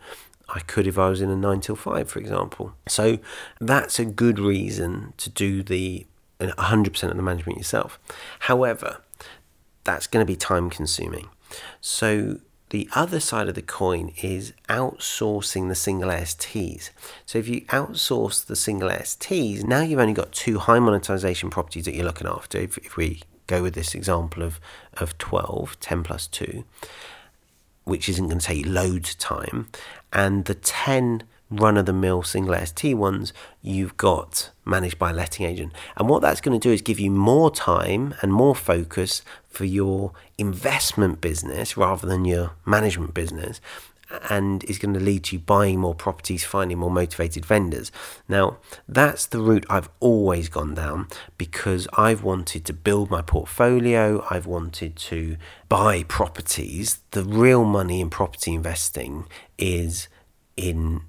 I 0.48 0.60
could 0.60 0.86
if 0.86 0.96
I 0.96 1.08
was 1.08 1.20
in 1.20 1.28
a 1.28 1.36
nine 1.36 1.60
till 1.60 1.76
five, 1.76 2.08
for 2.08 2.20
example. 2.20 2.72
So 2.86 3.18
that's 3.60 3.98
a 3.98 4.04
good 4.04 4.38
reason 4.38 5.12
to 5.18 5.28
do 5.28 5.62
the 5.64 6.06
100% 6.40 7.02
of 7.10 7.16
the 7.16 7.22
management 7.22 7.58
yourself. 7.58 7.98
However, 8.40 9.02
that's 9.84 10.06
going 10.06 10.24
to 10.24 10.30
be 10.30 10.36
time 10.36 10.70
consuming. 10.70 11.28
So 11.80 12.38
the 12.70 12.88
other 12.94 13.20
side 13.20 13.48
of 13.48 13.54
the 13.54 13.62
coin 13.62 14.12
is 14.22 14.52
outsourcing 14.68 15.68
the 15.68 15.74
single 15.74 16.10
STs. 16.10 16.90
So 17.24 17.38
if 17.38 17.48
you 17.48 17.62
outsource 17.62 18.44
the 18.44 18.56
single 18.56 18.90
STs, 18.90 19.64
now 19.64 19.80
you've 19.80 20.00
only 20.00 20.12
got 20.12 20.32
two 20.32 20.58
high 20.58 20.78
monetization 20.78 21.50
properties 21.50 21.86
that 21.86 21.94
you're 21.94 22.04
looking 22.04 22.26
after. 22.26 22.58
If, 22.58 22.76
if 22.78 22.96
we 22.96 23.22
go 23.46 23.62
with 23.62 23.74
this 23.74 23.94
example 23.94 24.42
of, 24.42 24.60
of 24.94 25.16
12, 25.18 25.80
10 25.80 26.02
plus 26.02 26.26
2, 26.26 26.64
which 27.84 28.08
isn't 28.08 28.28
going 28.28 28.38
to 28.38 28.46
take 28.46 28.66
loads 28.66 29.12
of 29.12 29.18
time, 29.18 29.70
and 30.12 30.44
the 30.44 30.54
10 30.54 31.22
run 31.50 31.76
of 31.76 31.86
the 31.86 31.92
mill 31.92 32.22
single 32.22 32.54
ST 32.66 32.96
ones 32.96 33.32
you've 33.62 33.96
got 33.96 34.50
managed 34.64 34.98
by 34.98 35.10
a 35.10 35.14
letting 35.14 35.46
agent. 35.46 35.72
And 35.96 36.08
what 36.08 36.22
that's 36.22 36.40
going 36.40 36.58
to 36.58 36.68
do 36.68 36.72
is 36.72 36.82
give 36.82 37.00
you 37.00 37.10
more 37.10 37.50
time 37.50 38.14
and 38.20 38.32
more 38.32 38.54
focus 38.54 39.22
for 39.48 39.64
your 39.64 40.12
investment 40.36 41.20
business 41.20 41.76
rather 41.76 42.06
than 42.06 42.24
your 42.24 42.52
management 42.66 43.14
business 43.14 43.60
and 44.30 44.64
is 44.64 44.78
going 44.78 44.94
to 44.94 45.00
lead 45.00 45.24
to 45.24 45.36
you 45.36 45.40
buying 45.40 45.78
more 45.78 45.94
properties, 45.94 46.44
finding 46.44 46.78
more 46.78 46.90
motivated 46.90 47.44
vendors. 47.44 47.92
Now, 48.28 48.58
that's 48.88 49.26
the 49.26 49.40
route 49.40 49.66
I've 49.68 49.90
always 50.00 50.48
gone 50.48 50.74
down 50.74 51.08
because 51.36 51.86
I've 51.96 52.22
wanted 52.22 52.64
to 52.66 52.72
build 52.72 53.10
my 53.10 53.22
portfolio, 53.22 54.24
I've 54.30 54.46
wanted 54.46 54.96
to 54.96 55.36
buy 55.68 56.04
properties. 56.04 57.00
The 57.10 57.22
real 57.22 57.64
money 57.64 58.00
in 58.00 58.10
property 58.10 58.54
investing 58.54 59.26
is 59.58 60.08
in 60.56 61.02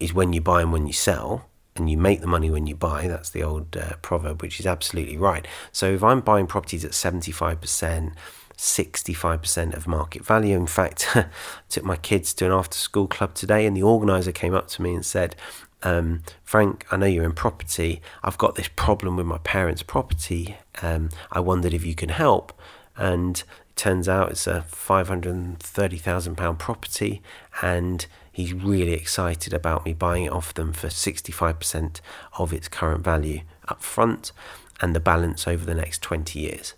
is 0.00 0.12
when 0.12 0.32
you 0.32 0.40
buy 0.40 0.62
and 0.62 0.72
when 0.72 0.86
you 0.86 0.92
sell, 0.92 1.48
and 1.74 1.90
you 1.90 1.98
make 1.98 2.20
the 2.20 2.26
money 2.26 2.50
when 2.50 2.66
you 2.66 2.74
buy. 2.74 3.06
That's 3.06 3.30
the 3.30 3.42
old 3.42 3.76
uh, 3.76 3.96
proverb, 4.02 4.42
which 4.42 4.58
is 4.60 4.66
absolutely 4.66 5.16
right. 5.16 5.46
So 5.72 5.92
if 5.92 6.02
I'm 6.02 6.20
buying 6.20 6.46
properties 6.46 6.84
at 6.84 6.92
75%, 6.92 8.14
65% 8.56 9.76
of 9.76 9.86
market 9.86 10.24
value. 10.24 10.56
In 10.56 10.66
fact, 10.66 11.08
I 11.14 11.26
took 11.68 11.84
my 11.84 11.96
kids 11.96 12.32
to 12.34 12.46
an 12.46 12.52
after 12.52 12.78
school 12.78 13.06
club 13.06 13.34
today, 13.34 13.66
and 13.66 13.76
the 13.76 13.82
organizer 13.82 14.32
came 14.32 14.54
up 14.54 14.68
to 14.68 14.82
me 14.82 14.94
and 14.94 15.04
said, 15.04 15.36
um, 15.82 16.22
Frank, 16.42 16.86
I 16.90 16.96
know 16.96 17.06
you're 17.06 17.24
in 17.24 17.34
property. 17.34 18.00
I've 18.24 18.38
got 18.38 18.54
this 18.54 18.70
problem 18.74 19.16
with 19.16 19.26
my 19.26 19.38
parents' 19.38 19.82
property. 19.82 20.56
Um, 20.82 21.10
I 21.30 21.40
wondered 21.40 21.74
if 21.74 21.84
you 21.84 21.94
can 21.94 22.08
help. 22.08 22.58
And 22.96 23.42
it 23.68 23.76
turns 23.76 24.08
out 24.08 24.30
it's 24.30 24.46
a 24.46 24.64
£530,000 24.70 26.58
property, 26.58 27.22
and 27.60 28.06
he's 28.36 28.52
really 28.52 28.92
excited 28.92 29.54
about 29.54 29.86
me 29.86 29.94
buying 29.94 30.24
it 30.24 30.30
off 30.30 30.52
them 30.52 30.70
for 30.70 30.88
65% 30.88 32.00
of 32.38 32.52
its 32.52 32.68
current 32.68 33.02
value 33.02 33.40
up 33.66 33.82
front 33.82 34.30
and 34.78 34.94
the 34.94 35.00
balance 35.00 35.48
over 35.48 35.64
the 35.64 35.74
next 35.74 36.02
20 36.02 36.38
years. 36.38 36.74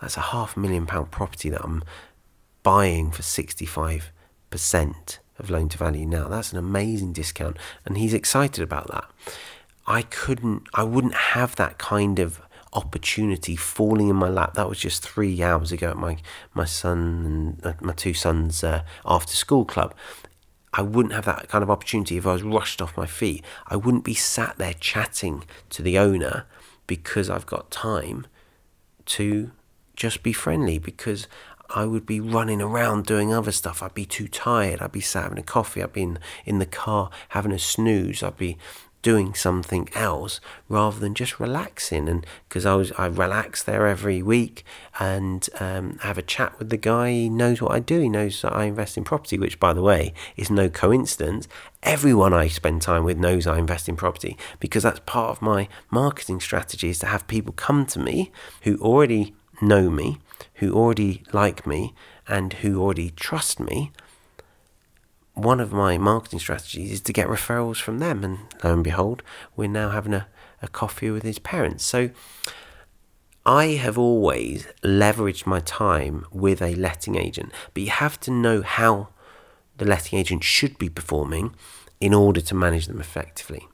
That's 0.00 0.16
a 0.16 0.32
half 0.32 0.56
million 0.56 0.84
pound 0.84 1.12
property 1.12 1.48
that 1.50 1.62
I'm 1.62 1.84
buying 2.64 3.12
for 3.12 3.22
65% 3.22 4.02
of 5.38 5.48
loan 5.48 5.68
to 5.68 5.78
value 5.78 6.06
now. 6.06 6.26
That's 6.26 6.50
an 6.50 6.58
amazing 6.58 7.12
discount 7.12 7.56
and 7.84 7.96
he's 7.96 8.12
excited 8.12 8.64
about 8.64 8.88
that. 8.88 9.04
I 9.86 10.02
couldn't 10.02 10.64
I 10.74 10.82
wouldn't 10.82 11.14
have 11.14 11.54
that 11.54 11.78
kind 11.78 12.18
of 12.18 12.40
opportunity 12.72 13.54
falling 13.54 14.08
in 14.08 14.16
my 14.16 14.28
lap. 14.28 14.54
That 14.54 14.68
was 14.68 14.80
just 14.80 15.04
three 15.04 15.40
hours 15.40 15.70
ago 15.70 15.90
at 15.90 15.96
my 15.98 16.16
my 16.52 16.64
son 16.64 17.58
and 17.62 17.64
uh, 17.64 17.74
my 17.80 17.92
two 17.92 18.12
sons' 18.12 18.64
uh, 18.64 18.82
after 19.04 19.36
school 19.36 19.64
club. 19.64 19.94
I 20.76 20.82
wouldn't 20.82 21.14
have 21.14 21.24
that 21.24 21.48
kind 21.48 21.62
of 21.62 21.70
opportunity 21.70 22.18
if 22.18 22.26
I 22.26 22.34
was 22.34 22.42
rushed 22.42 22.82
off 22.82 22.96
my 22.96 23.06
feet. 23.06 23.42
I 23.66 23.76
wouldn't 23.76 24.04
be 24.04 24.14
sat 24.14 24.58
there 24.58 24.74
chatting 24.74 25.44
to 25.70 25.82
the 25.82 25.98
owner 25.98 26.44
because 26.86 27.30
I've 27.30 27.46
got 27.46 27.70
time 27.70 28.26
to 29.06 29.52
just 29.96 30.22
be 30.22 30.34
friendly 30.34 30.78
because 30.78 31.26
I 31.70 31.86
would 31.86 32.06
be 32.06 32.20
running 32.20 32.60
around 32.60 33.06
doing 33.06 33.32
other 33.32 33.52
stuff. 33.52 33.82
I'd 33.82 33.94
be 33.94 34.04
too 34.04 34.28
tired. 34.28 34.80
I'd 34.80 34.92
be 34.92 35.00
sat 35.00 35.24
having 35.24 35.38
a 35.38 35.42
coffee. 35.42 35.82
I'd 35.82 35.94
be 35.94 36.02
in, 36.02 36.18
in 36.44 36.58
the 36.58 36.66
car 36.66 37.10
having 37.30 37.52
a 37.52 37.58
snooze. 37.58 38.22
I'd 38.22 38.36
be 38.36 38.58
doing 39.06 39.34
something 39.34 39.88
else 39.94 40.40
rather 40.68 40.98
than 40.98 41.14
just 41.14 41.38
relaxing. 41.38 42.08
And 42.08 42.26
because 42.48 42.66
I 42.66 42.74
was, 42.74 42.90
I 42.98 43.06
relax 43.06 43.62
there 43.62 43.86
every 43.86 44.20
week 44.20 44.64
and 44.98 45.48
um, 45.60 45.98
have 45.98 46.18
a 46.18 46.22
chat 46.22 46.58
with 46.58 46.70
the 46.70 46.76
guy. 46.76 47.12
He 47.12 47.28
knows 47.28 47.62
what 47.62 47.70
I 47.70 47.78
do. 47.78 48.00
He 48.00 48.08
knows 48.08 48.42
that 48.42 48.52
I 48.52 48.64
invest 48.64 48.96
in 48.96 49.04
property, 49.04 49.38
which, 49.38 49.60
by 49.60 49.72
the 49.72 49.80
way, 49.80 50.12
is 50.36 50.50
no 50.50 50.68
coincidence. 50.68 51.46
Everyone 51.84 52.32
I 52.32 52.48
spend 52.48 52.82
time 52.82 53.04
with 53.04 53.16
knows 53.16 53.46
I 53.46 53.60
invest 53.60 53.88
in 53.88 53.94
property 53.94 54.36
because 54.58 54.82
that's 54.82 54.98
part 55.06 55.30
of 55.30 55.40
my 55.40 55.68
marketing 55.88 56.40
strategy 56.40 56.88
is 56.88 56.98
to 56.98 57.06
have 57.06 57.28
people 57.28 57.52
come 57.52 57.86
to 57.86 58.00
me 58.00 58.32
who 58.62 58.76
already 58.78 59.36
know 59.62 59.88
me, 59.88 60.18
who 60.54 60.74
already 60.74 61.22
like 61.32 61.64
me, 61.64 61.94
and 62.26 62.54
who 62.54 62.82
already 62.82 63.10
trust 63.10 63.60
me 63.60 63.92
one 65.36 65.60
of 65.60 65.70
my 65.70 65.98
marketing 65.98 66.38
strategies 66.38 66.90
is 66.90 67.00
to 67.02 67.12
get 67.12 67.28
referrals 67.28 67.76
from 67.76 67.98
them. 67.98 68.24
And 68.24 68.38
lo 68.64 68.72
and 68.72 68.82
behold, 68.82 69.22
we're 69.54 69.68
now 69.68 69.90
having 69.90 70.14
a, 70.14 70.26
a 70.62 70.68
coffee 70.68 71.10
with 71.10 71.22
his 71.22 71.38
parents. 71.38 71.84
So 71.84 72.10
I 73.44 73.66
have 73.74 73.98
always 73.98 74.66
leveraged 74.82 75.46
my 75.46 75.60
time 75.60 76.24
with 76.32 76.62
a 76.62 76.74
letting 76.74 77.16
agent, 77.16 77.52
but 77.74 77.82
you 77.82 77.90
have 77.90 78.18
to 78.20 78.30
know 78.30 78.62
how 78.62 79.08
the 79.76 79.84
letting 79.84 80.18
agent 80.18 80.42
should 80.42 80.78
be 80.78 80.88
performing 80.88 81.54
in 82.00 82.14
order 82.14 82.40
to 82.40 82.54
manage 82.54 82.86
them 82.86 82.98
effectively. 82.98 83.68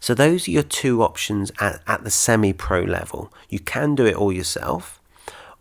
So, 0.00 0.12
those 0.12 0.48
are 0.48 0.50
your 0.50 0.64
two 0.64 1.02
options 1.02 1.52
at, 1.60 1.82
at 1.86 2.02
the 2.02 2.10
semi 2.10 2.52
pro 2.52 2.82
level. 2.82 3.32
You 3.48 3.60
can 3.60 3.94
do 3.94 4.06
it 4.06 4.16
all 4.16 4.32
yourself, 4.32 5.00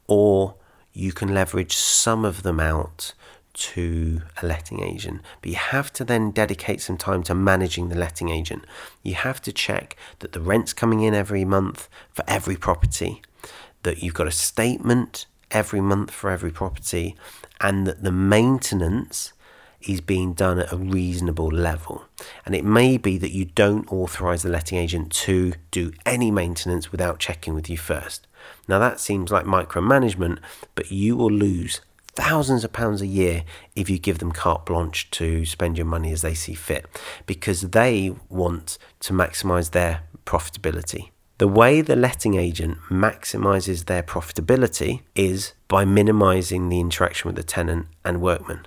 or 0.07 0.55
you 0.91 1.11
can 1.11 1.33
leverage 1.33 1.75
some 1.75 2.25
of 2.25 2.41
them 2.41 2.59
out 2.59 3.13
to 3.57 4.21
a 4.41 4.45
letting 4.45 4.83
agent, 4.83 5.21
but 5.41 5.49
you 5.49 5.55
have 5.55 5.91
to 5.93 6.03
then 6.03 6.31
dedicate 6.31 6.81
some 6.81 6.97
time 6.97 7.23
to 7.23 7.33
managing 7.33 7.89
the 7.89 7.97
letting 7.97 8.29
agent. 8.29 8.65
You 9.03 9.15
have 9.15 9.41
to 9.41 9.51
check 9.51 9.95
that 10.19 10.31
the 10.31 10.41
rent's 10.41 10.73
coming 10.73 11.01
in 11.01 11.13
every 11.13 11.43
month 11.43 11.89
for 12.13 12.23
every 12.27 12.55
property, 12.55 13.21
that 13.83 14.03
you've 14.03 14.13
got 14.13 14.27
a 14.27 14.31
statement 14.31 15.25
every 15.51 15.81
month 15.81 16.11
for 16.11 16.29
every 16.29 16.51
property, 16.51 17.15
and 17.59 17.87
that 17.87 18.03
the 18.03 18.11
maintenance 18.11 19.33
is 19.81 20.01
being 20.01 20.33
done 20.33 20.59
at 20.59 20.71
a 20.71 20.77
reasonable 20.77 21.47
level. 21.47 22.05
And 22.45 22.55
it 22.55 22.65
may 22.65 22.97
be 22.97 23.17
that 23.17 23.31
you 23.31 23.45
don't 23.45 23.91
authorize 23.91 24.43
the 24.43 24.49
letting 24.49 24.77
agent 24.77 25.11
to 25.13 25.53
do 25.71 25.93
any 26.05 26.31
maintenance 26.31 26.91
without 26.91 27.19
checking 27.19 27.53
with 27.53 27.69
you 27.69 27.77
first. 27.77 28.27
Now, 28.67 28.79
that 28.79 28.99
seems 28.99 29.31
like 29.31 29.45
micromanagement, 29.45 30.39
but 30.75 30.91
you 30.91 31.15
will 31.15 31.31
lose 31.31 31.81
thousands 32.17 32.63
of 32.63 32.73
pounds 32.73 32.99
a 32.99 33.05
year 33.05 33.43
if 33.75 33.91
you 33.91 33.99
give 33.99 34.17
them 34.17 34.31
carte 34.31 34.65
blanche 34.65 35.09
to 35.11 35.45
spend 35.45 35.77
your 35.77 35.85
money 35.85 36.11
as 36.11 36.23
they 36.23 36.33
see 36.33 36.55
fit 36.55 36.87
because 37.27 37.61
they 37.61 38.11
want 38.27 38.79
to 38.99 39.13
maximize 39.13 39.69
their 39.69 40.01
profitability. 40.25 41.11
The 41.37 41.47
way 41.47 41.81
the 41.81 41.95
letting 41.95 42.33
agent 42.33 42.79
maximizes 42.89 43.85
their 43.85 44.01
profitability 44.01 45.01
is 45.13 45.53
by 45.67 45.85
minimizing 45.85 46.69
the 46.69 46.79
interaction 46.79 47.29
with 47.29 47.35
the 47.35 47.43
tenant 47.43 47.85
and 48.03 48.19
workman. 48.19 48.65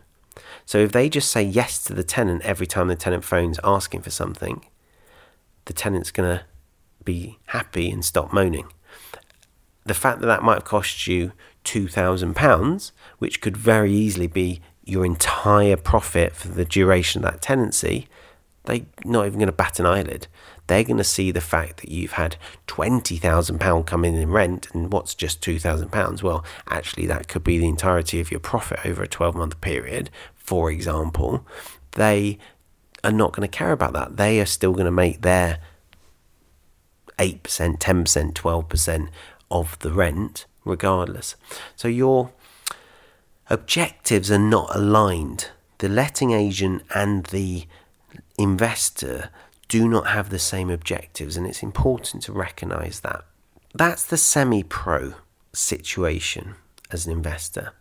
So 0.64 0.78
if 0.78 0.92
they 0.92 1.08
just 1.08 1.32
say 1.32 1.42
yes 1.42 1.82
to 1.84 1.92
the 1.92 2.04
tenant 2.04 2.42
every 2.42 2.68
time 2.68 2.86
the 2.86 2.94
tenant 2.94 3.24
phones 3.24 3.58
asking 3.64 4.02
for 4.02 4.10
something, 4.10 4.64
the 5.64 5.72
tenant's 5.72 6.12
going 6.12 6.38
to 6.38 6.44
be 7.02 7.40
happy 7.46 7.90
and 7.90 8.04
stop 8.04 8.32
moaning. 8.32 8.68
The 9.86 9.94
fact 9.94 10.20
that 10.20 10.26
that 10.26 10.44
might 10.44 10.54
have 10.54 10.64
cost 10.64 11.08
you 11.08 11.32
£2,000, 11.64 12.92
which 13.18 13.40
could 13.40 13.56
very 13.56 13.92
easily 13.92 14.26
be 14.26 14.60
your 14.84 15.04
entire 15.04 15.76
profit 15.76 16.34
for 16.34 16.48
the 16.48 16.64
duration 16.64 17.24
of 17.24 17.30
that 17.30 17.42
tenancy, 17.42 18.08
they're 18.64 18.80
not 19.04 19.26
even 19.26 19.38
going 19.38 19.46
to 19.46 19.52
bat 19.52 19.78
an 19.78 19.86
eyelid. 19.86 20.26
They're 20.66 20.84
going 20.84 20.98
to 20.98 21.04
see 21.04 21.30
the 21.30 21.40
fact 21.40 21.78
that 21.78 21.90
you've 21.90 22.12
had 22.12 22.36
£20,000 22.68 23.86
come 23.86 24.04
in 24.04 24.14
in 24.14 24.30
rent 24.30 24.68
and 24.72 24.92
what's 24.92 25.14
just 25.14 25.40
£2,000? 25.40 26.22
Well, 26.22 26.44
actually, 26.68 27.06
that 27.06 27.28
could 27.28 27.42
be 27.42 27.58
the 27.58 27.68
entirety 27.68 28.20
of 28.20 28.30
your 28.30 28.40
profit 28.40 28.80
over 28.84 29.02
a 29.02 29.08
12 29.08 29.34
month 29.34 29.60
period, 29.60 30.10
for 30.34 30.70
example. 30.70 31.46
They 31.92 32.38
are 33.02 33.12
not 33.12 33.32
going 33.32 33.48
to 33.48 33.56
care 33.56 33.72
about 33.72 33.94
that. 33.94 34.16
They 34.16 34.40
are 34.40 34.46
still 34.46 34.72
going 34.72 34.84
to 34.84 34.90
make 34.92 35.22
their 35.22 35.58
8%, 37.18 37.40
10%, 37.78 38.32
12% 38.32 39.08
of 39.50 39.78
the 39.80 39.92
rent 39.92 40.46
regardless. 40.64 41.36
So 41.76 41.88
your 41.88 42.32
objectives 43.48 44.30
are 44.30 44.38
not 44.38 44.74
aligned. 44.74 45.48
The 45.78 45.88
letting 45.88 46.32
agent 46.32 46.82
and 46.94 47.26
the 47.26 47.66
investor 48.38 49.30
do 49.68 49.88
not 49.88 50.08
have 50.08 50.30
the 50.30 50.38
same 50.38 50.70
objectives, 50.70 51.36
and 51.36 51.46
it's 51.46 51.62
important 51.62 52.24
to 52.24 52.32
recognize 52.32 53.00
that. 53.00 53.24
That's 53.74 54.04
the 54.04 54.16
semi 54.16 54.62
pro 54.62 55.14
situation 55.52 56.56
as 56.90 57.06
an 57.06 57.12
investor. 57.12 57.72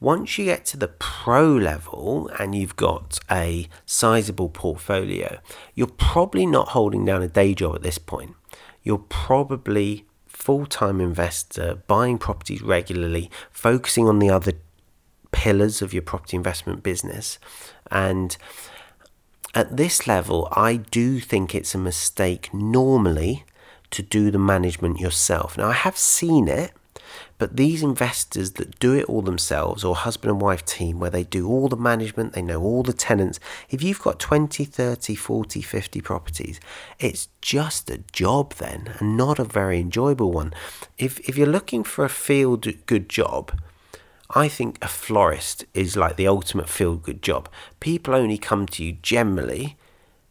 Once 0.00 0.38
you 0.38 0.44
get 0.44 0.64
to 0.66 0.76
the 0.76 0.88
pro 0.88 1.48
level 1.48 2.28
and 2.38 2.54
you've 2.54 2.76
got 2.76 3.18
a 3.30 3.68
sizable 3.86 4.48
portfolio, 4.48 5.38
you're 5.74 5.86
probably 5.86 6.46
not 6.46 6.68
holding 6.68 7.04
down 7.04 7.22
a 7.22 7.28
day 7.28 7.54
job 7.54 7.74
at 7.76 7.82
this 7.82 7.98
point. 7.98 8.34
You're 8.82 8.98
probably 8.98 10.05
full 10.46 10.64
time 10.64 11.00
investor, 11.00 11.82
buying 11.88 12.18
properties 12.18 12.62
regularly, 12.62 13.28
focusing 13.50 14.06
on 14.06 14.20
the 14.20 14.30
other 14.30 14.52
pillars 15.32 15.82
of 15.82 15.92
your 15.92 16.02
property 16.02 16.36
investment 16.36 16.84
business. 16.84 17.40
And 17.90 18.36
at 19.56 19.76
this 19.76 20.06
level, 20.06 20.46
I 20.52 20.76
do 20.76 21.18
think 21.18 21.52
it's 21.52 21.74
a 21.74 21.78
mistake 21.78 22.54
normally 22.54 23.44
to 23.90 24.02
do 24.04 24.30
the 24.30 24.38
management 24.38 25.00
yourself. 25.00 25.58
Now, 25.58 25.70
I 25.70 25.72
have 25.72 25.96
seen 25.96 26.46
it 26.46 26.70
but 27.38 27.56
these 27.56 27.82
investors 27.82 28.52
that 28.52 28.78
do 28.78 28.94
it 28.94 29.04
all 29.04 29.22
themselves, 29.22 29.84
or 29.84 29.94
husband 29.94 30.30
and 30.30 30.40
wife 30.40 30.64
team, 30.64 30.98
where 30.98 31.10
they 31.10 31.24
do 31.24 31.48
all 31.48 31.68
the 31.68 31.76
management, 31.76 32.32
they 32.32 32.42
know 32.42 32.62
all 32.62 32.82
the 32.82 32.92
tenants, 32.92 33.38
if 33.70 33.82
you've 33.82 34.02
got 34.02 34.18
20, 34.18 34.64
30, 34.64 35.14
40, 35.14 35.60
50 35.60 36.00
properties, 36.00 36.60
it's 36.98 37.28
just 37.40 37.90
a 37.90 37.98
job 38.12 38.54
then, 38.54 38.94
and 38.98 39.16
not 39.16 39.38
a 39.38 39.44
very 39.44 39.80
enjoyable 39.80 40.32
one. 40.32 40.54
If, 40.98 41.18
if 41.28 41.36
you're 41.36 41.46
looking 41.46 41.84
for 41.84 42.04
a 42.04 42.08
feel 42.08 42.56
good 42.56 43.08
job, 43.08 43.58
I 44.30 44.48
think 44.48 44.78
a 44.82 44.88
florist 44.88 45.64
is 45.72 45.96
like 45.96 46.16
the 46.16 46.26
ultimate 46.26 46.68
feel 46.68 46.96
good 46.96 47.22
job. 47.22 47.48
People 47.80 48.14
only 48.14 48.38
come 48.38 48.66
to 48.66 48.84
you 48.84 48.92
generally 49.02 49.76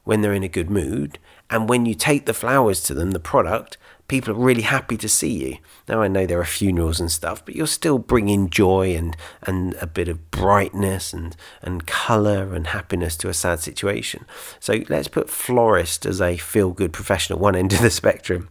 when 0.06 0.22
they're 0.22 0.34
in 0.34 0.44
a 0.44 0.48
good 0.48 0.70
mood, 0.70 1.20
and 1.50 1.68
when 1.68 1.86
you 1.86 1.94
take 1.94 2.26
the 2.26 2.34
flowers 2.34 2.82
to 2.84 2.94
them, 2.94 3.12
the 3.12 3.20
product, 3.20 3.78
people 4.08 4.32
are 4.34 4.38
really 4.38 4.62
happy 4.62 4.98
to 4.98 5.10
see 5.10 5.50
you. 5.50 5.58
Now 5.88 6.02
I 6.02 6.08
know 6.08 6.26
there 6.26 6.40
are 6.40 6.46
funerals 6.46 7.00
and 7.00 7.12
stuff, 7.12 7.44
but 7.44 7.56
you're 7.56 7.68
still 7.68 7.98
bringing 7.98 8.50
joy 8.50 8.96
and 8.96 9.18
and 9.44 9.76
a 9.82 9.88
bit 9.88 10.08
of 10.08 10.32
brightness 10.32 11.14
and 11.14 11.36
and 11.62 11.86
color 11.86 12.54
and 12.54 12.68
happiness 12.68 13.18
to 13.18 13.30
a 13.30 13.34
sad 13.34 13.60
situation. 13.60 14.26
So 14.60 14.84
let's 14.90 15.08
put 15.08 15.30
florist 15.30 16.06
as 16.06 16.22
a 16.22 16.38
feel 16.38 16.72
good 16.72 16.94
professional 16.94 17.40
one 17.40 17.56
end 17.56 17.74
of 17.74 17.82
the 17.82 17.90
spectrum. 17.90 18.50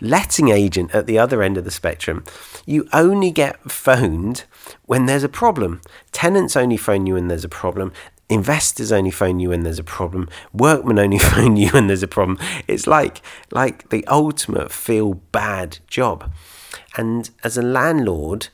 Letting 0.00 0.48
agent 0.48 0.92
at 0.92 1.06
the 1.06 1.18
other 1.18 1.40
end 1.40 1.56
of 1.56 1.64
the 1.64 1.70
spectrum, 1.70 2.24
you 2.66 2.88
only 2.92 3.30
get 3.30 3.70
phoned 3.70 4.44
when 4.86 5.06
there's 5.06 5.22
a 5.22 5.28
problem. 5.28 5.80
Tenants 6.10 6.56
only 6.56 6.76
phone 6.76 7.06
you 7.06 7.14
when 7.14 7.28
there's 7.28 7.44
a 7.44 7.48
problem. 7.48 7.92
Investors 8.32 8.90
only 8.90 9.10
phone 9.10 9.40
you 9.40 9.50
when 9.50 9.62
there's 9.62 9.78
a 9.78 9.84
problem. 9.84 10.28
Workmen 10.52 10.98
only 10.98 11.18
phone 11.32 11.56
you 11.56 11.68
when 11.68 11.86
there's 11.86 12.02
a 12.02 12.08
problem. 12.08 12.38
It's 12.66 12.86
like 12.86 13.20
like 13.50 13.90
the 13.90 14.06
ultimate 14.06 14.72
feel 14.72 15.14
bad 15.14 15.78
job. 15.86 16.32
And 16.96 17.30
as 17.44 17.58
a 17.58 17.62
landlord, 17.62 18.48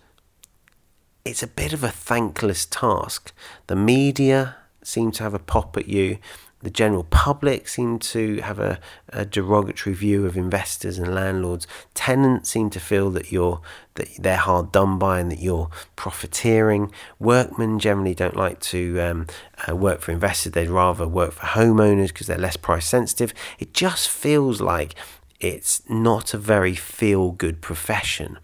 it's 1.24 1.42
a 1.42 1.46
bit 1.46 1.72
of 1.72 1.84
a 1.84 1.90
thankless 1.90 2.66
task. 2.66 3.32
The 3.68 3.76
media 3.76 4.56
seem 4.82 5.12
to 5.12 5.22
have 5.22 5.34
a 5.34 5.38
pop 5.38 5.76
at 5.76 5.88
you 5.88 6.18
the 6.60 6.70
general 6.70 7.04
public 7.04 7.68
seem 7.68 7.98
to 7.98 8.38
have 8.38 8.58
a, 8.58 8.80
a, 9.10 9.24
derogatory 9.24 9.94
view 9.94 10.26
of 10.26 10.36
investors 10.36 10.98
and 10.98 11.14
landlords. 11.14 11.66
Tenants 11.94 12.50
seem 12.50 12.68
to 12.70 12.80
feel 12.80 13.10
that 13.10 13.30
you're 13.30 13.60
that 13.94 14.08
they're 14.18 14.36
hard 14.36 14.72
done 14.72 14.98
by 14.98 15.20
and 15.20 15.30
that 15.30 15.40
you're 15.40 15.70
profiteering. 15.96 16.92
Workmen 17.18 17.78
generally 17.78 18.14
don't 18.14 18.36
like 18.36 18.60
to 18.60 19.00
um, 19.00 19.26
uh, 19.68 19.76
work 19.76 20.00
for 20.00 20.12
investors; 20.12 20.52
they'd 20.52 20.68
rather 20.68 21.06
work 21.06 21.32
for 21.32 21.46
homeowners 21.46 22.08
because 22.08 22.26
they're 22.26 22.38
less 22.38 22.56
price 22.56 22.86
sensitive. 22.86 23.32
It 23.58 23.72
just 23.72 24.08
feels 24.08 24.60
like 24.60 24.94
it's 25.40 25.82
not 25.88 26.34
a 26.34 26.38
very 26.38 26.74
feel 26.74 27.30
good 27.30 27.60
profession. 27.60 28.38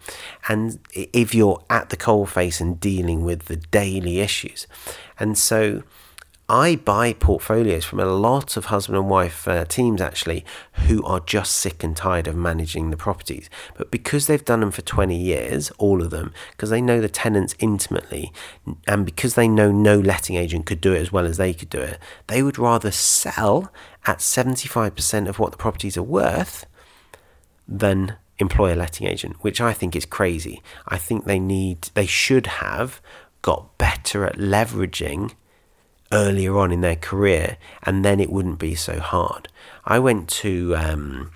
And 0.47 0.79
if 0.93 1.35
you're 1.35 1.61
at 1.69 1.89
the 1.89 1.97
coalface 1.97 2.61
and 2.61 2.79
dealing 2.79 3.25
with 3.25 3.45
the 3.45 3.57
daily 3.57 4.21
issues, 4.21 4.67
and 5.19 5.37
so 5.37 5.83
I 6.47 6.75
buy 6.75 7.13
portfolios 7.13 7.85
from 7.85 7.99
a 7.99 8.05
lot 8.05 8.55
of 8.55 8.65
husband 8.65 8.99
and 8.99 9.09
wife 9.09 9.47
uh, 9.47 9.65
teams 9.65 9.99
actually 9.99 10.45
who 10.85 11.03
are 11.03 11.19
just 11.19 11.55
sick 11.55 11.83
and 11.83 11.97
tired 11.97 12.27
of 12.27 12.35
managing 12.35 12.91
the 12.91 12.97
properties. 12.97 13.49
But 13.75 13.89
because 13.89 14.27
they've 14.27 14.45
done 14.45 14.59
them 14.59 14.69
for 14.69 14.83
20 14.83 15.17
years, 15.17 15.71
all 15.79 16.03
of 16.03 16.11
them, 16.11 16.33
because 16.51 16.69
they 16.69 16.81
know 16.81 17.01
the 17.01 17.09
tenants 17.09 17.55
intimately, 17.57 18.31
and 18.87 19.07
because 19.07 19.33
they 19.33 19.47
know 19.47 19.71
no 19.71 19.97
letting 19.97 20.35
agent 20.35 20.67
could 20.67 20.81
do 20.81 20.93
it 20.93 21.01
as 21.01 21.11
well 21.11 21.25
as 21.25 21.37
they 21.37 21.51
could 21.51 21.69
do 21.69 21.79
it, 21.79 21.97
they 22.27 22.43
would 22.43 22.59
rather 22.59 22.91
sell 22.91 23.71
at 24.05 24.19
75% 24.19 25.27
of 25.27 25.39
what 25.39 25.49
the 25.51 25.57
properties 25.57 25.97
are 25.97 26.03
worth 26.03 26.67
than 27.67 28.17
employ 28.37 28.71
a 28.71 28.75
letting 28.75 29.07
agent, 29.07 29.35
which 29.41 29.59
I 29.59 29.73
think 29.73 29.95
is 29.95 30.05
crazy. 30.05 30.61
I 30.87 30.99
think 30.99 31.25
they 31.25 31.39
need, 31.39 31.89
they 31.95 32.05
should 32.05 32.45
have 32.47 33.01
got 33.41 33.75
better 33.79 34.25
at 34.27 34.37
leveraging 34.37 35.31
earlier 36.11 36.57
on 36.57 36.71
in 36.71 36.81
their 36.81 36.95
career, 36.95 37.57
and 37.83 38.03
then 38.05 38.19
it 38.19 38.29
wouldn't 38.29 38.59
be 38.59 38.75
so 38.75 38.99
hard. 38.99 39.47
I 39.85 39.99
went 39.99 40.29
to 40.29 40.75
um, 40.75 41.31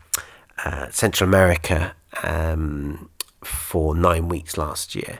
uh, 0.64 0.90
Central 0.90 1.28
America 1.28 1.96
um, 2.24 3.10
for 3.44 3.96
nine 3.96 4.28
weeks 4.28 4.58
last 4.58 4.96
year. 4.96 5.20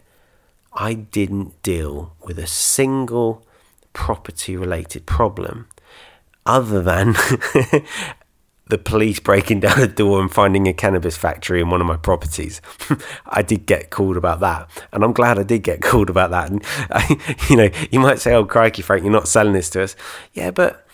I 0.74 0.94
didn't 0.94 1.62
deal 1.64 2.14
with 2.24 2.38
a 2.40 2.48
single 2.48 3.46
property 3.94 4.56
related 4.56 5.06
problem 5.06 5.68
other 6.46 6.82
than 6.82 7.16
the 8.70 8.78
police 8.78 9.20
breaking 9.20 9.60
down 9.66 9.80
a 9.80 9.88
door 9.88 10.22
and 10.22 10.32
finding 10.32 10.68
a 10.68 10.74
cannabis 10.74 11.18
factory 11.18 11.62
in 11.62 11.70
one 11.70 11.82
of 11.82 11.88
my 11.88 11.98
properties. 11.98 12.62
I 13.28 13.42
did 13.42 13.66
get 13.66 13.90
called 13.90 14.18
about 14.18 14.40
that, 14.40 14.70
and 14.92 15.04
I'm 15.04 15.14
glad 15.14 15.38
I 15.38 15.44
did 15.44 15.64
get 15.64 15.82
called 15.90 16.10
about 16.10 16.32
that. 16.32 16.50
And 16.50 16.64
I, 16.90 17.36
you 17.50 17.56
know, 17.58 17.70
you 17.92 18.00
might 18.00 18.20
say, 18.20 18.34
"Oh, 18.34 18.46
crikey, 18.46 18.82
Frank, 18.82 19.04
you're 19.04 19.12
not 19.12 19.28
selling 19.28 19.54
this 19.54 19.70
to 19.72 19.84
us." 19.84 19.96
Yeah, 20.34 20.52
but 20.52 20.86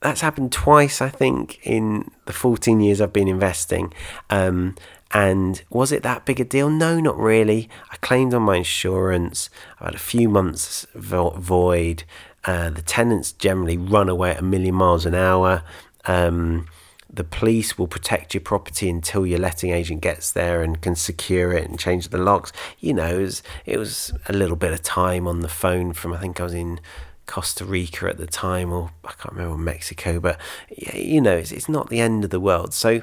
that's 0.00 0.20
happened 0.20 0.52
twice, 0.52 1.00
I 1.00 1.08
think, 1.08 1.58
in 1.66 2.10
the 2.26 2.32
14 2.32 2.80
years 2.80 3.00
I've 3.00 3.12
been 3.12 3.28
investing. 3.28 3.92
Um, 4.30 4.76
And 5.10 5.62
was 5.70 5.90
it 5.90 6.02
that 6.02 6.26
big 6.26 6.38
a 6.38 6.44
deal? 6.44 6.68
No, 6.70 7.00
not 7.00 7.16
really. 7.18 7.68
I 7.90 7.96
claimed 7.96 8.34
on 8.34 8.42
my 8.42 8.56
insurance. 8.56 9.48
I 9.80 9.86
had 9.86 9.94
a 9.94 9.98
few 9.98 10.28
months 10.28 10.86
void. 10.94 12.04
Uh, 12.44 12.70
the 12.70 12.82
tenants 12.82 13.32
generally 13.32 13.78
run 13.78 14.08
away 14.10 14.30
at 14.32 14.40
a 14.40 14.44
million 14.44 14.74
miles 14.74 15.06
an 15.06 15.14
hour. 15.14 15.62
Um, 16.04 16.66
the 17.10 17.24
police 17.24 17.78
will 17.78 17.86
protect 17.86 18.34
your 18.34 18.42
property 18.42 18.88
until 18.88 19.26
your 19.26 19.38
letting 19.38 19.70
agent 19.70 20.02
gets 20.02 20.30
there 20.32 20.62
and 20.62 20.80
can 20.80 20.94
secure 20.94 21.52
it 21.52 21.68
and 21.68 21.78
change 21.78 22.08
the 22.08 22.18
locks. 22.18 22.52
You 22.78 22.94
know, 22.94 23.18
it 23.18 23.22
was, 23.22 23.42
it 23.64 23.78
was 23.78 24.12
a 24.28 24.32
little 24.32 24.56
bit 24.56 24.72
of 24.72 24.82
time 24.82 25.26
on 25.26 25.40
the 25.40 25.48
phone 25.48 25.92
from, 25.94 26.12
I 26.12 26.18
think 26.18 26.38
I 26.40 26.44
was 26.44 26.54
in 26.54 26.80
Costa 27.26 27.64
Rica 27.64 28.08
at 28.08 28.18
the 28.18 28.26
time, 28.26 28.72
or 28.72 28.90
I 29.04 29.12
can't 29.12 29.34
remember 29.34 29.56
Mexico, 29.56 30.20
but 30.20 30.40
you 30.70 31.20
know, 31.20 31.36
it's, 31.36 31.52
it's 31.52 31.68
not 31.68 31.88
the 31.88 32.00
end 32.00 32.24
of 32.24 32.30
the 32.30 32.40
world. 32.40 32.74
So 32.74 33.02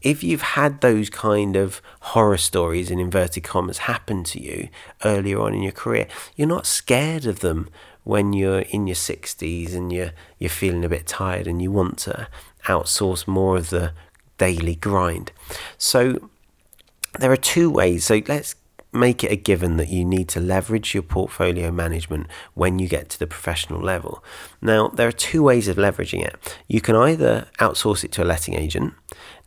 if 0.00 0.22
you've 0.22 0.42
had 0.42 0.80
those 0.80 1.10
kind 1.10 1.56
of 1.56 1.82
horror 2.00 2.36
stories 2.36 2.90
in 2.90 2.98
inverted 2.98 3.44
commas 3.44 3.78
happen 3.78 4.24
to 4.24 4.42
you 4.42 4.68
earlier 5.04 5.40
on 5.40 5.54
in 5.54 5.62
your 5.62 5.72
career, 5.72 6.06
you're 6.36 6.48
not 6.48 6.66
scared 6.66 7.26
of 7.26 7.40
them 7.40 7.68
when 8.04 8.32
you're 8.32 8.60
in 8.60 8.86
your 8.86 8.96
60s 8.96 9.74
and 9.74 9.92
you're 9.92 10.12
you're 10.38 10.48
feeling 10.48 10.82
a 10.82 10.88
bit 10.88 11.06
tired 11.06 11.46
and 11.46 11.60
you 11.60 11.70
want 11.70 11.98
to 11.98 12.26
outsource 12.68 13.26
more 13.26 13.56
of 13.56 13.70
the 13.70 13.92
daily 14.38 14.76
grind. 14.76 15.32
So 15.76 16.30
there 17.18 17.32
are 17.32 17.36
two 17.36 17.70
ways. 17.70 18.04
So 18.04 18.20
let's 18.28 18.54
make 18.92 19.22
it 19.22 19.30
a 19.30 19.36
given 19.36 19.76
that 19.76 19.88
you 19.88 20.04
need 20.04 20.28
to 20.30 20.40
leverage 20.40 20.94
your 20.94 21.02
portfolio 21.02 21.70
management 21.70 22.26
when 22.54 22.78
you 22.78 22.88
get 22.88 23.08
to 23.10 23.18
the 23.18 23.26
professional 23.26 23.80
level. 23.80 24.22
Now, 24.62 24.88
there 24.88 25.08
are 25.08 25.12
two 25.12 25.42
ways 25.42 25.68
of 25.68 25.76
leveraging 25.76 26.24
it. 26.24 26.56
You 26.66 26.80
can 26.80 26.96
either 26.96 27.48
outsource 27.58 28.04
it 28.04 28.12
to 28.12 28.22
a 28.22 28.24
letting 28.24 28.54
agent. 28.54 28.94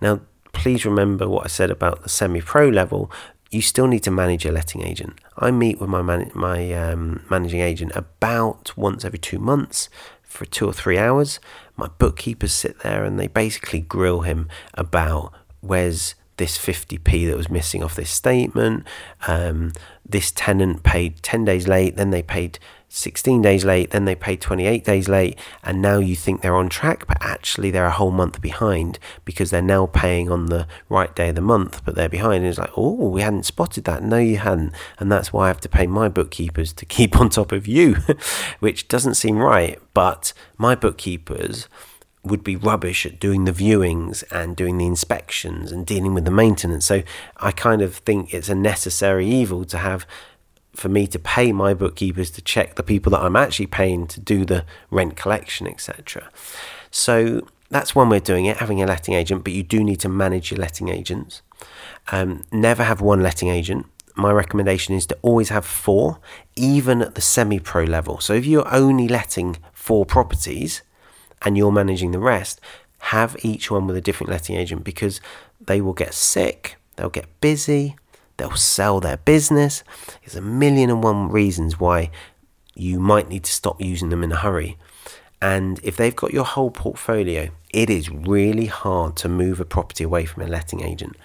Now, 0.02 0.22
please 0.54 0.86
remember 0.86 1.28
what 1.28 1.46
I 1.46 1.48
said 1.48 1.72
about 1.72 2.04
the 2.04 2.10
semi 2.10 2.42
pro 2.42 2.68
level. 2.68 3.12
You 3.50 3.62
still 3.62 3.88
need 3.88 4.04
to 4.04 4.12
manage 4.12 4.46
a 4.46 4.52
letting 4.52 4.84
agent. 4.84 5.20
I 5.38 5.52
meet 5.52 5.80
with 5.80 5.90
my 5.90 6.02
man- 6.02 6.32
my 6.34 6.72
um, 6.74 7.26
managing 7.30 7.62
agent 7.62 7.92
about 7.96 8.78
once 8.78 9.04
every 9.04 9.20
two 9.20 9.40
months 9.40 9.90
for 10.32 10.46
two 10.46 10.68
or 10.68 10.74
three 10.74 10.98
hours. 10.98 11.40
My 11.76 11.88
bookkeepers 11.98 12.54
sit 12.54 12.80
there 12.80 13.04
and 13.04 13.20
they 13.20 13.28
basically 13.28 13.82
grill 13.82 14.22
him 14.22 14.48
about 14.74 15.34
where's 15.60 16.16
this 16.38 16.58
50p 16.58 17.28
that 17.28 17.38
was 17.38 17.50
missing 17.50 17.84
off 17.84 17.96
this 17.96 18.10
statement. 18.10 18.88
Um, 19.28 19.74
this 20.08 20.32
tenant 20.32 20.84
paid 20.84 21.22
10 21.22 21.46
days 21.46 21.68
late, 21.68 21.98
then 21.98 22.10
they 22.10 22.24
paid 22.24 22.58
16 22.94 23.42
days 23.42 23.64
late, 23.64 23.92
then 23.92 24.04
they 24.04 24.16
pay 24.16 24.36
28 24.36 24.84
days 24.84 25.08
late, 25.08 25.40
and 25.64 25.82
now 25.82 26.00
you 26.00 26.14
think 26.14 26.42
they're 26.42 26.56
on 26.56 26.68
track, 26.68 27.08
but 27.08 27.18
actually 27.22 27.72
they're 27.72 27.86
a 27.86 27.92
whole 27.92 28.12
month 28.12 28.42
behind 28.42 29.00
because 29.24 29.50
they're 29.50 29.62
now 29.62 29.86
paying 29.86 30.30
on 30.30 30.48
the 30.48 30.68
right 30.90 31.16
day 31.16 31.30
of 31.30 31.36
the 31.36 31.42
month, 31.42 31.82
but 31.86 31.96
they're 31.96 32.10
behind. 32.10 32.44
And 32.44 32.48
it's 32.48 32.60
like, 32.60 32.78
oh, 32.78 33.10
we 33.10 33.22
hadn't 33.22 33.46
spotted 33.46 33.86
that. 33.86 34.04
No, 34.04 34.18
you 34.18 34.38
hadn't. 34.38 34.74
And 35.00 35.10
that's 35.10 35.32
why 35.32 35.46
I 35.46 35.48
have 35.48 35.62
to 35.62 35.70
pay 35.70 35.88
my 35.88 36.10
bookkeepers 36.10 36.74
to 36.74 36.86
keep 36.98 37.18
on 37.18 37.30
top 37.30 37.54
of 37.54 37.66
you, 37.66 37.96
which 38.60 38.90
doesn't 38.90 39.16
seem 39.16 39.38
right. 39.38 39.80
But 39.94 40.34
my 40.58 40.76
bookkeepers 40.76 41.70
would 42.24 42.44
be 42.44 42.56
rubbish 42.56 43.06
at 43.06 43.20
doing 43.20 43.46
the 43.46 43.52
viewings 43.52 44.24
and 44.32 44.56
doing 44.56 44.78
the 44.78 44.86
inspections 44.86 45.72
and 45.72 45.86
dealing 45.86 46.14
with 46.14 46.26
the 46.26 46.32
maintenance. 46.32 46.86
So 46.86 47.04
I 47.38 47.52
kind 47.52 47.82
of 47.82 47.96
think 47.96 48.34
it's 48.34 48.50
a 48.50 48.56
necessary 48.56 49.28
evil 49.28 49.66
to 49.66 49.78
have 49.78 50.06
for 50.74 50.90
me 50.90 51.08
to 51.08 51.20
pay 51.20 51.52
my 51.52 51.74
bookkeepers 51.74 52.32
to 52.32 52.42
check 52.42 52.76
the 52.76 52.84
people 52.84 53.12
that 53.12 53.22
I'm 53.22 53.36
actually 53.36 53.68
paying 53.68 54.08
to 54.08 54.20
do 54.20 54.46
the 54.46 54.66
rent 54.90 55.18
collection, 55.18 55.68
etc. 55.68 56.30
So 56.90 57.48
that's 57.70 57.96
one 57.96 58.10
way 58.10 58.18
of 58.18 58.24
doing 58.24 58.46
it, 58.46 58.58
having 58.58 58.82
a 58.82 58.86
letting 58.86 59.14
agent, 59.14 59.44
but 59.44 59.54
you 59.54 59.64
do 59.64 59.84
need 59.84 60.00
to 60.02 60.10
manage 60.10 60.52
your 60.52 60.60
letting 60.60 60.90
agents. 60.90 61.42
Um, 62.12 62.44
never 62.52 62.84
have 62.84 63.02
one 63.02 63.22
letting 63.22 63.50
agent. 63.50 63.86
My 64.16 64.32
recommendation 64.32 64.94
is 64.96 65.06
to 65.08 65.18
always 65.22 65.50
have 65.50 65.66
four, 65.66 66.20
even 66.56 67.02
at 67.02 67.16
the 67.16 67.22
semi 67.22 67.60
pro 67.60 67.84
level. 67.84 68.20
So 68.20 68.34
if 68.34 68.46
you're 68.46 68.72
only 68.74 69.08
letting 69.08 69.58
four 69.74 70.06
properties 70.06 70.82
and 71.44 71.58
you're 71.58 71.72
managing 71.72 72.12
the 72.12 72.20
rest, 72.20 72.60
have 73.00 73.36
each 73.42 73.72
one 73.72 73.88
with 73.88 73.96
a 73.96 74.02
different 74.02 74.30
letting 74.30 74.58
agent 74.58 74.84
because 74.84 75.22
they 75.60 75.82
will 75.82 75.94
get 75.94 76.14
sick, 76.14 76.76
they'll 76.98 77.10
get 77.10 77.40
busy, 77.40 77.96
they'll 78.42 78.56
sell 78.56 79.00
their 79.00 79.18
business. 79.18 79.84
There's 80.22 80.36
a 80.36 80.42
million 80.42 80.90
and 80.90 81.04
one 81.04 81.30
reasons 81.30 81.80
why 81.80 82.10
you 82.74 83.00
might 83.00 83.30
need 83.30 83.44
to 83.44 83.52
stop 83.52 83.80
using 83.80 84.10
them 84.10 84.24
in 84.24 84.32
a 84.32 84.38
hurry. 84.38 84.78
And 85.42 85.80
if 85.84 85.96
they've 85.96 86.16
got 86.16 86.34
your 86.34 86.44
whole 86.44 86.72
portfolio, 86.72 87.50
it 87.72 87.90
is 87.90 88.10
really 88.10 88.66
hard 88.66 89.16
to 89.18 89.30
move 89.30 89.60
a 89.60 89.66
property 89.66 90.04
away 90.04 90.26
from 90.26 90.44
a 90.44 90.48
letting 90.48 90.84
agent. 90.84 91.16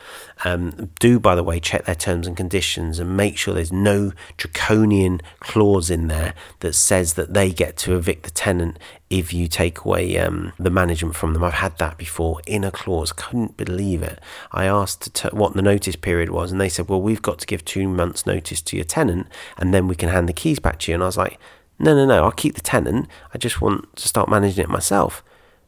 Um, 0.44 0.90
do, 0.98 1.18
by 1.18 1.34
the 1.34 1.42
way, 1.42 1.58
check 1.58 1.84
their 1.84 1.94
terms 1.94 2.26
and 2.26 2.36
conditions 2.36 2.98
and 2.98 3.16
make 3.16 3.36
sure 3.36 3.52
there's 3.52 3.72
no 3.72 4.12
draconian 4.36 5.20
clause 5.40 5.90
in 5.90 6.08
there 6.08 6.34
that 6.60 6.74
says 6.74 7.14
that 7.14 7.34
they 7.34 7.50
get 7.50 7.76
to 7.78 7.96
evict 7.96 8.22
the 8.22 8.30
tenant 8.30 8.78
if 9.08 9.32
you 9.32 9.46
take 9.46 9.84
away 9.84 10.18
um, 10.18 10.52
the 10.58 10.70
management 10.70 11.14
from 11.14 11.32
them. 11.32 11.44
I've 11.44 11.54
had 11.54 11.78
that 11.78 11.96
before 11.96 12.40
in 12.46 12.64
a 12.64 12.70
clause. 12.70 13.12
Couldn't 13.12 13.56
believe 13.56 14.02
it. 14.02 14.20
I 14.52 14.64
asked 14.64 15.14
t- 15.14 15.28
what 15.32 15.54
the 15.54 15.62
notice 15.62 15.96
period 15.96 16.30
was, 16.30 16.50
and 16.50 16.60
they 16.60 16.68
said, 16.68 16.88
"Well, 16.88 17.00
we've 17.00 17.22
got 17.22 17.38
to 17.38 17.46
give 17.46 17.64
two 17.64 17.88
months' 17.88 18.26
notice 18.26 18.60
to 18.62 18.76
your 18.76 18.84
tenant, 18.84 19.28
and 19.56 19.72
then 19.72 19.86
we 19.88 19.94
can 19.94 20.08
hand 20.08 20.28
the 20.28 20.32
keys 20.32 20.58
back 20.58 20.78
to 20.80 20.90
you." 20.90 20.94
And 20.96 21.02
I 21.02 21.06
was 21.06 21.16
like 21.16 21.38
no, 21.78 21.94
no, 21.94 22.06
no, 22.06 22.24
I'll 22.24 22.32
keep 22.32 22.54
the 22.54 22.60
tenant. 22.60 23.08
I 23.34 23.38
just 23.38 23.60
want 23.60 23.94
to 23.96 24.08
start 24.08 24.30
managing 24.30 24.64
it 24.64 24.70
myself. 24.70 25.22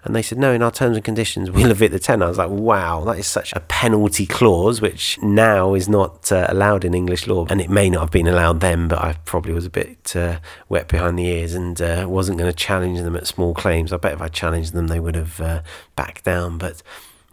And 0.08 0.16
they 0.16 0.22
said, 0.22 0.38
no, 0.38 0.52
in 0.52 0.62
our 0.62 0.70
terms 0.70 0.96
and 0.96 1.04
conditions, 1.04 1.50
we'll 1.50 1.70
evict 1.70 1.92
the 1.92 1.98
tenant. 1.98 2.24
I 2.24 2.28
was 2.28 2.38
like, 2.38 2.48
wow, 2.48 3.04
that 3.04 3.18
is 3.18 3.26
such 3.26 3.52
a 3.52 3.60
penalty 3.60 4.24
clause, 4.26 4.80
which 4.80 5.18
now 5.22 5.74
is 5.74 5.86
not 5.86 6.32
uh, 6.32 6.46
allowed 6.48 6.84
in 6.84 6.94
English 6.94 7.26
law. 7.26 7.46
And 7.50 7.60
it 7.60 7.68
may 7.68 7.90
not 7.90 8.00
have 8.00 8.10
been 8.10 8.26
allowed 8.26 8.60
then, 8.60 8.88
but 8.88 8.98
I 8.98 9.12
probably 9.26 9.52
was 9.52 9.66
a 9.66 9.70
bit 9.70 10.16
uh, 10.16 10.40
wet 10.70 10.88
behind 10.88 11.18
the 11.18 11.26
ears 11.26 11.52
and 11.52 11.80
uh, 11.80 12.06
wasn't 12.08 12.38
going 12.38 12.50
to 12.50 12.56
challenge 12.56 13.00
them 13.00 13.14
at 13.16 13.26
small 13.26 13.52
claims. 13.52 13.92
I 13.92 13.98
bet 13.98 14.14
if 14.14 14.22
I 14.22 14.28
challenged 14.28 14.72
them, 14.72 14.88
they 14.88 14.98
would 14.98 15.14
have 15.14 15.40
uh, 15.40 15.62
backed 15.94 16.24
down. 16.24 16.56
But 16.56 16.82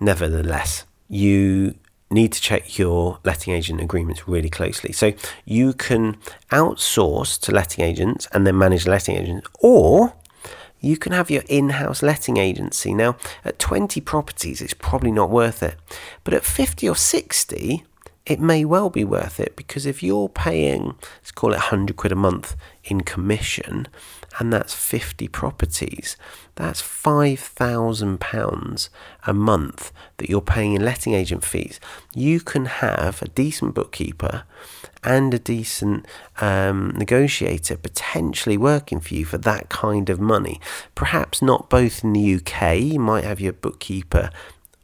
nevertheless, 0.01 0.84
you 1.07 1.76
need 2.11 2.34
to 2.34 2.41
check 2.41 2.78
your 2.78 3.19
letting 3.23 3.53
agent 3.53 3.80
agreements 3.80 4.28
really 4.28 4.49
closely. 4.49 4.91
So 4.91 5.13
you 5.45 5.71
can 5.73 6.17
outsource 6.51 7.39
to 7.41 7.51
letting 7.53 7.84
agents 7.86 8.28
and 8.34 8.45
then 8.45 8.57
manage 8.57 8.86
letting 8.86 9.15
agents, 9.15 9.47
or 9.59 10.13
you 10.80 10.97
can 10.97 11.11
have 11.11 11.30
your 11.30 11.43
in 11.47 11.69
house 11.69 12.03
letting 12.03 12.38
agency. 12.38 12.93
Now, 12.93 13.15
at 13.43 13.59
20 13.59 14.01
properties, 14.01 14.61
it's 14.61 14.73
probably 14.73 15.11
not 15.11 15.30
worth 15.30 15.63
it, 15.63 15.76
but 16.23 16.34
at 16.34 16.45
50 16.45 16.89
or 16.89 16.95
60, 16.95 17.84
it 18.26 18.39
may 18.39 18.65
well 18.65 18.89
be 18.89 19.03
worth 19.03 19.39
it 19.39 19.55
because 19.55 19.86
if 19.86 20.01
you're 20.01 20.30
paying, 20.30 20.95
let's 21.17 21.32
call 21.32 21.51
it 21.51 21.57
100 21.57 21.95
quid 21.95 22.11
a 22.11 22.15
month 22.15 22.55
in 22.84 23.01
commission, 23.01 23.88
and 24.39 24.51
that's 24.51 24.73
50 24.73 25.28
properties, 25.28 26.17
that's 26.55 26.82
£5,000 26.82 28.89
a 29.28 29.34
month 29.34 29.91
that 30.17 30.30
you're 30.30 30.41
paying 30.41 30.73
in 30.73 30.84
letting 30.84 31.13
agent 31.13 31.43
fees. 31.43 31.80
You 32.13 32.41
can 32.41 32.65
have 32.65 33.21
a 33.21 33.30
decent 33.30 33.76
bookkeeper 33.76 34.43
and 35.05 35.33
a 35.33 35.39
decent 35.39 36.05
um, 36.41 36.93
negotiator 36.97 37.77
potentially 37.77 38.57
working 38.57 38.99
for 38.99 39.13
you 39.13 39.25
for 39.25 39.37
that 39.37 39.69
kind 39.69 40.09
of 40.09 40.19
money. 40.19 40.59
Perhaps 40.95 41.41
not 41.41 41.69
both 41.69 42.03
in 42.03 42.13
the 42.13 42.35
UK, 42.35 42.79
you 42.79 42.99
might 42.99 43.23
have 43.23 43.39
your 43.39 43.53
bookkeeper 43.53 44.29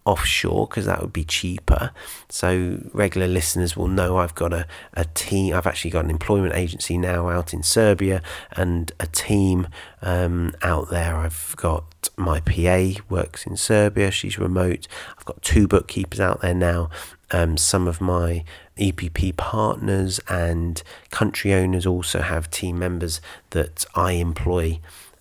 offshore 0.06 0.68
because 0.68 0.86
that 0.86 1.02
would 1.02 1.14
be 1.14 1.24
cheaper. 1.24 1.92
So 2.30 2.82
regular 2.94 3.28
listeners 3.28 3.78
will 3.78 3.88
know 3.88 4.18
I've 4.18 4.36
got 4.36 4.54
a, 4.54 4.66
a 4.94 5.06
team. 5.06 5.54
I've 5.54 5.68
actually 5.68 5.92
got 5.92 6.06
an 6.06 6.12
employment 6.12 6.56
agency 6.56 6.98
now 6.98 7.30
out 7.30 7.54
in 7.54 7.64
Serbia 7.64 8.22
and 8.52 8.92
a 9.00 9.08
team 9.08 9.68
um, 10.02 10.54
out 10.62 10.90
there. 10.90 11.16
I've 11.16 11.54
got 11.58 12.10
my 12.18 12.40
PA 12.40 13.02
works 13.10 13.46
in 13.46 13.58
Serbia. 13.58 14.12
She's 14.12 14.40
remote. 14.40 14.88
I've 15.18 15.26
got 15.26 15.42
two 15.42 15.68
bookkeepers 15.68 16.20
out 16.20 16.42
there 16.42 16.56
now. 16.56 16.90
Um, 17.32 17.56
some 17.58 17.88
of 17.88 18.02
my 18.02 18.44
EPP 18.78 19.36
partners 19.38 20.20
and 20.28 20.82
country 21.10 21.54
owners 21.54 21.86
also 21.86 22.22
have 22.22 22.50
team 22.50 22.80
members 22.80 23.22
that 23.52 23.86
I 23.96 24.14
employ 24.14 24.80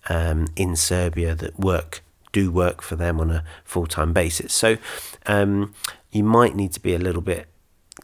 um, 0.09 0.47
in 0.55 0.75
Serbia 0.75 1.35
that 1.35 1.59
work 1.59 2.01
do 2.31 2.51
work 2.51 2.81
for 2.81 2.95
them 2.95 3.19
on 3.19 3.29
a 3.29 3.43
full 3.63 3.87
time 3.87 4.13
basis. 4.13 4.53
So 4.53 4.77
um, 5.25 5.73
you 6.11 6.23
might 6.23 6.55
need 6.55 6.73
to 6.73 6.79
be 6.79 6.93
a 6.93 6.99
little 6.99 7.21
bit 7.21 7.47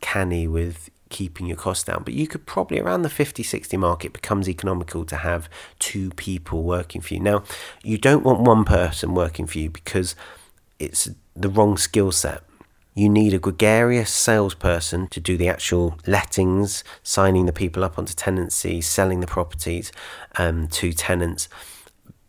canny 0.01 0.47
with 0.47 0.89
keeping 1.09 1.47
your 1.47 1.55
costs 1.55 1.85
down 1.85 2.03
but 2.03 2.13
you 2.13 2.27
could 2.27 2.45
probably 2.45 2.79
around 2.79 3.01
the 3.01 3.09
50 3.09 3.41
60 3.41 3.77
mark 3.77 4.03
it 4.03 4.11
becomes 4.11 4.49
economical 4.49 5.05
to 5.05 5.15
have 5.15 5.49
two 5.79 6.09
people 6.11 6.63
working 6.63 6.99
for 6.99 7.13
you 7.13 7.19
now 7.21 7.41
you 7.81 7.97
don't 7.97 8.25
want 8.25 8.41
one 8.41 8.65
person 8.65 9.13
working 9.13 9.47
for 9.47 9.57
you 9.57 9.69
because 9.69 10.15
it's 10.79 11.09
the 11.33 11.47
wrong 11.47 11.77
skill 11.77 12.11
set 12.11 12.43
you 12.97 13.09
need 13.09 13.33
a 13.33 13.39
gregarious 13.39 14.09
salesperson 14.09 15.07
to 15.07 15.19
do 15.19 15.37
the 15.37 15.47
actual 15.47 15.97
lettings, 16.07 16.83
signing 17.03 17.45
the 17.45 17.53
people 17.53 17.83
up 17.83 17.97
onto 17.99 18.13
tenancy, 18.13 18.81
selling 18.81 19.19
the 19.19 19.27
properties 19.27 19.91
um, 20.37 20.67
to 20.69 20.91
tenants 20.91 21.47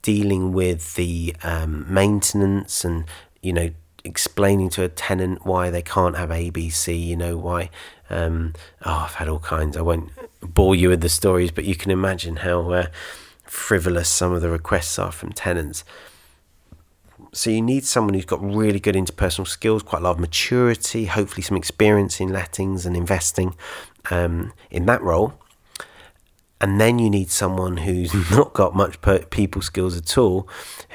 dealing 0.03 0.53
with 0.53 0.95
the 0.95 1.35
um, 1.43 1.85
maintenance 1.93 2.85
and 2.85 3.05
you 3.43 3.53
know 3.53 3.71
explaining 4.05 4.71
to 4.71 4.83
a 4.83 4.89
tenant 4.89 5.45
why 5.45 5.71
they 5.71 5.83
can't 5.83 6.17
have 6.17 6.31
ABC, 6.31 6.99
you 6.99 7.17
know, 7.17 7.37
why. 7.37 7.71
Um, 8.11 8.55
oh, 8.85 9.05
I've 9.07 9.15
had 9.15 9.29
all 9.29 9.39
kinds. 9.39 9.77
I 9.77 9.83
won't 9.83 10.11
bore 10.41 10.75
you 10.75 10.89
with 10.89 11.01
the 11.01 11.09
stories, 11.09 11.51
but 11.51 11.65
you 11.65 11.75
can 11.75 11.91
imagine 11.91 12.37
how 12.37 12.71
uh, 12.71 12.87
frivolous 13.45 14.09
some 14.09 14.33
of 14.33 14.41
the 14.41 14.49
requests 14.49 14.99
are 14.99 15.13
from 15.13 15.33
tenants. 15.33 15.85
So 17.33 17.51
you 17.51 17.61
need 17.61 17.85
someone 17.85 18.15
who's 18.15 18.25
got 18.25 18.43
really 18.43 18.81
good 18.81 18.95
interpersonal 18.95 19.47
skills, 19.47 19.83
quite 19.83 20.01
a 20.01 20.05
lot 20.05 20.13
of 20.13 20.21
maturity, 20.21 21.05
hopefully 21.07 21.43
some 21.43 21.57
experience 21.57 22.21
in 22.21 22.33
lettings 22.33 22.87
and 22.87 22.97
investing 22.97 23.55
um, 24.11 24.53
in 24.71 24.87
that 24.87 25.03
role. 25.03 25.35
And 26.61 26.81
then 26.81 26.99
you 26.99 27.09
need 27.09 27.31
someone 27.31 27.79
who's 27.79 28.13
not 28.31 28.53
got 28.55 28.75
much 28.75 28.99
people 29.31 29.63
skills 29.63 29.97
at 29.97 30.19
all, 30.19 30.49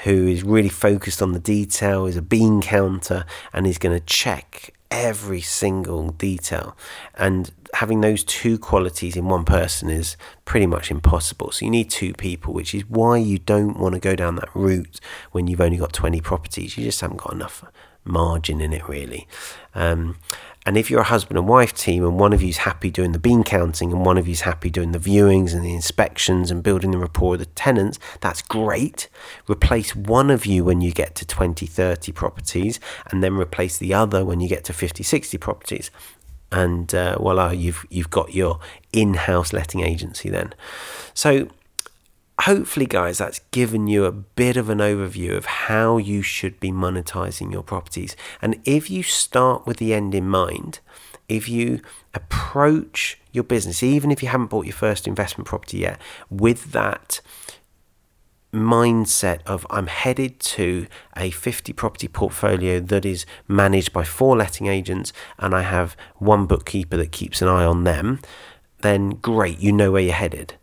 who 0.03 0.27
is 0.27 0.43
really 0.43 0.69
focused 0.69 1.21
on 1.21 1.31
the 1.31 1.39
detail, 1.39 2.05
is 2.05 2.17
a 2.17 2.21
bean 2.21 2.61
counter, 2.61 3.25
and 3.53 3.65
is 3.65 3.77
going 3.77 3.97
to 3.97 4.05
check 4.05 4.73
every 4.93 5.41
single 5.41 6.11
detail. 6.11 6.77
And 7.15 7.51
having 7.73 8.01
those 8.01 8.23
two 8.23 8.59
qualities 8.59 9.17
in 9.17 9.27
one 9.27 9.43
person 9.43 9.89
is 9.89 10.15
pretty 10.45 10.67
much 10.67 10.91
impossible. 10.91 11.51
So 11.51 11.65
you 11.65 11.71
need 11.71 11.89
two 11.89 12.13
people, 12.13 12.53
which 12.53 12.75
is 12.75 12.87
why 12.87 13.17
you 13.17 13.39
don't 13.39 13.79
want 13.79 13.95
to 13.95 13.99
go 13.99 14.15
down 14.15 14.35
that 14.35 14.55
route 14.55 14.99
when 15.31 15.47
you've 15.47 15.59
only 15.59 15.77
got 15.77 15.93
20 15.93 16.21
properties. 16.21 16.77
You 16.77 16.85
just 16.85 17.01
haven't 17.01 17.17
got 17.17 17.33
enough 17.33 17.65
margin 18.05 18.61
in 18.61 18.71
it, 18.71 18.87
really. 18.87 19.27
Um, 19.73 20.17
and 20.65 20.77
if 20.77 20.89
you're 20.89 21.01
a 21.01 21.05
husband 21.05 21.37
and 21.37 21.47
wife 21.47 21.73
team 21.73 22.05
and 22.05 22.19
one 22.19 22.31
of 22.31 22.41
you's 22.41 22.57
happy 22.57 22.89
doing 22.89 23.11
the 23.11 23.19
bean 23.19 23.43
counting 23.43 23.91
and 23.91 24.05
one 24.05 24.17
of 24.17 24.27
you's 24.27 24.41
happy 24.41 24.69
doing 24.69 24.93
the 24.93 24.99
viewings 24.99 25.53
and 25.53 25.65
the 25.65 25.73
inspections 25.73 26.49
and 26.49 26.63
building 26.63 26.91
the 26.91 26.97
rapport 26.97 27.31
with 27.31 27.41
the 27.41 27.45
tenants, 27.47 27.99
that's 28.21 28.41
great. 28.41 29.09
Replace 29.49 29.95
one 29.95 30.29
of 30.29 30.45
you 30.45 30.63
when 30.63 30.79
you 30.79 30.91
get 30.91 31.15
to 31.15 31.25
20, 31.25 31.65
30 31.65 32.11
properties 32.13 32.79
and 33.11 33.21
then 33.21 33.35
replace 33.35 33.77
the 33.77 33.93
other 33.93 34.23
when 34.23 34.39
you 34.39 34.47
get 34.47 34.63
to 34.63 34.73
50, 34.73 35.03
60 35.03 35.37
properties. 35.37 35.91
And 36.51 36.93
uh, 36.93 37.17
voila, 37.17 37.51
you've, 37.51 37.85
you've 37.89 38.11
got 38.11 38.33
your 38.33 38.59
in 38.93 39.15
house 39.15 39.51
letting 39.51 39.81
agency 39.81 40.29
then. 40.29 40.53
So 41.13 41.49
hopefully, 42.43 42.85
guys, 42.85 43.19
that's 43.19 43.39
given 43.51 43.87
you 43.87 44.05
a 44.05 44.11
bit 44.11 44.57
of 44.57 44.69
an 44.69 44.79
overview 44.79 45.35
of 45.35 45.45
how 45.45 45.97
you 45.97 46.21
should 46.21 46.59
be 46.59 46.71
monetizing 46.71 47.51
your 47.51 47.63
properties. 47.63 48.15
And 48.41 48.59
if 48.65 48.89
you 48.89 49.01
start 49.01 49.65
with 49.65 49.77
the 49.77 49.93
end 49.93 50.13
in 50.13 50.27
mind, 50.27 50.79
if 51.29 51.47
you 51.47 51.81
approach 52.13 53.17
your 53.31 53.45
business, 53.45 53.81
even 53.81 54.11
if 54.11 54.21
you 54.21 54.27
haven't 54.27 54.47
bought 54.47 54.65
your 54.65 54.73
first 54.73 55.07
investment 55.07 55.47
property 55.47 55.79
yet, 55.79 55.99
with 56.29 56.73
that 56.73 57.21
mindset 58.53 59.39
of 59.45 59.65
I'm 59.69 59.87
headed 59.87 60.39
to 60.39 60.87
a 61.17 61.31
50 61.31 61.73
property 61.73 62.07
portfolio 62.07 62.79
that 62.81 63.05
is 63.05 63.25
managed 63.47 63.93
by 63.93 64.03
four 64.03 64.35
letting 64.37 64.67
agents 64.67 65.11
and 65.39 65.55
I 65.55 65.61
have 65.61 65.95
one 66.17 66.45
bookkeeper 66.45 66.97
that 66.97 67.11
keeps 67.11 67.41
an 67.41 67.47
eye 67.47 67.65
on 67.65 67.85
them, 67.85 68.19
then 68.81 69.11
great, 69.11 69.59
you 69.59 69.71
know 69.71 69.93
where 69.93 70.03
you're 70.03 70.13
headed 70.13 70.55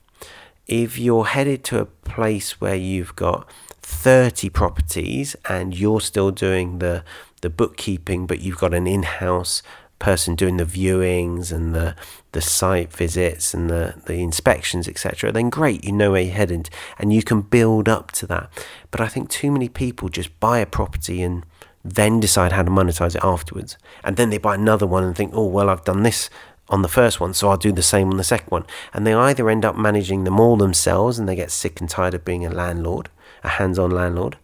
if 0.70 0.96
you're 0.96 1.26
headed 1.26 1.64
to 1.64 1.80
a 1.80 1.84
place 1.84 2.60
where 2.60 2.76
you've 2.76 3.16
got 3.16 3.46
30 3.82 4.48
properties 4.50 5.34
and 5.48 5.76
you're 5.76 6.00
still 6.00 6.30
doing 6.30 6.78
the 6.78 7.04
the 7.42 7.50
bookkeeping 7.50 8.26
but 8.26 8.40
you've 8.40 8.58
got 8.58 8.72
an 8.72 8.86
in-house 8.86 9.62
person 9.98 10.34
doing 10.34 10.58
the 10.58 10.64
viewings 10.64 11.50
and 11.50 11.74
the 11.74 11.96
the 12.32 12.40
site 12.40 12.92
visits 12.92 13.52
and 13.52 13.68
the 13.68 13.94
the 14.06 14.22
inspections 14.22 14.86
etc 14.86 15.32
then 15.32 15.50
great 15.50 15.84
you 15.84 15.92
know 15.92 16.12
where 16.12 16.22
you're 16.22 16.34
headed 16.34 16.70
and 16.98 17.12
you 17.12 17.22
can 17.22 17.40
build 17.42 17.88
up 17.88 18.12
to 18.12 18.26
that. 18.26 18.48
But 18.92 19.00
i 19.00 19.08
think 19.08 19.28
too 19.28 19.50
many 19.50 19.68
people 19.68 20.08
just 20.08 20.38
buy 20.38 20.60
a 20.60 20.66
property 20.66 21.22
and 21.22 21.44
then 21.82 22.20
decide 22.20 22.52
how 22.52 22.62
to 22.62 22.70
monetize 22.70 23.16
it 23.16 23.24
afterwards. 23.24 23.78
And 24.04 24.18
then 24.18 24.28
they 24.28 24.36
buy 24.36 24.54
another 24.54 24.86
one 24.86 25.02
and 25.02 25.16
think 25.16 25.32
oh 25.34 25.46
well 25.46 25.68
i've 25.68 25.84
done 25.84 26.04
this 26.04 26.30
on 26.70 26.82
the 26.82 26.88
first 26.88 27.20
one, 27.20 27.34
so 27.34 27.50
I'll 27.50 27.56
do 27.56 27.72
the 27.72 27.82
same 27.82 28.10
on 28.10 28.16
the 28.16 28.24
second 28.24 28.48
one. 28.48 28.64
And 28.94 29.06
they 29.06 29.12
either 29.12 29.50
end 29.50 29.64
up 29.64 29.76
managing 29.76 30.24
them 30.24 30.40
all 30.40 30.56
themselves 30.56 31.18
and 31.18 31.28
they 31.28 31.36
get 31.36 31.50
sick 31.50 31.80
and 31.80 31.90
tired 31.90 32.14
of 32.14 32.24
being 32.24 32.46
a 32.46 32.50
landlord, 32.50 33.10
a 33.44 33.48
hands 33.48 33.78
on 33.78 33.90
landlord, 33.90 34.38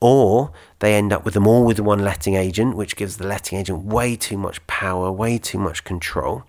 or 0.00 0.52
they 0.78 0.94
end 0.94 1.12
up 1.12 1.24
with 1.24 1.34
them 1.34 1.46
all 1.46 1.64
with 1.64 1.80
one 1.80 2.04
letting 2.04 2.34
agent, 2.34 2.76
which 2.76 2.96
gives 2.96 3.16
the 3.16 3.26
letting 3.26 3.58
agent 3.58 3.84
way 3.84 4.14
too 4.16 4.36
much 4.36 4.64
power, 4.66 5.10
way 5.10 5.38
too 5.38 5.58
much 5.58 5.84
control 5.84 6.44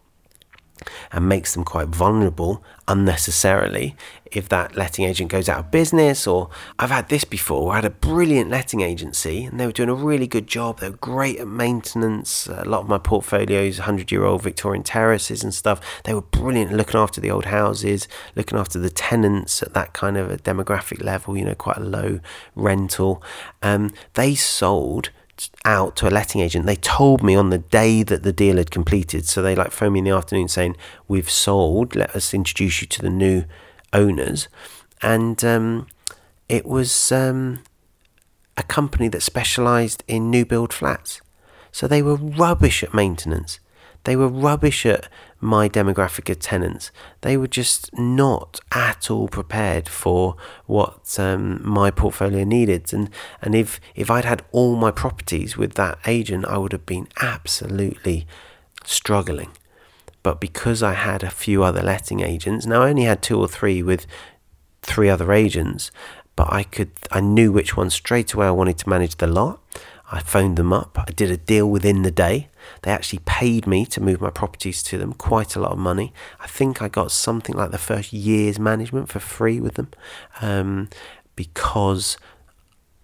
and 1.11 1.27
makes 1.27 1.53
them 1.53 1.63
quite 1.63 1.89
vulnerable 1.89 2.63
unnecessarily. 2.87 3.95
If 4.25 4.49
that 4.49 4.75
letting 4.75 5.05
agent 5.05 5.31
goes 5.31 5.47
out 5.47 5.59
of 5.59 5.71
business 5.71 6.25
or 6.25 6.49
I've 6.79 6.89
had 6.89 7.09
this 7.09 7.23
before 7.23 7.71
I 7.71 7.75
had 7.75 7.85
a 7.85 7.91
brilliant 7.91 8.49
letting 8.49 8.81
agency 8.81 9.45
and 9.45 9.59
they 9.59 9.67
were 9.67 9.71
doing 9.71 9.89
a 9.89 9.93
really 9.93 10.25
good 10.25 10.47
job 10.47 10.79
they 10.79 10.89
were 10.89 10.97
great 10.97 11.39
at 11.39 11.47
maintenance 11.47 12.47
a 12.47 12.65
lot 12.65 12.81
of 12.81 12.87
my 12.87 12.97
portfolios 12.97 13.77
100 13.77 14.11
year 14.11 14.25
old 14.25 14.41
Victorian 14.41 14.81
terraces 14.81 15.43
and 15.43 15.53
stuff 15.53 15.79
they 16.03 16.15
were 16.15 16.21
brilliant 16.21 16.73
looking 16.73 16.99
after 16.99 17.21
the 17.21 17.29
old 17.29 17.45
houses 17.45 18.07
looking 18.35 18.57
after 18.57 18.79
the 18.79 18.89
tenants 18.89 19.61
at 19.61 19.75
that 19.75 19.93
kind 19.93 20.17
of 20.17 20.31
a 20.31 20.37
demographic 20.37 21.03
level 21.03 21.37
you 21.37 21.45
know 21.45 21.53
quite 21.53 21.77
a 21.77 21.81
low 21.81 22.19
rental. 22.55 23.21
Um, 23.61 23.93
they 24.13 24.35
sold 24.35 25.09
out 25.65 25.95
to 25.97 26.07
a 26.07 26.11
letting 26.11 26.41
agent. 26.41 26.65
They 26.65 26.75
told 26.75 27.23
me 27.23 27.35
on 27.35 27.49
the 27.49 27.57
day 27.57 28.03
that 28.03 28.23
the 28.23 28.33
deal 28.33 28.57
had 28.57 28.71
completed. 28.71 29.25
So 29.25 29.41
they 29.41 29.55
like 29.55 29.71
phoned 29.71 29.93
me 29.93 29.99
in 29.99 30.05
the 30.05 30.11
afternoon 30.11 30.47
saying, 30.47 30.75
"We've 31.07 31.29
sold. 31.29 31.95
Let 31.95 32.15
us 32.15 32.33
introduce 32.33 32.81
you 32.81 32.87
to 32.87 33.01
the 33.01 33.09
new 33.09 33.45
owners." 33.91 34.47
And 35.01 35.43
um, 35.43 35.87
it 36.47 36.65
was 36.65 37.11
um, 37.11 37.59
a 38.57 38.63
company 38.63 39.07
that 39.09 39.21
specialised 39.21 40.03
in 40.07 40.29
new 40.29 40.45
build 40.45 40.71
flats. 40.71 41.21
So 41.71 41.87
they 41.87 42.01
were 42.01 42.15
rubbish 42.15 42.83
at 42.83 42.93
maintenance. 42.93 43.59
They 44.05 44.15
were 44.15 44.27
rubbish 44.27 44.85
at 44.85 45.07
my 45.39 45.69
demographic 45.69 46.29
of 46.29 46.39
tenants. 46.39 46.91
They 47.21 47.37
were 47.37 47.47
just 47.47 47.97
not 47.97 48.59
at 48.71 49.09
all 49.09 49.27
prepared 49.27 49.87
for 49.87 50.35
what 50.65 51.17
um, 51.19 51.65
my 51.67 51.91
portfolio 51.91 52.43
needed. 52.43 52.93
And 52.93 53.09
and 53.41 53.55
if 53.55 53.79
if 53.95 54.09
I'd 54.09 54.25
had 54.25 54.43
all 54.51 54.75
my 54.75 54.91
properties 54.91 55.57
with 55.57 55.75
that 55.75 55.99
agent, 56.05 56.45
I 56.45 56.57
would 56.57 56.71
have 56.71 56.85
been 56.85 57.07
absolutely 57.21 58.27
struggling. 58.85 59.51
But 60.21 60.39
because 60.39 60.81
I 60.81 60.93
had 60.93 61.23
a 61.23 61.29
few 61.29 61.63
other 61.63 61.81
letting 61.81 62.21
agents, 62.21 62.65
now 62.65 62.83
I 62.83 62.89
only 62.89 63.03
had 63.03 63.21
two 63.21 63.39
or 63.39 63.47
three 63.47 63.83
with 63.83 64.05
three 64.81 65.09
other 65.09 65.31
agents, 65.31 65.91
but 66.35 66.51
I 66.51 66.63
could 66.63 66.91
I 67.11 67.19
knew 67.21 67.51
which 67.51 67.75
one 67.77 67.89
straight 67.89 68.33
away 68.33 68.47
I 68.47 68.51
wanted 68.51 68.77
to 68.79 68.89
manage 68.89 69.15
the 69.17 69.27
lot. 69.27 69.61
I 70.11 70.19
phoned 70.19 70.57
them 70.57 70.71
up. 70.71 70.97
I 70.99 71.11
did 71.11 71.31
a 71.31 71.37
deal 71.37 71.69
within 71.69 72.03
the 72.03 72.11
day. 72.11 72.49
They 72.81 72.91
actually 72.91 73.19
paid 73.25 73.67
me 73.67 73.85
to 73.87 74.01
move 74.01 74.21
my 74.21 74.29
properties 74.29 74.83
to 74.83 74.97
them, 74.97 75.13
quite 75.13 75.55
a 75.55 75.59
lot 75.59 75.71
of 75.71 75.77
money. 75.77 76.13
I 76.39 76.47
think 76.47 76.81
I 76.81 76.87
got 76.87 77.11
something 77.11 77.55
like 77.55 77.71
the 77.71 77.77
first 77.77 78.13
year's 78.13 78.59
management 78.59 79.09
for 79.09 79.19
free 79.19 79.59
with 79.59 79.75
them 79.75 79.89
um, 80.41 80.89
because 81.35 82.17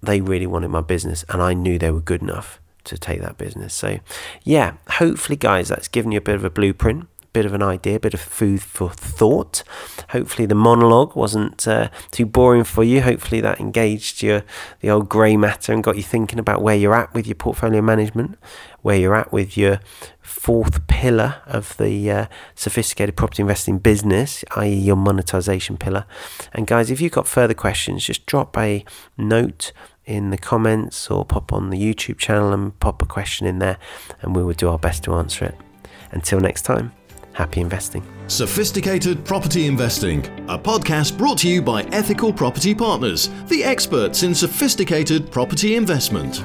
they 0.02 0.22
really 0.22 0.48
wanted 0.48 0.70
my 0.70 0.82
business 0.82 1.26
and 1.30 1.42
I 1.42 1.54
knew 1.54 1.78
they 1.78 1.92
were 1.92 2.02
good 2.02 2.22
enough 2.22 2.60
to 2.86 2.98
take 2.98 3.22
that 3.22 3.38
business. 3.38 3.74
So, 3.74 4.00
yeah, 4.44 4.74
hopefully, 4.92 5.36
guys, 5.36 5.68
that's 5.68 5.88
given 5.88 6.12
you 6.12 6.18
a 6.18 6.22
bit 6.22 6.36
of 6.36 6.44
a 6.44 6.50
blueprint 6.50 7.08
bit 7.34 7.46
of 7.46 7.54
an 7.54 7.64
idea, 7.64 8.00
bit 8.00 8.14
of 8.14 8.20
food 8.20 8.62
for 8.62 8.90
thought. 8.90 9.64
Hopefully, 10.10 10.46
the 10.46 10.56
monologue 10.56 11.16
wasn't 11.16 11.68
uh, 11.68 11.90
too 12.12 12.26
boring 12.26 12.64
for 12.64 12.84
you. 12.84 13.02
Hopefully, 13.02 13.42
that 13.42 13.60
engaged 13.60 14.22
your 14.22 14.44
the 14.82 14.90
old 14.90 15.10
grey 15.10 15.38
matter 15.38 15.74
and 15.74 15.84
got 15.84 15.98
you 15.98 16.04
thinking 16.04 16.40
about 16.40 16.62
where 16.62 16.76
you're 16.76 16.96
at 16.96 17.14
with 17.14 17.28
your 17.28 17.36
portfolio 17.36 17.82
management, 17.82 18.38
where 18.82 18.98
you're 18.98 19.16
at 19.16 19.32
with 19.32 19.58
your 19.58 19.80
fourth 20.22 20.86
pillar 20.88 21.42
of 21.46 21.76
the 21.78 22.12
uh, 22.12 22.26
sophisticated 22.56 23.16
property 23.16 23.42
investing 23.42 23.80
business, 23.80 24.44
i.e., 24.56 24.74
your 24.74 24.96
monetization 24.96 25.78
pillar. 25.78 26.06
And 26.54 26.68
guys, 26.68 26.92
if 26.92 27.02
you've 27.02 27.12
got 27.12 27.28
further 27.28 27.54
questions, 27.54 28.06
just 28.06 28.26
drop 28.26 28.58
a 28.58 28.86
note 29.18 29.72
in 30.06 30.32
the 30.32 30.38
comments 30.38 31.12
or 31.12 31.24
pop 31.24 31.54
on 31.54 31.70
the 31.70 31.78
YouTube 31.78 32.18
channel 32.18 32.52
and 32.52 32.78
pop 32.80 33.02
a 33.02 33.06
question 33.06 33.46
in 33.46 33.60
there, 33.60 33.78
and 34.22 34.36
we 34.36 34.44
will 34.44 34.54
do 34.54 34.70
our 34.70 34.80
best 34.80 35.04
to 35.04 35.14
answer 35.14 35.46
it. 35.46 35.56
Until 36.12 36.40
next 36.40 36.64
time. 36.64 36.99
Happy 37.34 37.62
investing. 37.62 38.04
Sophisticated 38.28 39.24
Property 39.26 39.66
Investing, 39.66 40.26
a 40.50 40.58
podcast 40.58 41.18
brought 41.18 41.38
to 41.40 41.50
you 41.50 41.62
by 41.62 41.84
Ethical 41.92 42.34
Property 42.34 42.76
Partners, 42.76 43.30
the 43.48 43.64
experts 43.64 44.24
in 44.24 44.36
sophisticated 44.36 45.32
property 45.32 45.76
investment. 45.76 46.44